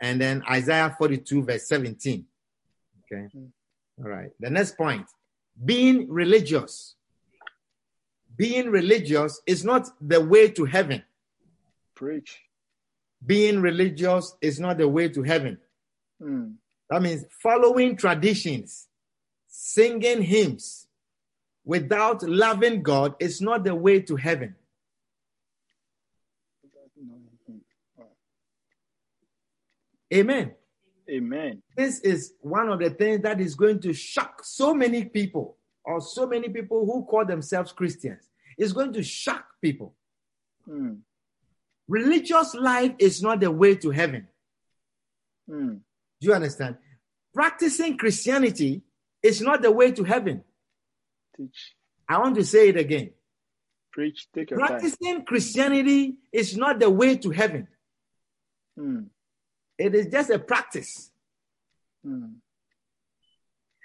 and 0.00 0.20
then 0.20 0.40
isaiah 0.48 0.94
42 0.96 1.42
verse 1.42 1.66
17 1.66 2.24
okay 3.12 3.26
Mm. 3.34 3.50
All 3.98 4.08
right. 4.10 4.30
The 4.40 4.50
next 4.50 4.76
point 4.76 5.06
being 5.64 6.08
religious. 6.10 6.94
Being 8.36 8.70
religious 8.70 9.40
is 9.46 9.64
not 9.64 9.88
the 10.00 10.20
way 10.20 10.48
to 10.50 10.64
heaven. 10.64 11.02
Preach. 11.94 12.40
being 13.24 13.60
religious 13.60 14.34
is 14.40 14.58
not 14.58 14.78
the 14.78 14.88
way 14.88 15.08
to 15.08 15.22
heaven. 15.22 15.58
Mm, 16.20 16.54
that 16.90 17.02
means 17.02 17.24
following 17.30 17.96
traditions, 17.96 18.88
singing 19.46 20.22
hymns 20.22 20.88
without 21.64 22.22
loving 22.22 22.82
God 22.82 23.14
is 23.20 23.40
not 23.40 23.62
the 23.64 23.74
way 23.74 24.00
to 24.00 24.16
heaven. 24.16 24.56
Amen. 30.12 30.52
Amen. 31.10 31.62
This 31.76 32.00
is 32.00 32.34
one 32.40 32.68
of 32.68 32.78
the 32.78 32.90
things 32.90 33.22
that 33.22 33.40
is 33.40 33.54
going 33.54 33.80
to 33.80 33.92
shock 33.92 34.42
so 34.44 34.74
many 34.74 35.04
people, 35.04 35.56
or 35.84 36.00
so 36.00 36.26
many 36.26 36.48
people 36.48 36.86
who 36.86 37.04
call 37.04 37.24
themselves 37.24 37.72
Christians. 37.72 38.28
It's 38.56 38.72
going 38.72 38.92
to 38.92 39.02
shock 39.02 39.46
people. 39.60 39.94
Mm, 40.68 40.98
religious 41.88 42.54
life 42.54 42.92
is 42.98 43.22
not 43.22 43.40
the 43.40 43.50
way 43.50 43.74
to 43.76 43.90
heaven. 43.90 44.28
Mm. 45.50 45.80
Do 46.20 46.28
you 46.28 46.34
understand? 46.34 46.76
Practicing 47.34 47.96
Christianity 47.96 48.82
is 49.22 49.40
not 49.40 49.62
the 49.62 49.70
way 49.70 49.90
to 49.92 50.04
heaven. 50.04 50.44
Teach. 51.36 51.74
I 52.08 52.18
want 52.18 52.36
to 52.36 52.44
say 52.44 52.68
it 52.68 52.76
again. 52.76 53.10
Preach. 53.90 54.28
Take 54.34 54.50
your 54.50 54.60
time. 54.60 54.68
Practicing 54.68 55.24
Christianity 55.24 56.16
is 56.32 56.56
not 56.56 56.78
the 56.78 56.90
way 56.90 57.16
to 57.16 57.30
heaven. 57.30 57.68
Mm. 58.78 59.06
It 59.78 59.94
is 59.94 60.06
just 60.06 60.30
a 60.30 60.38
practice. 60.38 61.10
Mm. 62.06 62.34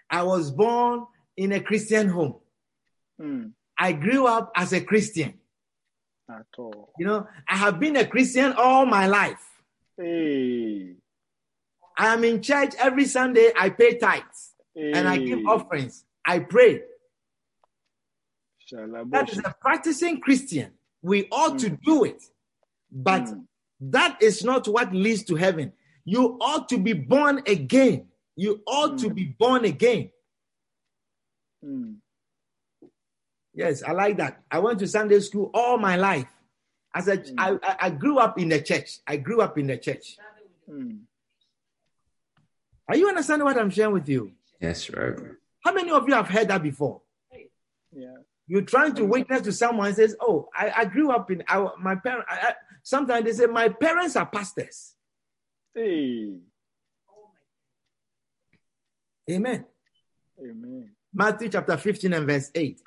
I 0.10 0.24
was 0.24 0.52
born 0.52 1.06
in 1.36 1.52
a 1.52 1.60
Christian 1.60 2.08
home. 2.10 2.36
Mm. 3.22 3.52
I 3.78 3.94
grew 3.94 4.26
up 4.26 4.52
as 4.56 4.74
a 4.74 4.82
Christian. 4.82 5.36
At 6.30 6.46
all. 6.58 6.94
You 7.00 7.06
know, 7.06 7.28
I 7.48 7.56
have 7.58 7.80
been 7.80 7.96
a 7.96 8.06
Christian 8.06 8.54
all 8.54 8.86
my 8.86 9.08
life. 9.08 9.44
Hey. 9.98 10.96
I 11.98 12.14
am 12.14 12.24
in 12.24 12.42
church 12.42 12.74
every 12.78 13.06
Sunday. 13.06 13.52
I 13.58 13.70
pay 13.70 13.98
tithes 13.98 14.54
hey. 14.76 14.92
and 14.94 15.08
I 15.08 15.18
give 15.18 15.46
offerings. 15.48 16.06
I 16.26 16.40
pray. 16.40 16.82
That 18.72 19.30
is 19.32 19.40
a 19.40 19.56
practicing 19.62 20.20
Christian. 20.20 20.74
We 21.02 21.28
ought 21.32 21.60
to 21.60 21.70
do 21.70 22.04
it. 22.04 22.22
But 22.92 23.24
Mm. 23.24 23.48
that 23.80 24.22
is 24.22 24.44
not 24.44 24.68
what 24.68 24.94
leads 24.94 25.24
to 25.26 25.36
heaven. 25.36 25.72
You 26.10 26.38
ought 26.40 26.70
to 26.70 26.78
be 26.78 26.94
born 26.94 27.44
again. 27.46 28.08
You 28.38 28.62
ought 28.66 28.98
to 29.00 29.10
Mm. 29.10 29.16
be 29.16 29.26
born 29.26 29.66
again. 29.66 30.10
Mm. 31.62 31.98
Yes, 33.54 33.84
I 33.84 33.92
like 33.92 34.16
that. 34.18 34.42
I 34.50 34.60
went 34.60 34.80
to 34.80 34.88
Sunday 34.88 35.20
school 35.20 35.52
all 35.54 35.78
my 35.78 35.98
life. 35.98 36.28
As 36.96 37.10
a, 37.10 37.18
Mm. 37.18 37.34
I, 37.38 37.48
I- 37.62 37.78
I 37.88 37.90
grew 37.90 38.20
up 38.20 38.40
in 38.40 38.48
the 38.48 38.62
church. 38.62 39.00
I 39.06 39.18
grew 39.18 39.42
up 39.42 39.58
in 39.58 39.68
the 39.68 39.78
church. 39.78 40.18
Mm. 40.70 41.02
Are 42.88 42.96
you 42.96 43.10
understanding 43.10 43.44
what 43.46 43.58
I'm 43.58 43.70
sharing 43.70 43.94
with 43.94 44.08
you? 44.08 44.32
Yes, 44.62 44.90
Reverend. 44.90 45.36
How 45.66 45.74
many 45.74 45.92
of 45.92 46.08
you 46.08 46.14
have 46.14 46.30
heard 46.30 46.48
that 46.48 46.64
before? 46.64 47.02
Yeah. 47.92 48.16
You're 48.48 48.62
trying 48.62 48.96
to 48.96 49.04
witness 49.06 49.42
to 49.42 49.52
someone 49.52 49.88
and 49.88 49.96
says, 49.96 50.16
"Oh, 50.22 50.48
I, 50.56 50.72
I 50.78 50.86
grew 50.86 51.12
up 51.12 51.30
in 51.32 51.44
I, 51.50 51.68
my 51.80 51.96
parents." 51.96 52.28
I, 52.32 52.36
I, 52.36 52.54
sometimes 52.82 53.26
they 53.26 53.34
say, 53.34 53.46
"My 53.48 53.68
parents 53.68 54.16
are 54.16 54.26
pastors." 54.26 54.94
Hey. 55.78 56.40
Amen. 59.30 59.64
Amen. 60.40 60.90
Matthew 61.14 61.50
chapter 61.50 61.78
15 61.78 62.14
and 62.14 62.26
verse 62.26 62.50
8. 62.56 62.82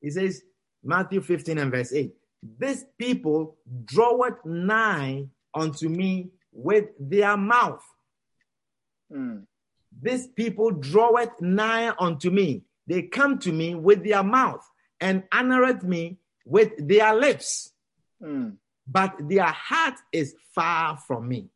He 0.00 0.10
says, 0.10 0.42
Matthew 0.82 1.20
15 1.20 1.58
and 1.58 1.70
verse 1.70 1.92
8. 1.92 2.10
These 2.58 2.86
people 2.96 3.58
draweth 3.84 4.44
nigh 4.46 5.26
unto 5.54 5.90
me 5.90 6.30
with 6.52 6.86
their 6.98 7.36
mouth. 7.36 7.84
Mm. 9.12 9.42
These 10.00 10.28
people 10.28 10.70
draweth 10.70 11.38
nigh 11.42 11.92
unto 11.98 12.30
me. 12.30 12.62
They 12.86 13.02
come 13.02 13.38
to 13.40 13.52
me 13.52 13.74
with 13.74 14.04
their 14.04 14.22
mouth 14.22 14.66
and 15.00 15.24
honoreth 15.30 15.82
me 15.82 16.16
with 16.46 16.70
their 16.78 17.14
lips, 17.14 17.74
Mm. 18.22 18.56
but 18.86 19.16
their 19.28 19.44
heart 19.44 19.96
is 20.12 20.34
far 20.54 20.96
from 20.96 21.28
me. 21.28 21.50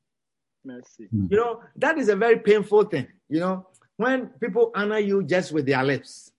Mercy. 0.66 1.08
You 1.12 1.36
know, 1.36 1.62
that 1.76 1.96
is 1.98 2.08
a 2.08 2.16
very 2.16 2.38
painful 2.40 2.84
thing. 2.84 3.06
You 3.28 3.40
know, 3.40 3.66
when 3.96 4.26
people 4.40 4.72
honor 4.74 4.98
you 4.98 5.22
just 5.22 5.52
with 5.52 5.66
their 5.66 5.82
lips, 5.84 6.32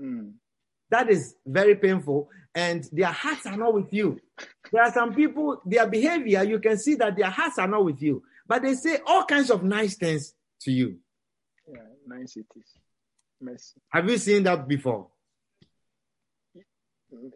Mm. 0.00 0.32
that 0.90 1.10
is 1.10 1.36
very 1.44 1.76
painful, 1.76 2.30
and 2.54 2.82
their 2.92 3.12
hearts 3.12 3.44
are 3.46 3.56
not 3.56 3.74
with 3.74 3.92
you. 3.92 4.18
There 4.72 4.82
are 4.82 4.92
some 4.92 5.14
people, 5.14 5.60
their 5.66 5.86
behavior, 5.86 6.42
you 6.44 6.58
can 6.60 6.78
see 6.78 6.94
that 6.96 7.14
their 7.16 7.28
hearts 7.30 7.58
are 7.58 7.68
not 7.68 7.84
with 7.84 8.00
you, 8.00 8.22
but 8.46 8.62
they 8.62 8.74
say 8.74 8.98
all 9.06 9.24
kinds 9.24 9.50
of 9.50 9.62
nice 9.62 9.96
things 9.96 10.34
to 10.62 10.72
you. 10.72 10.98
Yeah. 11.70 11.80
Nice 12.06 12.36
it 12.36 12.46
is. 12.56 12.64
Mercy. 13.40 13.80
Have 13.90 14.08
you 14.08 14.16
seen 14.18 14.42
that 14.44 14.66
before? 14.66 15.08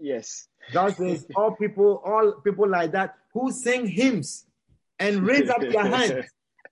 Yes. 0.00 0.48
God 0.72 0.94
says, 0.96 1.26
all 1.36 1.52
people, 1.54 2.00
all 2.04 2.32
people 2.42 2.68
like 2.68 2.92
that 2.92 3.16
who 3.32 3.52
sing 3.52 3.86
hymns 3.86 4.46
and 4.98 5.26
raise 5.26 5.48
up 5.48 5.60
their 5.60 5.86
hands 5.96 6.26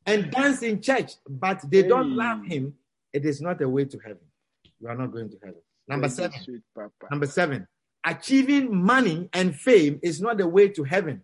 and 0.06 0.30
dance 0.30 0.62
in 0.62 0.80
church, 0.80 1.12
but 1.28 1.60
they 1.70 1.82
don't 1.82 2.16
love 2.16 2.44
Him, 2.44 2.74
it 3.12 3.24
is 3.24 3.40
not 3.40 3.60
a 3.62 3.68
way 3.68 3.84
to 3.84 3.98
heaven. 3.98 4.24
You 4.80 4.88
are 4.88 4.96
not 4.96 5.12
going 5.12 5.30
to 5.30 5.36
heaven. 5.42 5.60
Number 5.88 6.08
Thank 6.08 6.32
seven. 6.32 6.44
Sweet. 6.44 6.62
Number 7.10 7.26
seven. 7.26 7.66
Achieving 8.06 8.74
money 8.74 9.28
and 9.32 9.54
fame 9.56 9.98
is 10.02 10.20
not 10.20 10.38
the 10.38 10.46
way 10.48 10.68
to 10.68 10.84
heaven. 10.84 11.22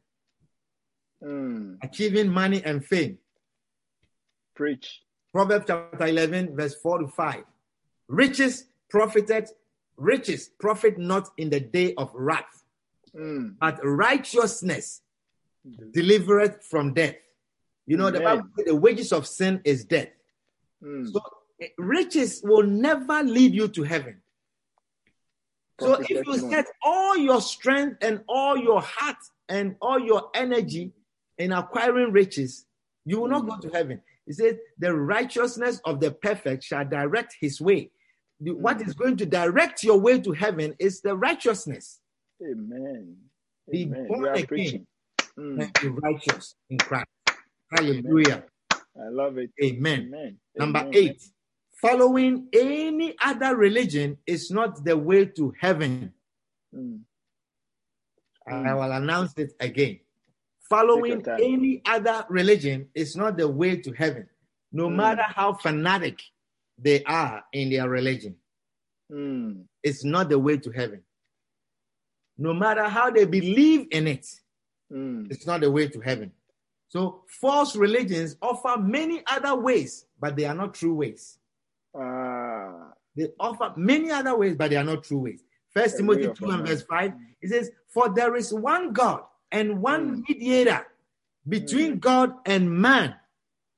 Mm. 1.23 1.77
Achieving 1.83 2.29
money 2.31 2.63
and 2.65 2.85
fame. 2.85 3.19
Preach. 4.55 5.03
Proverbs 5.33 5.65
chapter 5.69 6.07
11, 6.07 6.57
verse 6.57 6.75
4 6.83 7.01
to 7.01 7.09
5. 7.09 7.45
Riches 8.09 8.65
profited, 8.89 9.49
riches 9.97 10.51
profit 10.59 10.99
not 10.99 11.29
in 11.37 11.51
the 11.51 11.61
day 11.61 11.95
of 11.97 12.11
wrath, 12.15 12.65
Mm. 13.15 13.57
but 13.61 13.79
righteousness 13.83 15.03
delivereth 15.93 16.63
from 16.65 16.95
death. 16.95 17.17
You 17.87 17.97
know, 17.97 18.11
the 18.11 18.21
Bible 18.21 18.49
the 18.57 18.75
wages 18.75 19.13
of 19.13 19.27
sin 19.27 19.61
is 19.65 19.85
death. 19.85 20.09
Mm. 20.83 21.13
So 21.13 21.21
riches 21.79 22.41
will 22.45 22.63
never 22.63 23.23
lead 23.23 23.55
you 23.55 23.69
to 23.69 23.83
heaven. 23.83 24.23
So 25.81 25.95
if 26.01 26.27
you 26.27 26.39
set 26.39 26.67
all 26.85 27.17
your 27.17 27.41
strength 27.41 27.99
and 28.03 28.23
all 28.29 28.57
your 28.57 28.83
heart 28.83 29.17
and 29.49 29.77
all 29.81 29.99
your 29.99 30.31
energy 30.35 30.93
in 31.39 31.53
acquiring 31.53 32.13
riches, 32.13 32.67
you 33.05 33.21
will 33.21 33.29
not 33.29 33.47
go 33.49 33.59
to 33.59 33.69
heaven. 33.71 34.03
He 34.27 34.33
says, 34.35 34.57
The 34.79 34.95
righteousness 34.95 35.81
of 35.85 36.01
the 36.01 36.13
perfect 36.13 36.65
shall 36.65 36.85
direct 36.85 37.37
his 37.41 37.61
way. 37.61 37.91
The- 38.41 38.53
What 38.53 38.81
is 38.83 38.95
going 38.95 39.17
to 39.19 39.27
direct 39.27 39.83
your 39.83 39.99
way 39.99 40.21
to 40.21 40.33
heaven 40.33 40.75
is 40.79 41.01
the 41.01 41.17
righteousness. 41.17 42.01
Amen. 42.43 43.17
Be 43.71 43.85
Amen. 43.85 44.07
born 44.07 44.27
again. 44.27 44.47
preaching. 44.47 44.87
Mm. 45.39 45.63
and 45.63 45.73
be 45.81 45.89
righteous 45.89 46.55
in 46.69 46.79
Christ. 46.79 47.07
Hallelujah. 47.73 48.45
I 48.73 49.09
love 49.11 49.39
it. 49.39 49.51
Amen. 49.63 50.09
Amen. 50.13 50.39
Number 50.57 50.81
Amen. 50.81 50.93
eight, 50.95 51.23
following 51.81 52.49
any 52.53 53.15
other 53.23 53.57
religion 53.57 54.19
is 54.27 54.51
not 54.51 54.85
the 54.85 54.97
way 54.97 55.27
to 55.27 55.53
heaven. 55.61 56.13
Mm. 56.75 57.01
I 58.47 58.75
will 58.75 58.91
announce 58.93 59.33
it 59.37 59.53
again. 59.61 60.01
Following 60.69 61.19
Take 61.19 61.27
your 61.27 61.37
time. 61.39 61.45
any 61.55 61.83
other 61.87 62.25
religion 62.29 62.89
is 62.95 63.15
not 63.17 63.37
the 63.37 63.49
way 63.49 63.77
to 63.77 63.93
heaven, 63.93 64.29
no 64.73 64.89
Mm. 64.89 64.97
matter 64.97 65.23
how 65.23 65.55
fanatic 65.55 66.21
they 66.79 67.03
are 67.05 67.45
in 67.53 67.71
their 67.71 67.89
religion. 67.89 68.37
Mm. 69.11 69.65
It's 69.83 70.05
not 70.05 70.29
the 70.29 70.39
way 70.39 70.57
to 70.59 70.71
heaven. 70.71 71.03
No 72.39 72.55
matter 72.55 72.89
how 72.89 73.11
they 73.11 73.25
believe 73.27 73.87
in 73.91 74.07
it, 74.09 74.27
Mm. 74.93 75.31
it's 75.31 75.47
not 75.47 75.61
the 75.61 75.71
way 75.71 75.89
to 75.89 76.01
heaven. 76.01 76.33
So, 76.89 77.23
false 77.29 77.77
religions 77.77 78.37
offer 78.43 78.81
many 78.81 79.23
other 79.27 79.55
ways, 79.55 80.07
but 80.21 80.35
they 80.37 80.45
are 80.45 80.55
not 80.55 80.75
true 80.75 80.95
ways. 80.95 81.39
Ah. 81.95 82.93
They 83.17 83.29
offer 83.39 83.73
many 83.77 84.11
other 84.11 84.37
ways, 84.37 84.57
but 84.57 84.71
they 84.71 84.77
are 84.77 84.85
not 84.85 85.05
true 85.05 85.19
ways. 85.21 85.43
First 85.71 85.97
Timothy 85.99 86.29
2 86.35 86.51
and 86.51 86.67
verse 86.67 86.83
5, 86.83 87.13
it 87.43 87.49
says, 87.51 87.71
For 87.89 88.09
there 88.09 88.35
is 88.37 88.53
one 88.53 88.93
God 88.93 89.23
and 89.53 89.81
one 89.83 90.25
mediator 90.29 90.87
between 91.49 91.99
God 91.99 92.35
and 92.47 92.71
man, 92.71 93.15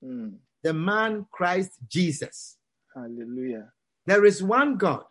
Mm. 0.05 0.39
the 0.63 0.73
man 0.75 1.27
Christ 1.31 1.73
Jesus. 1.89 2.57
Hallelujah. 2.95 3.73
There 4.07 4.25
is 4.25 4.43
one 4.43 4.77
God. 4.77 5.05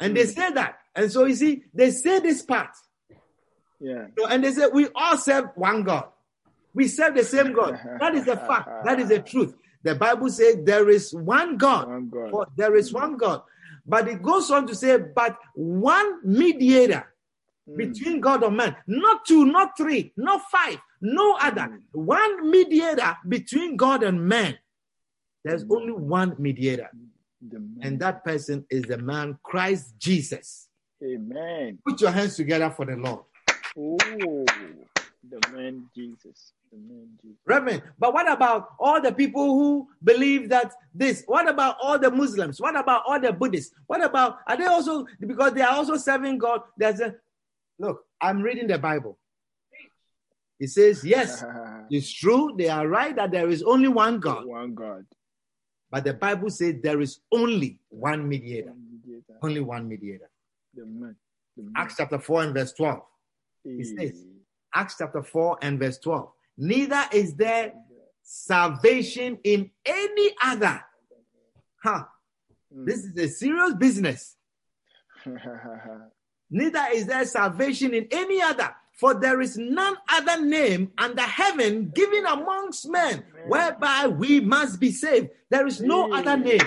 And 0.00 0.16
they 0.16 0.24
Mm. 0.24 0.34
say 0.34 0.52
that. 0.52 0.78
And 0.96 1.10
so 1.12 1.26
you 1.26 1.34
see, 1.34 1.64
they 1.72 1.90
say 1.90 2.18
this 2.18 2.42
part. 2.42 2.70
Yeah. 3.82 4.06
So- 4.18 4.28
And 4.28 4.44
they 4.44 4.52
say, 4.52 4.68
We 4.68 4.88
all 4.94 5.16
serve 5.18 5.46
one 5.56 5.82
God. 5.82 6.04
We 6.72 6.88
serve 6.88 7.14
the 7.16 7.24
same 7.24 7.52
God. 7.52 7.78
That 8.00 8.14
is 8.14 8.26
a 8.28 8.36
fact. 8.36 8.68
That 8.84 8.98
is 9.00 9.08
the 9.08 9.18
truth. 9.20 9.54
The 9.82 9.94
Bible 9.96 10.30
says 10.30 10.56
there 10.64 10.88
is 10.88 11.12
one 11.12 11.56
God. 11.58 11.88
One 11.88 12.08
God. 12.08 12.46
There 12.56 12.76
is 12.76 12.92
one 12.92 13.16
God. 13.16 13.42
But 13.84 14.06
it 14.08 14.22
goes 14.22 14.50
on 14.50 14.66
to 14.68 14.74
say, 14.76 14.96
but 14.96 15.36
one 15.54 16.20
mediator 16.24 17.04
Mm. 17.68 17.76
between 17.76 18.20
God 18.20 18.42
and 18.42 18.56
man. 18.56 18.74
Not 18.88 19.24
two, 19.24 19.44
not 19.44 19.76
three, 19.76 20.12
not 20.16 20.42
five, 20.50 20.78
no 21.00 21.36
other. 21.40 21.68
Mm. 21.70 21.80
One 21.92 22.50
mediator 22.50 23.16
between 23.28 23.76
God 23.76 24.02
and 24.02 24.26
man. 24.26 24.58
There's 25.44 25.64
Mm. 25.64 25.76
only 25.76 25.92
one 25.92 26.34
mediator, 26.40 26.90
and 27.82 28.00
that 28.00 28.24
person 28.24 28.66
is 28.70 28.82
the 28.82 28.98
man 28.98 29.38
Christ 29.44 29.94
Jesus. 29.98 30.68
Amen. 31.04 31.78
Put 31.86 32.00
your 32.00 32.10
hands 32.10 32.34
together 32.36 32.70
for 32.70 32.84
the 32.84 32.96
Lord. 32.96 33.24
Oh, 33.76 34.44
the 35.28 35.40
man 35.52 35.88
Jesus. 35.94 36.52
The 36.70 36.78
man 36.78 37.08
Jesus. 37.22 37.38
Reverend, 37.46 37.82
but 37.98 38.12
what 38.12 38.30
about 38.30 38.70
all 38.78 39.00
the 39.00 39.12
people 39.12 39.54
who 39.54 39.88
believe 40.02 40.48
that 40.50 40.72
this? 40.94 41.22
What 41.26 41.48
about 41.48 41.76
all 41.80 41.98
the 41.98 42.10
Muslims? 42.10 42.60
What 42.60 42.76
about 42.78 43.04
all 43.06 43.20
the 43.20 43.32
Buddhists? 43.32 43.74
What 43.86 44.02
about, 44.04 44.38
are 44.46 44.56
they 44.56 44.66
also, 44.66 45.06
because 45.20 45.52
they 45.52 45.62
are 45.62 45.74
also 45.74 45.96
serving 45.96 46.38
God? 46.38 46.60
There's 46.76 47.00
a, 47.00 47.14
look, 47.78 48.04
I'm 48.20 48.42
reading 48.42 48.66
the 48.66 48.78
Bible. 48.78 49.18
He 50.58 50.66
says, 50.66 51.04
Yes, 51.04 51.44
it's 51.90 52.12
true. 52.12 52.54
They 52.56 52.68
are 52.68 52.86
right 52.86 53.14
that 53.16 53.30
there 53.30 53.48
is 53.48 53.62
only 53.62 53.88
one 53.88 54.20
God. 54.20 54.46
One 54.46 54.74
God. 54.74 55.06
But 55.90 56.04
the 56.04 56.14
Bible 56.14 56.48
says 56.48 56.76
there 56.82 57.00
is 57.00 57.20
only 57.30 57.78
one 57.90 58.26
mediator. 58.26 58.70
One 58.70 59.00
mediator. 59.04 59.38
Only 59.42 59.60
one 59.60 59.88
mediator. 59.88 60.30
The 60.74 60.86
man. 60.86 61.16
The 61.54 61.64
man. 61.64 61.72
Acts 61.76 61.96
chapter 61.98 62.18
4 62.18 62.44
and 62.44 62.54
verse 62.54 62.72
12. 62.72 63.02
Eh, 63.66 63.84
says, 63.84 64.24
Acts 64.74 64.96
chapter 64.98 65.22
4 65.22 65.58
and 65.62 65.78
verse 65.78 65.98
12. 65.98 66.28
Neither 66.58 67.04
is 67.12 67.34
there 67.34 67.72
salvation 68.22 69.38
in 69.44 69.70
any 69.84 70.34
other. 70.42 70.82
Huh. 71.82 72.04
mm. 72.74 72.86
This 72.86 73.04
is 73.04 73.16
a 73.16 73.28
serious 73.28 73.74
business. 73.74 74.36
Neither 76.50 76.84
is 76.92 77.06
there 77.06 77.24
salvation 77.24 77.94
in 77.94 78.08
any 78.10 78.42
other, 78.42 78.74
for 78.98 79.14
there 79.14 79.40
is 79.40 79.56
none 79.56 79.96
other 80.08 80.44
name 80.44 80.92
under 80.98 81.22
heaven 81.22 81.90
given 81.94 82.26
amongst 82.26 82.88
men 82.90 83.24
whereby 83.46 84.06
we 84.08 84.40
must 84.40 84.78
be 84.78 84.92
saved. 84.92 85.30
There 85.50 85.66
is 85.66 85.80
no 85.80 86.12
other 86.12 86.36
name. 86.36 86.60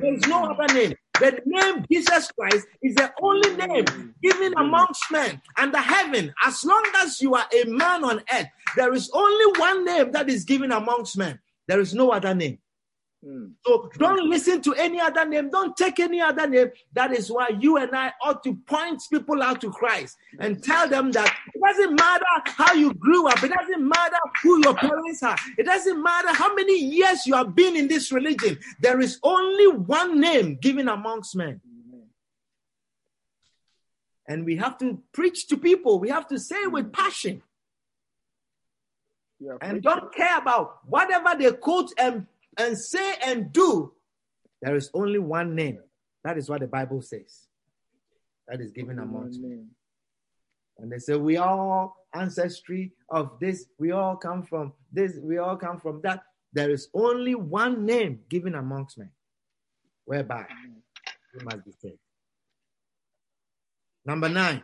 There 0.00 0.14
is 0.14 0.26
no 0.26 0.44
other 0.44 0.72
name. 0.72 0.94
The 1.20 1.42
name 1.44 1.84
Jesus 1.90 2.30
Christ 2.32 2.66
is 2.82 2.94
the 2.94 3.12
only 3.20 3.56
name 3.56 4.14
given 4.22 4.52
mm. 4.54 4.60
amongst 4.60 5.02
men 5.10 5.40
under 5.56 5.78
heaven. 5.78 6.32
As 6.44 6.64
long 6.64 6.84
as 6.96 7.20
you 7.20 7.34
are 7.34 7.46
a 7.52 7.64
man 7.64 8.04
on 8.04 8.22
earth, 8.32 8.46
there 8.76 8.92
is 8.92 9.10
only 9.12 9.58
one 9.60 9.84
name 9.84 10.12
that 10.12 10.28
is 10.28 10.44
given 10.44 10.70
amongst 10.70 11.18
men. 11.18 11.38
There 11.66 11.80
is 11.80 11.94
no 11.94 12.10
other 12.10 12.34
name. 12.34 12.58
Mm. 13.26 13.52
So 13.66 13.90
don't 13.98 14.28
listen 14.30 14.62
to 14.62 14.74
any 14.74 15.00
other 15.00 15.24
name. 15.24 15.50
Don't 15.50 15.76
take 15.76 15.98
any 15.98 16.20
other 16.20 16.46
name. 16.46 16.70
That 16.92 17.12
is 17.12 17.30
why 17.30 17.48
you 17.58 17.76
and 17.78 17.94
I 17.94 18.12
ought 18.22 18.44
to 18.44 18.54
point 18.54 19.02
people 19.10 19.42
out 19.42 19.60
to 19.62 19.70
Christ 19.70 20.16
and 20.38 20.62
tell 20.62 20.88
them 20.88 21.10
that 21.12 21.34
it 21.52 21.60
doesn't 21.66 21.96
matter 21.96 22.24
how 22.44 22.74
you 22.74 22.94
grew 22.94 23.26
up. 23.26 23.42
It 23.42 23.52
doesn't 23.52 23.88
matter 23.88 24.16
who 24.42 24.62
your 24.62 24.74
parents 24.74 25.22
are. 25.24 25.36
It 25.56 25.66
doesn't 25.66 26.00
matter 26.00 26.32
how 26.32 26.54
many 26.54 26.78
years 26.78 27.26
you 27.26 27.34
have 27.34 27.56
been 27.56 27.74
in 27.76 27.88
this 27.88 28.12
religion. 28.12 28.58
There 28.80 29.00
is 29.00 29.18
only 29.24 29.66
one 29.66 30.20
name 30.20 30.56
given 30.60 30.88
amongst 30.88 31.34
men. 31.34 31.60
And 34.28 34.44
we 34.44 34.56
have 34.56 34.78
to 34.78 35.02
preach 35.12 35.48
to 35.48 35.56
people. 35.56 35.98
We 35.98 36.10
have 36.10 36.28
to 36.28 36.38
say 36.38 36.66
with 36.66 36.92
passion 36.92 37.42
Yeah, 39.40 39.56
and 39.60 39.82
don't 39.82 40.14
care 40.14 40.38
about 40.38 40.80
whatever 40.86 41.34
they 41.38 41.50
quote 41.52 41.92
and, 41.98 42.26
and 42.58 42.76
say 42.76 43.14
and 43.24 43.52
do. 43.52 43.92
There 44.60 44.74
is 44.74 44.90
only 44.92 45.18
one 45.18 45.54
name. 45.54 45.78
That 46.24 46.36
is 46.36 46.50
what 46.50 46.60
the 46.60 46.66
Bible 46.66 47.00
says. 47.00 47.46
That 48.48 48.60
is 48.60 48.72
given 48.72 48.98
amongst 48.98 49.40
men. 49.40 49.68
And 50.78 50.90
they 50.92 50.98
say, 50.98 51.16
we 51.16 51.36
all 51.36 51.96
ancestry 52.14 52.92
of 53.10 53.38
this, 53.40 53.66
we 53.78 53.90
all 53.90 54.16
come 54.16 54.42
from 54.42 54.72
this, 54.92 55.18
we 55.20 55.38
all 55.38 55.56
come 55.56 55.80
from 55.80 56.00
that. 56.02 56.22
There 56.52 56.70
is 56.70 56.88
only 56.94 57.34
one 57.34 57.84
name 57.84 58.20
given 58.28 58.54
amongst 58.54 58.98
men, 58.98 59.10
whereby 60.04 60.46
you 61.34 61.44
must 61.44 61.64
be 61.64 61.72
saved. 61.72 61.98
Number 64.04 64.28
nine, 64.28 64.62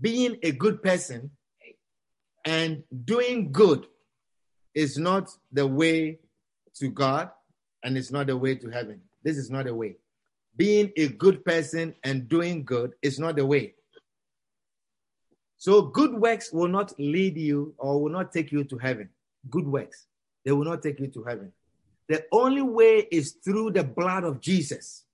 being 0.00 0.38
a 0.42 0.52
good 0.52 0.82
person 0.82 1.30
and 2.44 2.82
doing 3.04 3.52
good 3.52 3.86
is 4.74 4.96
not 4.96 5.28
the 5.52 5.66
way 5.66 6.20
to 6.76 6.88
God 6.88 7.30
and 7.82 7.96
it's 7.96 8.10
not 8.10 8.26
the 8.26 8.36
way 8.36 8.54
to 8.54 8.68
heaven. 8.70 9.00
This 9.22 9.36
is 9.36 9.50
not 9.50 9.66
the 9.66 9.74
way. 9.74 9.96
Being 10.56 10.92
a 10.96 11.08
good 11.08 11.44
person 11.44 11.94
and 12.04 12.28
doing 12.28 12.64
good 12.64 12.92
is 13.02 13.18
not 13.18 13.36
the 13.36 13.46
way. 13.46 13.74
So, 15.56 15.82
good 15.82 16.14
works 16.14 16.52
will 16.52 16.68
not 16.68 16.98
lead 16.98 17.36
you 17.36 17.74
or 17.76 18.02
will 18.02 18.10
not 18.10 18.32
take 18.32 18.50
you 18.50 18.64
to 18.64 18.78
heaven. 18.78 19.10
Good 19.50 19.66
works, 19.66 20.06
they 20.44 20.52
will 20.52 20.64
not 20.64 20.82
take 20.82 21.00
you 21.00 21.08
to 21.08 21.22
heaven. 21.22 21.52
The 22.08 22.24
only 22.32 22.62
way 22.62 23.06
is 23.10 23.32
through 23.44 23.72
the 23.72 23.84
blood 23.84 24.24
of 24.24 24.40
Jesus. 24.40 25.04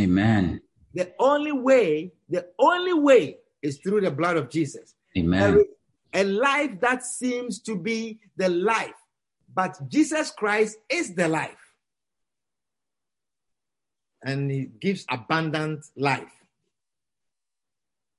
Amen. 0.00 0.60
The 0.94 1.12
only 1.18 1.52
way, 1.52 2.12
the 2.28 2.46
only 2.58 2.94
way 2.94 3.36
is 3.62 3.78
through 3.78 4.00
the 4.00 4.10
blood 4.10 4.36
of 4.36 4.50
Jesus. 4.50 4.94
Amen. 5.16 5.64
a 6.12 6.24
life 6.24 6.80
that 6.80 7.04
seems 7.04 7.60
to 7.60 7.76
be 7.76 8.18
the 8.36 8.48
life, 8.48 8.94
but 9.54 9.78
Jesus 9.88 10.30
Christ 10.30 10.78
is 10.88 11.14
the 11.14 11.28
life. 11.28 11.56
And 14.22 14.50
he 14.50 14.70
gives 14.80 15.06
abundant 15.10 15.86
life. 15.96 16.32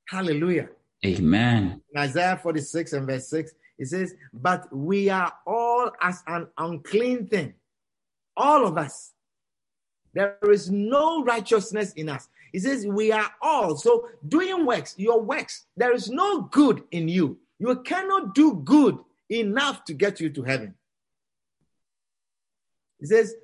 Hallelujah. 0.07 0.69
Amen. 1.05 1.81
In 1.93 2.01
Isaiah 2.01 2.39
46 2.41 2.93
and 2.93 3.07
verse 3.07 3.29
6, 3.29 3.53
it 3.79 3.87
says, 3.87 4.13
But 4.33 4.67
we 4.75 5.09
are 5.09 5.33
all 5.45 5.91
as 6.01 6.21
an 6.27 6.47
unclean 6.57 7.27
thing. 7.27 7.53
All 8.35 8.65
of 8.67 8.77
us. 8.77 9.13
There 10.13 10.37
is 10.49 10.69
no 10.69 11.23
righteousness 11.23 11.93
in 11.93 12.09
us. 12.09 12.27
He 12.51 12.59
says, 12.59 12.85
We 12.85 13.11
are 13.11 13.31
all. 13.41 13.77
So, 13.77 14.09
doing 14.27 14.65
works, 14.65 14.95
your 14.97 15.21
works, 15.21 15.65
there 15.77 15.93
is 15.93 16.09
no 16.09 16.41
good 16.41 16.83
in 16.91 17.07
you. 17.07 17.37
You 17.59 17.77
cannot 17.83 18.35
do 18.35 18.61
good 18.65 18.97
enough 19.29 19.85
to 19.85 19.93
get 19.93 20.19
you 20.19 20.29
to 20.31 20.43
heaven. 20.43 20.75
He 23.01 23.07
says, 23.07 23.35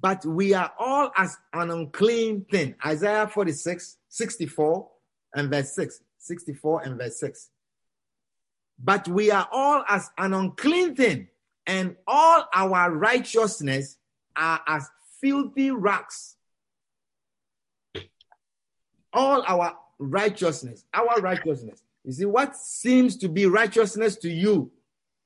But 0.00 0.24
we 0.24 0.54
are 0.54 0.72
all 0.78 1.10
as 1.16 1.36
an 1.52 1.70
unclean 1.70 2.44
thing. 2.44 2.76
Isaiah 2.86 3.26
46, 3.26 3.96
64 4.08 4.88
and 5.34 5.50
verse 5.50 5.74
6. 5.74 6.00
64 6.18 6.82
and 6.82 6.98
verse 6.98 7.18
6. 7.18 7.50
But 8.78 9.08
we 9.08 9.30
are 9.32 9.48
all 9.50 9.82
as 9.88 10.08
an 10.18 10.34
unclean 10.34 10.94
thing, 10.94 11.28
and 11.66 11.96
all 12.06 12.44
our 12.54 12.92
righteousness 12.92 13.96
are 14.36 14.60
as 14.68 14.88
filthy 15.20 15.72
rags. 15.72 16.36
All 19.12 19.42
our 19.48 19.76
righteousness, 19.98 20.84
our 20.94 21.20
righteousness. 21.20 21.82
You 22.04 22.12
see, 22.12 22.24
what 22.24 22.56
seems 22.56 23.16
to 23.16 23.28
be 23.28 23.46
righteousness 23.46 24.16
to 24.16 24.30
you 24.30 24.70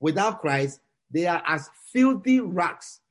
without 0.01 0.41
Christ, 0.41 0.81
they 1.11 1.27
are 1.27 1.43
as 1.47 1.69
filthy 1.93 2.41
rags. 2.41 3.02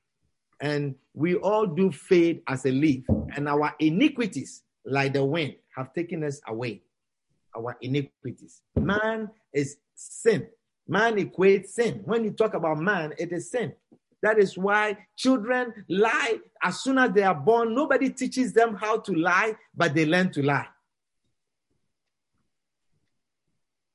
And 0.61 0.95
we 1.13 1.35
all 1.35 1.65
do 1.65 1.91
fade 1.91 2.43
as 2.47 2.65
a 2.65 2.71
leaf, 2.71 3.03
and 3.35 3.49
our 3.49 3.73
iniquities, 3.79 4.61
like 4.85 5.13
the 5.13 5.25
wind, 5.25 5.55
have 5.75 5.91
taken 5.93 6.23
us 6.23 6.39
away. 6.47 6.83
Our 7.57 7.75
iniquities. 7.81 8.61
Man 8.79 9.29
is 9.51 9.77
sin. 9.95 10.47
Man 10.87 11.15
equates 11.15 11.69
sin. 11.69 12.01
When 12.05 12.23
you 12.23 12.31
talk 12.31 12.53
about 12.53 12.77
man, 12.77 13.13
it 13.17 13.31
is 13.31 13.49
sin. 13.49 13.73
That 14.21 14.37
is 14.37 14.55
why 14.55 14.97
children 15.17 15.73
lie 15.89 16.39
as 16.61 16.81
soon 16.81 16.99
as 16.99 17.11
they 17.11 17.23
are 17.23 17.35
born. 17.35 17.73
Nobody 17.73 18.11
teaches 18.11 18.53
them 18.53 18.75
how 18.75 18.99
to 18.99 19.13
lie, 19.13 19.55
but 19.75 19.95
they 19.95 20.05
learn 20.05 20.31
to 20.33 20.43
lie. 20.43 20.67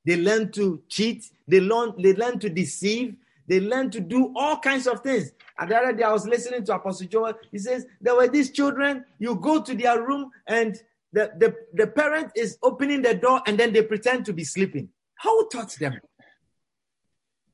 They 0.05 0.17
learn 0.17 0.51
to 0.53 0.81
cheat. 0.89 1.25
They 1.47 1.61
learn, 1.61 1.93
they 2.01 2.13
learn 2.13 2.39
to 2.39 2.49
deceive. 2.49 3.15
They 3.47 3.59
learn 3.61 3.89
to 3.91 3.99
do 3.99 4.33
all 4.35 4.59
kinds 4.59 4.87
of 4.87 5.01
things. 5.01 5.31
And 5.57 5.71
the 5.71 5.77
other 5.77 5.93
day, 5.93 6.03
I 6.03 6.11
was 6.11 6.27
listening 6.27 6.65
to 6.65 6.75
Apostle 6.75 7.07
Joel. 7.07 7.33
He 7.51 7.59
says, 7.59 7.85
There 8.01 8.15
were 8.15 8.27
these 8.27 8.51
children, 8.51 9.05
you 9.19 9.35
go 9.35 9.61
to 9.61 9.73
their 9.73 10.03
room, 10.03 10.31
and 10.47 10.77
the, 11.13 11.31
the, 11.37 11.55
the 11.73 11.87
parent 11.87 12.31
is 12.35 12.57
opening 12.61 13.01
the 13.01 13.15
door, 13.15 13.41
and 13.47 13.57
then 13.57 13.73
they 13.73 13.83
pretend 13.83 14.25
to 14.25 14.33
be 14.33 14.43
sleeping. 14.43 14.89
Who 15.23 15.49
taught 15.49 15.71
them? 15.79 15.99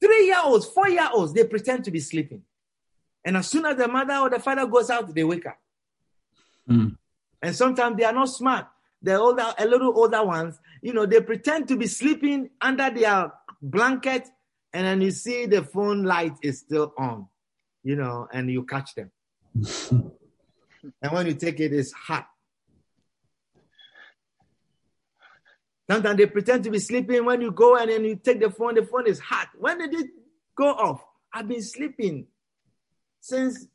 Three 0.01 0.25
year 0.25 0.41
olds, 0.43 0.65
four 0.65 0.89
year 0.89 1.07
olds, 1.13 1.33
they 1.33 1.45
pretend 1.45 1.85
to 1.85 1.91
be 1.91 1.99
sleeping. 1.99 2.41
And 3.23 3.37
as 3.37 3.47
soon 3.47 3.65
as 3.65 3.77
the 3.77 3.87
mother 3.87 4.15
or 4.15 4.29
the 4.29 4.39
father 4.39 4.65
goes 4.65 4.89
out, 4.89 5.13
they 5.13 5.23
wake 5.23 5.45
up. 5.45 5.57
Mm. 6.69 6.97
And 7.41 7.55
sometimes 7.55 7.97
they 7.97 8.03
are 8.03 8.13
not 8.13 8.29
smart. 8.29 8.67
The 9.01 9.15
older, 9.15 9.53
a 9.57 9.65
little 9.65 9.97
older 9.97 10.23
ones, 10.23 10.59
you 10.81 10.93
know, 10.93 11.05
they 11.05 11.21
pretend 11.21 11.67
to 11.69 11.77
be 11.77 11.87
sleeping 11.87 12.49
under 12.61 12.89
their 12.89 13.31
blanket, 13.61 14.27
and 14.73 14.85
then 14.85 15.01
you 15.01 15.11
see 15.11 15.45
the 15.45 15.63
phone 15.63 16.03
light 16.03 16.33
is 16.41 16.59
still 16.59 16.93
on, 16.97 17.27
you 17.83 17.95
know, 17.95 18.27
and 18.33 18.49
you 18.49 18.63
catch 18.63 18.95
them. 18.95 19.11
and 21.01 21.11
when 21.11 21.27
you 21.27 21.35
take 21.35 21.59
it, 21.59 21.73
it's 21.73 21.91
hot. 21.91 22.27
Sometimes 25.89 26.17
they 26.17 26.25
pretend 26.25 26.63
to 26.63 26.71
be 26.71 26.79
sleeping. 26.79 27.25
When 27.25 27.41
you 27.41 27.51
go 27.51 27.77
and 27.77 27.91
then 27.91 28.05
you 28.05 28.15
take 28.15 28.39
the 28.39 28.49
phone, 28.49 28.75
the 28.75 28.83
phone 28.83 29.05
is 29.05 29.19
hot. 29.19 29.49
When 29.57 29.77
did 29.77 29.93
it 29.93 30.09
go 30.55 30.69
off? 30.69 31.03
I've 31.31 31.47
been 31.47 31.61
sleeping 31.61 32.27
since 33.19 33.67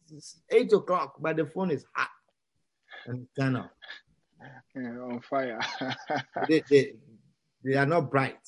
eight 0.50 0.72
o'clock, 0.72 1.14
but 1.20 1.36
the 1.36 1.46
phone 1.46 1.70
is 1.70 1.84
hot 1.94 2.08
and 3.06 3.26
turn 3.38 3.56
off. 3.56 3.70
Yeah, 4.74 4.98
on 5.00 5.20
fire. 5.20 5.60
They, 6.48 6.62
they, 6.70 6.92
they 7.64 7.74
are 7.74 7.86
not 7.86 8.10
bright, 8.10 8.38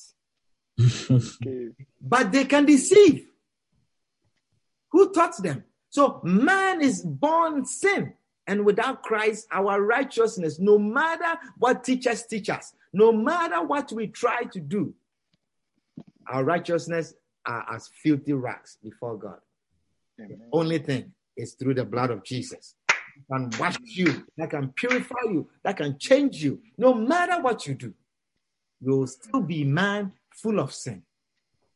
okay. 0.79 1.69
but 2.01 2.31
they 2.31 2.45
can 2.45 2.65
deceive. 2.65 3.27
Who 4.91 5.11
taught 5.11 5.41
them? 5.41 5.63
So 5.89 6.21
man 6.23 6.81
is 6.81 7.01
born 7.01 7.65
sin. 7.65 8.13
And 8.47 8.65
without 8.65 9.03
Christ, 9.03 9.47
our 9.51 9.81
righteousness, 9.81 10.59
no 10.59 10.77
matter 10.77 11.39
what 11.57 11.83
teachers 11.83 12.23
teach 12.23 12.49
us, 12.49 12.73
no 12.91 13.11
matter 13.11 13.63
what 13.63 13.91
we 13.91 14.07
try 14.07 14.43
to 14.43 14.59
do, 14.59 14.93
our 16.27 16.43
righteousness 16.43 17.13
are 17.45 17.65
as 17.73 17.89
filthy 18.03 18.33
rags 18.33 18.77
before 18.83 19.17
God. 19.17 19.39
Amen. 20.19 20.41
Only 20.51 20.79
thing 20.79 21.13
is 21.37 21.53
through 21.53 21.75
the 21.75 21.85
blood 21.85 22.11
of 22.11 22.23
Jesus. 22.23 22.75
That 23.29 23.49
can 23.51 23.59
wash 23.59 23.77
you, 23.83 24.25
that 24.37 24.49
can 24.49 24.69
purify 24.69 25.23
you, 25.25 25.47
that 25.63 25.77
can 25.77 25.97
change 25.97 26.43
you. 26.43 26.61
No 26.77 26.93
matter 26.93 27.41
what 27.41 27.67
you 27.67 27.75
do, 27.75 27.93
you 28.81 28.97
will 28.97 29.07
still 29.07 29.41
be 29.41 29.63
man 29.63 30.13
full 30.33 30.59
of 30.59 30.73
sin. 30.73 31.03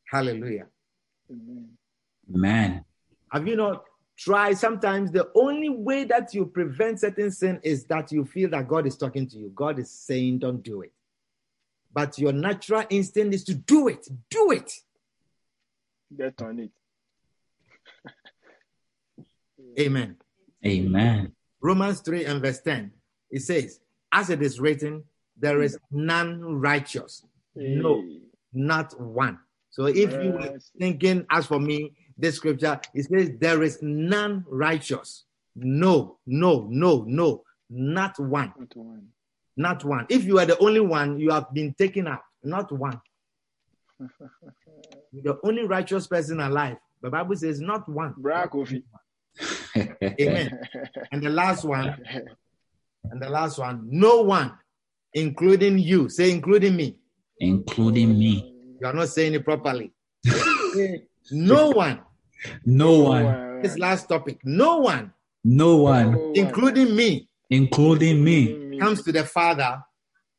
Hallelujah. 0.10 0.68
Amen. 1.32 1.70
Amen. 2.34 2.86
Have 3.32 3.48
you 3.48 3.56
not 3.56 3.84
tried? 4.18 4.58
Sometimes 4.58 5.12
the 5.12 5.30
only 5.36 5.70
way 5.70 6.04
that 6.06 6.34
you 6.34 6.46
prevent 6.46 7.00
certain 7.00 7.32
sin 7.32 7.60
is 7.64 7.86
that 7.86 8.12
you 8.12 8.26
feel 8.26 8.50
that 8.52 8.68
God 8.68 8.88
is 8.88 8.98
talking 8.98 9.28
to 9.28 9.38
you. 9.38 9.52
God 9.56 9.80
is 9.80 9.90
saying, 9.92 10.40
don't 10.40 10.64
do 10.64 10.82
it. 10.82 10.92
But 11.94 12.20
your 12.20 12.34
natural 12.34 12.84
instinct 12.90 13.34
is 13.34 13.44
to 13.46 13.56
do 13.56 13.88
it. 13.88 14.08
Do 14.30 14.52
it. 14.52 14.72
Get 16.16 16.42
on 16.42 16.60
it. 16.60 16.72
Amen. 19.80 20.18
Amen. 20.66 21.32
Romans 21.62 22.02
3 22.02 22.26
and 22.26 22.42
verse 22.42 22.60
10, 22.62 22.92
it 23.32 23.42
says, 23.42 23.80
As 24.12 24.30
it 24.30 24.42
is 24.42 24.60
written, 24.60 25.04
there 25.38 25.62
is 25.62 25.78
none 25.92 26.42
righteous. 26.60 27.26
No, 27.56 28.02
Hey. 28.02 28.15
Not 28.56 29.00
one. 29.00 29.40
So 29.70 29.88
if 29.88 30.14
you 30.14 30.32
were 30.32 30.58
thinking, 30.80 31.26
as 31.30 31.46
for 31.46 31.60
me, 31.60 31.94
this 32.18 32.38
scripture, 32.38 32.80
it 32.94 33.04
says, 33.04 33.32
There 33.40 33.62
is 33.62 33.80
none 33.82 34.46
righteous. 34.48 35.26
No, 35.56 36.18
no, 36.26 36.68
no, 36.70 37.04
no, 37.08 37.44
not 37.70 38.20
one. 38.20 38.54
Not 38.58 38.76
one. 38.76 39.08
Not 39.58 39.86
one. 39.86 40.06
If 40.10 40.26
you 40.26 40.40
are 40.40 40.46
the 40.46 40.58
only 40.60 40.80
one, 40.80 41.20
you 41.20 41.32
have 41.32 41.54
been 41.54 41.74
taken 41.74 42.08
out. 42.08 42.22
Not 42.44 42.72
one. 42.72 43.02
the 44.00 45.40
only 45.44 45.64
righteous 45.64 46.08
person 46.08 46.40
alive. 46.40 46.78
The 47.02 47.10
Bible 47.10 47.36
says, 47.36 47.60
Not 47.60 47.88
one. 47.90 48.14
Bra 48.18 48.48
Kofi. 48.48 48.84
Amen. 50.22 50.60
And 51.12 51.22
the 51.22 51.30
last 51.30 51.64
one, 51.66 52.02
and 53.12 53.22
the 53.22 53.30
last 53.30 53.58
one, 53.58 53.88
no 53.92 54.22
one, 54.22 54.54
including 55.14 55.78
you. 55.80 56.10
Say, 56.10 56.32
including 56.32 56.76
me. 56.76 56.98
Including 57.40 58.18
me. 58.18 58.54
You 58.80 58.88
are 58.88 58.94
not 58.94 59.10
saying 59.10 59.34
it 59.34 59.44
properly. 59.44 59.94
no 61.32 61.70
one. 61.72 62.02
No 62.66 63.00
one. 63.00 63.62
This 63.62 63.78
last 63.78 64.08
topic, 64.08 64.40
no 64.44 64.78
one, 64.80 65.12
No 65.44 65.78
one, 65.78 66.32
including 66.36 66.96
me, 66.96 67.28
including 67.50 68.24
me, 68.24 68.78
comes 68.80 69.02
to 69.04 69.12
the 69.12 69.24
Father 69.24 69.82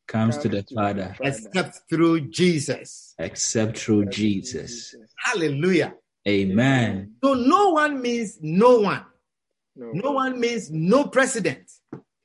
comes 0.07 0.37
to 0.37 0.47
the 0.47 0.63
Father 0.73 1.13
except 1.21 1.81
through 1.89 2.29
Jesus. 2.29 3.13
except 3.19 3.77
through 3.77 4.05
Jesus. 4.05 4.95
Hallelujah. 5.17 5.93
Amen. 6.27 7.13
So 7.23 7.33
no 7.33 7.71
one 7.71 8.01
means 8.01 8.37
no 8.41 8.79
one. 8.79 9.03
No. 9.75 9.91
No 9.91 10.11
one 10.11 10.39
means 10.39 10.71
no 10.71 11.05
president. 11.05 11.69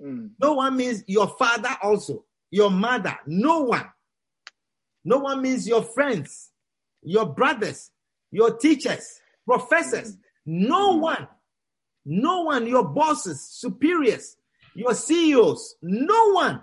Mm. 0.00 0.30
No 0.40 0.54
one 0.54 0.76
means 0.76 1.04
your 1.06 1.28
father 1.28 1.76
also, 1.82 2.24
your 2.50 2.70
mother. 2.70 3.16
No 3.26 3.60
one. 3.60 3.84
No 5.04 5.18
one 5.18 5.42
means 5.42 5.66
your 5.66 5.82
friends, 5.82 6.50
your 7.02 7.26
brothers, 7.26 7.90
your 8.30 8.56
teachers, 8.56 9.20
professors. 9.46 10.16
No 10.46 10.96
mm. 10.96 11.00
one. 11.00 11.28
No 12.04 12.42
one, 12.42 12.66
your 12.66 12.84
bosses, 12.84 13.42
superiors, 13.48 14.36
your 14.74 14.94
CEOs. 14.94 15.76
No 15.82 16.32
one 16.32 16.62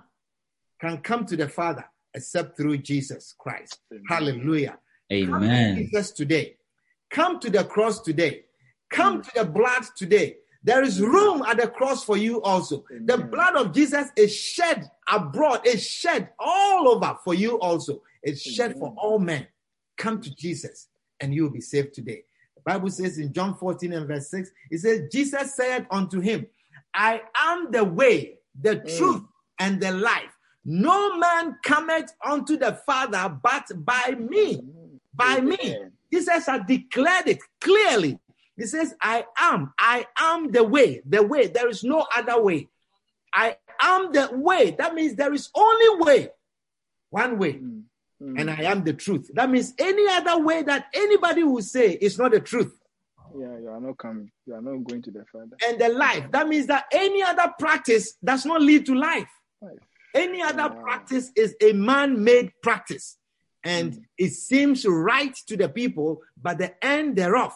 can 0.82 0.98
come 0.98 1.26
to 1.26 1.38
the 1.38 1.48
Father 1.48 1.86
except 2.14 2.58
through 2.58 2.78
Jesus 2.80 3.34
Christ. 3.38 3.80
Amen. 3.92 4.04
Hallelujah. 4.10 4.80
Come 5.10 5.28
to 5.28 5.36
Amen. 5.36 5.78
Jesus 5.78 6.12
today. 6.12 6.58
Come 7.10 7.40
to 7.40 7.50
the 7.50 7.64
cross 7.64 8.02
today. 8.02 8.44
Come 8.90 9.22
mm. 9.22 9.26
to 9.26 9.32
the 9.36 9.46
blood 9.46 9.84
today. 9.96 10.38
There 10.62 10.84
is 10.84 11.00
room 11.02 11.42
at 11.44 11.58
the 11.58 11.68
cross 11.68 12.04
for 12.04 12.18
you 12.18 12.42
also. 12.42 12.84
The 13.06 13.18
blood 13.18 13.56
of 13.56 13.74
Jesus 13.74 14.10
is 14.18 14.36
shed 14.36 14.90
abroad, 15.08 15.66
is 15.66 15.88
shed 15.88 16.30
all 16.38 16.90
over 16.90 17.18
for 17.24 17.34
you 17.34 17.60
also. 17.60 18.02
It's 18.24 18.42
shed 18.42 18.78
for 18.78 18.94
all 18.98 19.20
men. 19.20 19.48
Come 19.98 20.22
to 20.22 20.34
Jesus 20.36 20.88
and 21.20 21.34
you 21.34 21.44
will 21.44 21.52
be 21.52 21.62
saved 21.62 21.94
today. 21.94 22.24
The 22.56 22.62
Bible 22.74 22.90
says 22.90 23.18
in 23.18 23.34
John 23.34 23.56
14 23.56 23.94
and 23.94 24.08
verse 24.08 24.30
6, 24.30 24.50
it 24.72 24.80
says, 24.80 25.02
Jesus 25.12 25.56
said 25.56 25.88
unto 25.90 26.20
him, 26.20 26.46
I 26.94 27.22
am 27.38 27.72
the 27.72 27.84
way, 27.84 28.40
the 28.60 28.78
Mm. 28.78 28.98
truth, 28.98 29.24
and 29.60 29.82
the 29.82 29.92
life. 29.92 30.34
No 30.66 31.18
man 31.18 31.58
cometh 31.64 32.12
unto 32.26 32.58
the 32.58 32.74
Father 32.86 33.30
but 33.42 33.66
by 33.86 34.16
me. 34.20 34.62
By 35.14 35.40
me. 35.42 35.78
Jesus 36.12 36.46
has 36.48 36.62
declared 36.68 37.28
it 37.28 37.40
clearly. 37.62 38.20
He 38.58 38.66
says, 38.66 38.94
I 39.02 39.26
am, 39.40 39.74
I 39.80 40.06
am 40.18 40.52
the 40.52 40.64
way, 40.64 41.02
the 41.06 41.24
way. 41.24 41.48
There 41.48 41.70
is 41.70 41.84
no 41.84 42.06
other 42.16 42.42
way. 42.42 42.68
I 43.34 43.56
am 43.82 44.12
the 44.12 44.30
way. 44.34 44.72
That 44.72 44.94
means 44.96 45.16
there 45.16 45.34
is 45.34 45.50
only 45.56 46.04
way, 46.04 46.30
one 47.10 47.38
way, 47.38 47.54
Mm. 47.54 47.84
Mm. 48.22 48.40
and 48.40 48.50
I 48.52 48.64
am 48.64 48.84
the 48.84 48.94
truth. 48.94 49.30
That 49.34 49.50
means 49.50 49.74
any 49.80 50.06
other 50.10 50.44
way 50.44 50.62
that 50.64 50.88
anybody 50.94 51.44
will 51.44 51.62
say 51.62 51.94
is 51.94 52.18
not 52.18 52.32
the 52.32 52.40
truth. 52.42 52.76
yeah, 53.34 53.58
you 53.60 53.70
are 53.70 53.80
not 53.80 53.98
coming. 53.98 54.30
You 54.46 54.56
are 54.56 54.62
not 54.62 54.84
going 54.84 55.02
to 55.04 55.12
the 55.12 55.24
Father. 55.32 55.56
And 55.66 55.80
the 55.80 55.90
life. 55.90 56.26
That 56.32 56.48
means 56.50 56.66
that 56.68 56.86
any 56.92 57.22
other 57.24 57.54
practice 57.60 58.14
does 58.24 58.46
not 58.46 58.62
lead 58.62 58.86
to 58.88 58.96
life. 58.96 59.30
Life. 59.62 59.78
Any 60.16 60.42
other 60.42 60.68
Wow. 60.76 60.82
practice 60.82 61.32
is 61.36 61.56
a 61.62 61.72
man 61.74 62.24
made 62.24 62.52
practice. 62.64 63.18
And 63.64 63.94
Mm. 63.94 64.04
it 64.18 64.32
seems 64.32 64.86
right 64.86 65.36
to 65.48 65.56
the 65.56 65.70
people, 65.70 66.22
but 66.42 66.58
the 66.58 66.74
end 66.84 67.16
thereof 67.18 67.54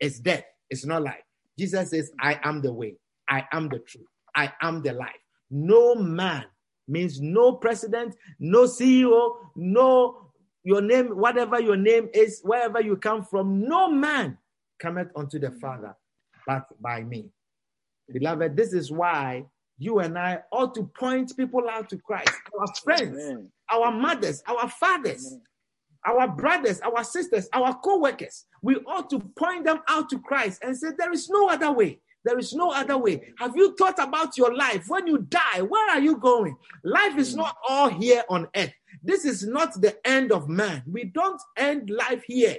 is 0.00 0.18
death. 0.20 0.44
It's 0.70 0.86
not 0.86 1.02
life. 1.02 1.22
Jesus 1.58 1.90
says, 1.90 2.10
I 2.20 2.40
am 2.42 2.62
the 2.62 2.72
way, 2.72 2.96
I 3.28 3.46
am 3.52 3.68
the 3.68 3.80
truth, 3.80 4.06
I 4.34 4.52
am 4.62 4.82
the 4.82 4.92
life. 4.94 5.20
No 5.50 5.94
man 5.96 6.46
means 6.90 7.20
no 7.20 7.52
president, 7.52 8.16
no 8.38 8.64
CEO, 8.64 9.36
no 9.56 10.26
your 10.62 10.82
name, 10.82 11.16
whatever 11.16 11.58
your 11.60 11.76
name 11.76 12.08
is, 12.12 12.40
wherever 12.42 12.80
you 12.80 12.96
come 12.96 13.24
from, 13.24 13.62
no 13.62 13.90
man 13.90 14.36
cometh 14.78 15.08
unto 15.16 15.38
the 15.38 15.50
Father 15.52 15.94
but 16.46 16.66
by 16.80 17.02
me. 17.02 17.30
Beloved, 18.12 18.56
this 18.56 18.72
is 18.72 18.90
why 18.90 19.44
you 19.78 20.00
and 20.00 20.18
I 20.18 20.40
ought 20.52 20.74
to 20.74 20.84
point 20.98 21.36
people 21.36 21.68
out 21.70 21.88
to 21.90 21.96
Christ, 21.98 22.32
our 22.58 22.66
friends, 22.84 23.18
Amen. 23.18 23.50
our 23.70 23.90
mothers, 23.92 24.42
our 24.46 24.68
fathers, 24.68 25.26
Amen. 25.26 25.42
our 26.04 26.28
brothers, 26.28 26.80
our 26.80 27.04
sisters, 27.04 27.48
our 27.52 27.74
co 27.78 27.98
workers. 27.98 28.46
We 28.62 28.76
ought 28.86 29.08
to 29.10 29.20
point 29.20 29.64
them 29.64 29.80
out 29.88 30.10
to 30.10 30.18
Christ 30.18 30.62
and 30.62 30.76
say, 30.76 30.88
There 30.98 31.12
is 31.12 31.30
no 31.30 31.48
other 31.48 31.72
way. 31.72 32.00
There 32.24 32.38
is 32.38 32.52
no 32.52 32.70
other 32.70 32.98
way. 32.98 33.32
Have 33.38 33.56
you 33.56 33.74
thought 33.76 33.98
about 33.98 34.36
your 34.36 34.54
life? 34.54 34.84
When 34.88 35.06
you 35.06 35.18
die, 35.18 35.62
where 35.62 35.90
are 35.90 36.00
you 36.00 36.16
going? 36.16 36.56
Life 36.84 37.16
is 37.16 37.34
not 37.34 37.56
all 37.66 37.88
here 37.88 38.24
on 38.28 38.48
earth. 38.54 38.72
This 39.02 39.24
is 39.24 39.46
not 39.46 39.80
the 39.80 39.96
end 40.06 40.30
of 40.30 40.48
man. 40.48 40.82
We 40.86 41.04
don't 41.04 41.40
end 41.56 41.88
life 41.88 42.22
here. 42.26 42.58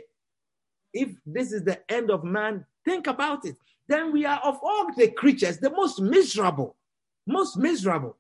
If 0.93 1.09
this 1.25 1.51
is 1.51 1.63
the 1.63 1.79
end 1.91 2.09
of 2.09 2.23
man, 2.23 2.65
think 2.83 3.07
about 3.07 3.45
it. 3.45 3.55
Then 3.87 4.11
we 4.11 4.25
are 4.25 4.39
of 4.43 4.59
all 4.63 4.93
the 4.95 5.09
creatures 5.09 5.57
the 5.57 5.69
most 5.69 6.01
miserable. 6.01 6.75
Most 7.27 7.57
miserable. 7.57 8.17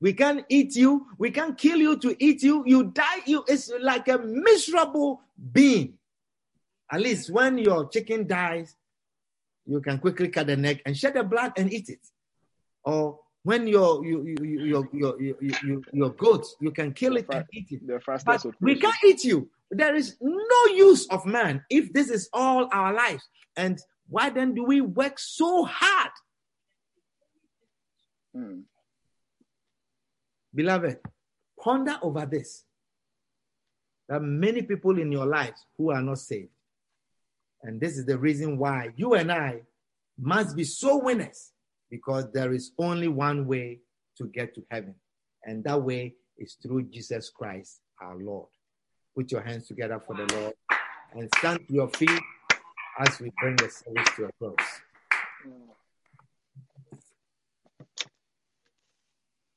We 0.00 0.14
can 0.14 0.44
eat 0.48 0.74
you, 0.74 1.06
we 1.18 1.30
can 1.30 1.54
kill 1.54 1.76
you 1.76 1.96
to 1.98 2.16
eat 2.18 2.42
you. 2.42 2.64
You 2.66 2.84
die, 2.84 3.20
you 3.26 3.44
it's 3.46 3.70
like 3.80 4.08
a 4.08 4.18
miserable 4.18 5.20
being. 5.52 5.98
At 6.90 7.02
least 7.02 7.30
when 7.30 7.58
your 7.58 7.88
chicken 7.88 8.26
dies, 8.26 8.74
you 9.70 9.80
can 9.80 9.98
quickly 9.98 10.28
cut 10.28 10.48
the 10.48 10.56
neck 10.56 10.82
and 10.84 10.96
shed 10.96 11.14
the 11.14 11.22
blood 11.22 11.52
and 11.56 11.72
eat 11.72 11.88
it. 11.88 12.04
Or 12.84 13.20
when 13.44 13.68
your 13.68 14.04
you, 14.04 14.24
you, 14.24 14.36
you, 14.44 14.64
your, 14.64 14.88
your, 14.92 15.22
your, 15.22 15.36
your, 15.40 15.80
your 15.92 16.10
goat, 16.10 16.44
you 16.60 16.72
can 16.72 16.92
kill 16.92 17.16
it 17.16 17.26
and 17.30 17.44
eat 17.52 17.68
it. 17.70 17.86
The 17.86 18.00
But 18.04 18.04
fastest 18.04 18.46
we 18.60 18.74
can't 18.74 19.04
eat 19.06 19.22
you. 19.24 19.48
There 19.70 19.94
is 19.94 20.16
no 20.20 20.74
use 20.74 21.06
of 21.08 21.24
man 21.24 21.64
if 21.70 21.92
this 21.92 22.10
is 22.10 22.28
all 22.32 22.68
our 22.72 22.92
lives. 22.92 23.22
And 23.56 23.78
why 24.08 24.30
then 24.30 24.54
do 24.54 24.64
we 24.64 24.80
work 24.80 25.18
so 25.18 25.64
hard? 25.64 26.10
Mm. 28.36 28.62
Beloved, 30.52 30.98
ponder 31.60 31.96
over 32.02 32.26
this. 32.26 32.64
There 34.08 34.18
are 34.18 34.20
many 34.20 34.62
people 34.62 34.98
in 34.98 35.12
your 35.12 35.26
lives 35.26 35.64
who 35.78 35.92
are 35.92 36.02
not 36.02 36.18
saved. 36.18 36.50
And 37.62 37.80
this 37.80 37.98
is 37.98 38.06
the 38.06 38.18
reason 38.18 38.58
why 38.58 38.90
you 38.96 39.14
and 39.14 39.30
I 39.30 39.62
must 40.18 40.56
be 40.56 40.64
so 40.64 40.98
winners 40.98 41.52
because 41.90 42.30
there 42.32 42.52
is 42.52 42.72
only 42.78 43.08
one 43.08 43.46
way 43.46 43.80
to 44.16 44.26
get 44.28 44.54
to 44.54 44.62
heaven. 44.70 44.94
And 45.44 45.64
that 45.64 45.82
way 45.82 46.14
is 46.38 46.56
through 46.62 46.84
Jesus 46.84 47.30
Christ, 47.30 47.80
our 48.00 48.16
Lord. 48.16 48.48
Put 49.16 49.32
your 49.32 49.42
hands 49.42 49.66
together 49.66 50.00
for 50.06 50.14
the 50.14 50.32
Lord 50.34 50.54
and 51.14 51.28
stand 51.38 51.66
to 51.66 51.74
your 51.74 51.88
feet 51.88 52.20
as 52.98 53.20
we 53.20 53.32
bring 53.40 53.56
the 53.56 53.68
service 53.68 54.08
to 54.16 54.24
a 54.26 54.32
close. 54.38 54.56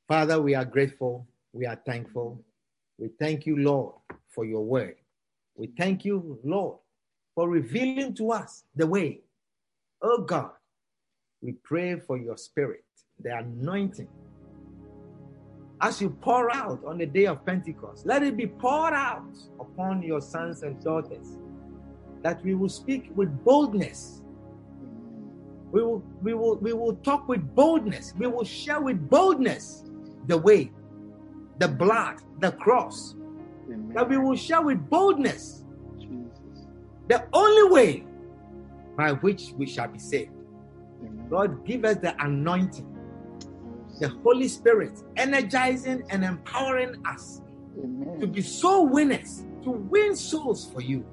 Father, 0.08 0.40
we 0.40 0.54
are 0.54 0.64
grateful. 0.64 1.26
We 1.52 1.66
are 1.66 1.80
thankful. 1.86 2.44
We 2.98 3.08
thank 3.18 3.46
you, 3.46 3.56
Lord, 3.56 3.94
for 4.28 4.44
your 4.44 4.64
word. 4.64 4.96
We 5.56 5.68
thank 5.78 6.04
you, 6.04 6.38
Lord, 6.44 6.78
for 7.34 7.48
revealing 7.48 8.14
to 8.14 8.32
us 8.32 8.64
the 8.76 8.86
way. 8.86 9.20
Oh 10.02 10.22
God, 10.22 10.50
we 11.42 11.52
pray 11.52 11.98
for 11.98 12.16
your 12.16 12.36
spirit, 12.36 12.84
the 13.20 13.36
anointing. 13.36 14.08
As 15.80 16.00
you 16.00 16.10
pour 16.10 16.54
out 16.54 16.84
on 16.84 16.98
the 16.98 17.06
day 17.06 17.26
of 17.26 17.44
Pentecost, 17.44 18.06
let 18.06 18.22
it 18.22 18.36
be 18.36 18.46
poured 18.46 18.94
out 18.94 19.24
upon 19.60 20.02
your 20.02 20.20
sons 20.20 20.62
and 20.62 20.82
daughters, 20.82 21.36
that 22.22 22.42
we 22.44 22.54
will 22.54 22.68
speak 22.68 23.10
with 23.14 23.44
boldness. 23.44 24.22
We 25.72 25.82
will, 25.82 26.04
we 26.22 26.34
will, 26.34 26.56
we 26.58 26.72
will 26.72 26.94
talk 26.96 27.28
with 27.28 27.54
boldness. 27.54 28.14
We 28.16 28.28
will 28.28 28.44
share 28.44 28.80
with 28.80 29.10
boldness 29.10 29.84
the 30.26 30.38
way, 30.38 30.70
the 31.58 31.68
blood, 31.68 32.16
the 32.38 32.52
cross. 32.52 33.16
Amen. 33.66 33.92
That 33.94 34.08
we 34.08 34.16
will 34.16 34.36
share 34.36 34.62
with 34.62 34.88
boldness. 34.88 35.63
The 37.08 37.26
only 37.32 37.72
way 37.72 38.04
by 38.96 39.12
which 39.12 39.52
we 39.56 39.66
shall 39.66 39.88
be 39.88 39.98
saved. 39.98 40.32
Amen. 41.00 41.26
Lord, 41.30 41.64
give 41.64 41.84
us 41.84 41.96
the 41.96 42.14
anointing, 42.24 42.86
the 44.00 44.08
Holy 44.08 44.48
Spirit, 44.48 45.02
energizing 45.16 46.04
and 46.10 46.24
empowering 46.24 47.02
us 47.06 47.42
to 48.20 48.26
be 48.26 48.40
soul 48.40 48.88
winners, 48.88 49.44
to 49.64 49.70
win 49.70 50.14
souls 50.14 50.70
for 50.72 50.80
you 50.80 51.04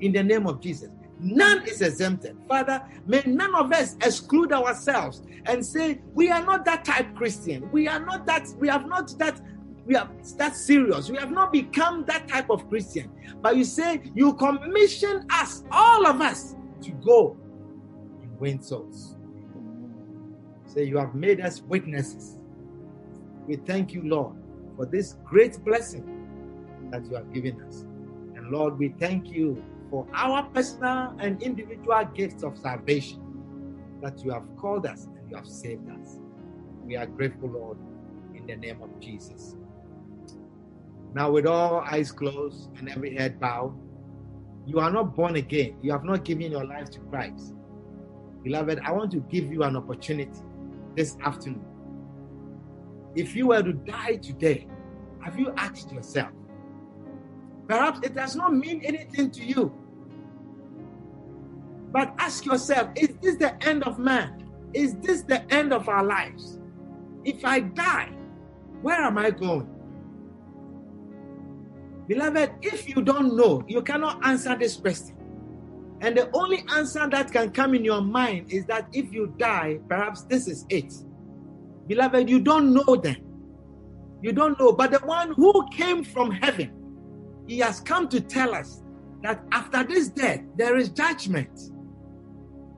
in 0.00 0.12
the 0.12 0.22
name 0.22 0.46
of 0.46 0.60
Jesus. 0.60 0.90
None 1.18 1.66
is 1.66 1.80
exempted. 1.80 2.36
Father, 2.48 2.82
may 3.06 3.22
none 3.24 3.54
of 3.54 3.72
us 3.72 3.94
exclude 4.04 4.52
ourselves 4.52 5.22
and 5.46 5.64
say, 5.64 6.00
we 6.12 6.30
are 6.30 6.44
not 6.44 6.64
that 6.66 6.84
type 6.84 7.14
Christian. 7.14 7.70
We 7.72 7.88
are 7.88 8.00
not 8.00 8.26
that, 8.26 8.48
we 8.58 8.68
have 8.68 8.86
not 8.86 9.16
that, 9.18 9.40
we 9.86 9.96
are 9.96 10.08
that 10.38 10.56
serious. 10.56 11.10
We 11.10 11.18
have 11.18 11.30
not 11.30 11.52
become 11.52 12.04
that 12.06 12.28
type 12.28 12.50
of 12.50 12.68
Christian. 12.68 13.10
But 13.42 13.56
you 13.56 13.64
say, 13.64 14.02
you 14.14 14.34
commission 14.34 15.26
us, 15.30 15.64
all 15.70 16.06
of 16.06 16.20
us, 16.20 16.56
to 16.82 16.90
go 16.92 17.36
and 18.22 18.38
win 18.40 18.62
souls. 18.62 19.16
Say, 20.66 20.84
you 20.84 20.96
have 20.98 21.14
made 21.14 21.40
us 21.40 21.62
witnesses. 21.62 22.38
We 23.46 23.56
thank 23.56 23.92
you, 23.92 24.02
Lord, 24.02 24.36
for 24.76 24.86
this 24.86 25.16
great 25.24 25.62
blessing 25.64 26.88
that 26.90 27.04
you 27.04 27.14
have 27.16 27.32
given 27.32 27.60
us. 27.62 27.82
And 28.36 28.48
Lord, 28.50 28.78
we 28.78 28.88
thank 28.98 29.30
you 29.30 29.62
for 29.90 30.06
our 30.14 30.44
personal 30.44 31.14
and 31.18 31.42
individual 31.42 32.04
gifts 32.14 32.42
of 32.42 32.56
salvation 32.56 33.20
that 34.02 34.24
you 34.24 34.30
have 34.30 34.44
called 34.56 34.86
us 34.86 35.04
and 35.04 35.30
you 35.30 35.36
have 35.36 35.46
saved 35.46 35.88
us. 35.90 36.18
We 36.84 36.96
are 36.96 37.06
grateful, 37.06 37.50
Lord, 37.50 37.78
in 38.34 38.46
the 38.46 38.56
name 38.56 38.82
of 38.82 38.98
Jesus. 38.98 39.56
Now, 41.14 41.30
with 41.30 41.46
all 41.46 41.78
eyes 41.80 42.10
closed 42.10 42.70
and 42.76 42.88
every 42.88 43.14
head 43.14 43.38
bowed, 43.38 43.78
you 44.66 44.80
are 44.80 44.90
not 44.90 45.14
born 45.14 45.36
again. 45.36 45.76
You 45.80 45.92
have 45.92 46.02
not 46.02 46.24
given 46.24 46.50
your 46.50 46.64
life 46.64 46.90
to 46.90 47.00
Christ. 47.00 47.54
Beloved, 48.42 48.80
I 48.84 48.90
want 48.90 49.12
to 49.12 49.20
give 49.20 49.52
you 49.52 49.62
an 49.62 49.76
opportunity 49.76 50.40
this 50.96 51.16
afternoon. 51.22 51.64
If 53.14 53.36
you 53.36 53.48
were 53.48 53.62
to 53.62 53.72
die 53.72 54.16
today, 54.16 54.66
have 55.20 55.38
you 55.38 55.54
asked 55.56 55.92
yourself? 55.92 56.30
Perhaps 57.68 58.00
it 58.02 58.14
does 58.14 58.34
not 58.34 58.52
mean 58.52 58.82
anything 58.84 59.30
to 59.30 59.44
you. 59.44 59.72
But 61.92 62.12
ask 62.18 62.44
yourself 62.44 62.90
is 62.96 63.10
this 63.22 63.36
the 63.36 63.54
end 63.64 63.84
of 63.84 64.00
man? 64.00 64.50
Is 64.72 64.96
this 64.96 65.22
the 65.22 65.50
end 65.52 65.72
of 65.72 65.88
our 65.88 66.04
lives? 66.04 66.58
If 67.24 67.44
I 67.44 67.60
die, 67.60 68.10
where 68.82 69.00
am 69.00 69.16
I 69.16 69.30
going? 69.30 69.73
Beloved, 72.06 72.52
if 72.62 72.88
you 72.88 73.02
don't 73.02 73.36
know, 73.36 73.64
you 73.66 73.82
cannot 73.82 74.24
answer 74.26 74.56
this 74.56 74.76
question. 74.76 75.16
And 76.00 76.16
the 76.16 76.30
only 76.34 76.64
answer 76.74 77.08
that 77.08 77.32
can 77.32 77.50
come 77.50 77.74
in 77.74 77.84
your 77.84 78.02
mind 78.02 78.52
is 78.52 78.66
that 78.66 78.88
if 78.92 79.12
you 79.12 79.34
die, 79.38 79.78
perhaps 79.88 80.22
this 80.22 80.46
is 80.48 80.66
it. 80.68 80.92
Beloved, 81.86 82.28
you 82.28 82.40
don't 82.40 82.74
know 82.74 82.96
then. 82.96 83.24
You 84.22 84.32
don't 84.32 84.58
know. 84.58 84.72
But 84.72 84.90
the 84.90 84.98
one 85.00 85.32
who 85.32 85.66
came 85.70 86.04
from 86.04 86.30
heaven, 86.30 86.72
he 87.46 87.58
has 87.58 87.80
come 87.80 88.08
to 88.08 88.20
tell 88.20 88.54
us 88.54 88.82
that 89.22 89.42
after 89.52 89.82
this 89.84 90.08
death, 90.08 90.40
there 90.56 90.76
is 90.76 90.90
judgment. 90.90 91.70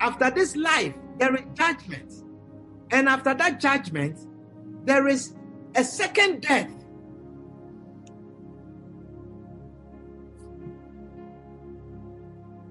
After 0.01 0.31
this 0.31 0.55
life, 0.55 0.95
there 1.19 1.35
is 1.35 1.43
judgment. 1.55 2.13
And 2.93 3.09
after 3.09 3.35
that 3.35 3.61
judgment, 3.61 4.21
there 4.85 5.09
is 5.09 5.35
a 5.75 5.83
second 5.83 6.43
death. 6.43 6.71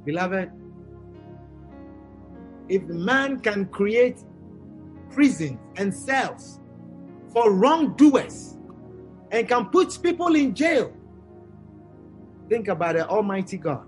Beloved, 0.05 0.51
if 2.69 2.83
man 2.83 3.39
can 3.39 3.65
create 3.65 4.19
prisons 5.09 5.59
and 5.77 5.93
cells 5.93 6.59
for 7.31 7.51
wrongdoers 7.51 8.57
and 9.31 9.47
can 9.47 9.65
put 9.65 9.97
people 10.01 10.35
in 10.35 10.53
jail, 10.53 10.93
think 12.49 12.67
about 12.67 12.95
the 12.95 13.07
Almighty 13.07 13.57
God 13.57 13.85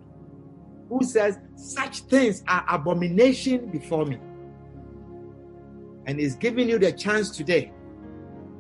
who 0.90 1.04
says, 1.04 1.40
Such 1.56 2.02
things 2.02 2.44
are 2.48 2.66
abomination 2.70 3.70
before 3.70 4.06
me. 4.06 4.18
And 6.06 6.20
He's 6.20 6.36
giving 6.36 6.70
you 6.70 6.80
the 6.80 6.92
chance 6.92 7.30
today. 7.30 7.72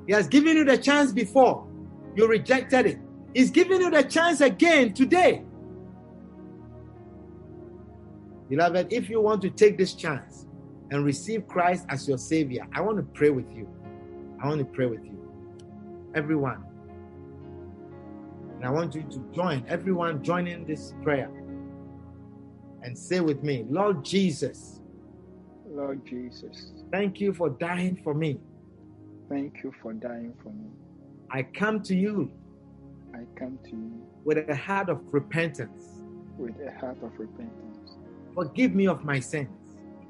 He 0.05 0.13
has 0.13 0.27
given 0.27 0.57
you 0.57 0.65
the 0.65 0.77
chance 0.77 1.11
before. 1.11 1.67
You 2.15 2.27
rejected 2.27 2.85
it. 2.85 2.99
He's 3.33 3.51
giving 3.51 3.81
you 3.81 3.91
the 3.91 4.03
chance 4.03 4.41
again 4.41 4.93
today. 4.93 5.43
Beloved, 8.49 8.91
if 8.91 9.09
you 9.09 9.21
want 9.21 9.41
to 9.43 9.49
take 9.49 9.77
this 9.77 9.93
chance 9.93 10.45
and 10.91 11.03
receive 11.03 11.47
Christ 11.47 11.85
as 11.89 12.07
your 12.07 12.17
Savior, 12.17 12.65
I 12.73 12.81
want 12.81 12.97
to 12.97 13.03
pray 13.03 13.29
with 13.29 13.49
you. 13.53 13.67
I 14.41 14.47
want 14.47 14.59
to 14.59 14.65
pray 14.65 14.85
with 14.85 15.03
you. 15.03 15.17
Everyone. 16.15 16.63
And 18.55 18.65
I 18.65 18.69
want 18.69 18.95
you 18.95 19.03
to 19.03 19.31
join, 19.33 19.65
everyone 19.67 20.23
joining 20.23 20.65
this 20.65 20.93
prayer. 21.03 21.29
And 22.81 22.97
say 22.97 23.19
with 23.19 23.43
me, 23.43 23.65
Lord 23.69 24.03
Jesus, 24.05 24.81
Lord 25.67 26.05
Jesus, 26.05 26.71
thank 26.91 27.19
you 27.19 27.33
for 27.33 27.49
dying 27.49 27.99
for 28.03 28.13
me. 28.13 28.39
thank 29.29 29.61
you 29.63 29.73
for 29.81 29.93
dying 29.93 30.33
for 30.41 30.49
me. 30.49 30.69
I 31.29 31.43
come 31.43 31.81
to 31.83 31.95
you 31.95 32.31
I 33.13 33.25
come 33.35 33.57
to 33.65 33.69
you 33.71 34.05
with 34.23 34.37
a 34.49 34.55
heart 34.55 34.89
of 34.89 35.01
repentance. 35.11 36.03
with 36.37 36.55
a 36.61 36.71
heart 36.79 36.97
of 37.01 37.11
repentance. 37.17 37.76
Forgive 38.37 38.75
me 38.75 38.87
of 38.87 39.03
my 39.03 39.19
sins. 39.19 39.49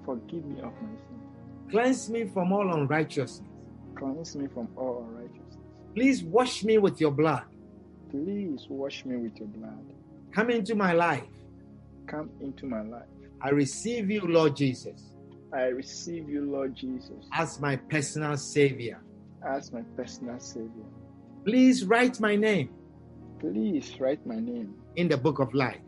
Forgive 0.06 0.46
me 0.46 0.60
of 0.62 0.74
my 0.82 0.96
sins. 1.08 1.24
Cleanse 1.72 2.10
me 2.10 2.26
from 2.26 2.52
all 2.52 2.74
unrighteousness. 2.74 3.42
Cleanse 3.96 4.36
me 4.36 4.48
from 4.54 4.70
all 4.76 5.06
unrighteousness. 5.10 5.58
Please 5.96 6.24
wash 6.24 6.64
me 6.64 6.78
with 6.78 7.02
your 7.02 7.12
blood. 7.12 7.44
Please 8.12 8.68
wash 8.70 9.06
me 9.06 9.18
with 9.18 9.38
your 9.40 9.48
blood. 9.50 9.86
Come 10.36 10.50
into 10.52 10.76
my 10.76 10.94
life. 10.94 11.24
Come 12.08 12.30
into 12.42 12.66
my 12.66 12.82
life. 12.84 13.08
I 13.42 13.50
receive 13.52 14.12
you, 14.12 14.22
Lord 14.28 14.56
Jesus, 14.56 15.14
I 15.54 15.68
receive 15.68 16.30
you, 16.30 16.42
Lord 16.52 16.76
Jesus, 16.76 17.26
as 17.34 17.60
my 17.62 17.78
personal 17.78 18.38
Savior. 18.38 19.00
as 19.46 19.72
my 19.72 19.84
personal 19.96 20.40
Savior. 20.40 20.90
Please 21.46 21.86
write 21.86 22.20
my 22.20 22.36
name 22.36 22.70
Please 23.40 24.00
write 24.00 24.26
my 24.26 24.40
name 24.40 24.74
in 24.98 25.08
the 25.08 25.18
book 25.18 25.40
of 25.40 25.54
life. 25.54 25.82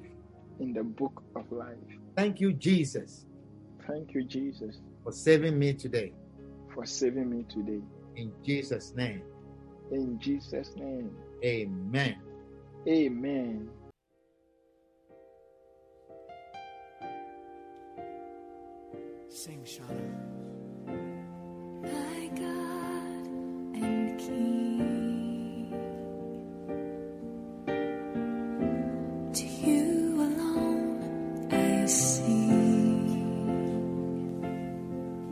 in 0.60 0.74
the 0.74 0.84
book 0.84 1.24
of 1.36 1.52
life. 1.52 1.76
Thank 2.16 2.40
you, 2.42 2.54
Jesus, 2.54 3.26
Thank 3.88 4.14
you, 4.14 4.24
Jesus, 4.24 4.80
for 5.04 5.12
saving 5.12 5.58
me 5.58 5.74
today. 5.74 6.14
for 6.74 6.86
saving 6.86 7.30
me 7.30 7.44
today. 7.50 7.82
In 8.16 8.32
Jesus' 8.44 8.94
name, 8.96 9.24
In 9.92 10.20
Jesus' 10.20 10.76
name, 10.76 11.12
amen. 11.44 12.18
amen. 12.88 13.70
Sing, 19.30 19.64
Shauna. 19.64 20.10
My 21.84 22.28
God 22.36 23.28
and 23.82 24.20
King, 24.20 24.99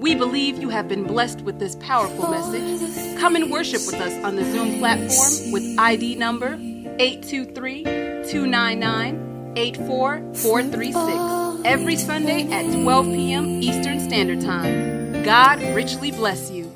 We 0.08 0.16
believe 0.16 0.62
you 0.62 0.70
have 0.70 0.88
been 0.88 1.04
blessed 1.04 1.42
with 1.42 1.60
this 1.60 1.76
powerful 1.76 2.30
message. 2.30 3.20
Come 3.20 3.36
and 3.36 3.52
worship 3.52 3.82
with 3.86 3.96
us 3.96 4.14
on 4.24 4.38
the 4.38 4.46
Zoom 4.46 4.80
platform 4.80 5.52
with 5.52 5.78
ID 5.78 6.16
number 6.16 6.54
823 6.98 7.84
299 7.84 9.54
84436 9.58 11.62
every 11.66 11.98
Sunday 11.98 12.50
at 12.50 12.72
12 12.72 13.06
p.m. 13.08 13.62
Eastern 13.62 14.00
Standard 14.00 14.40
Time. 14.40 15.24
God 15.24 15.60
richly 15.76 16.12
bless 16.12 16.52
you. 16.52 16.67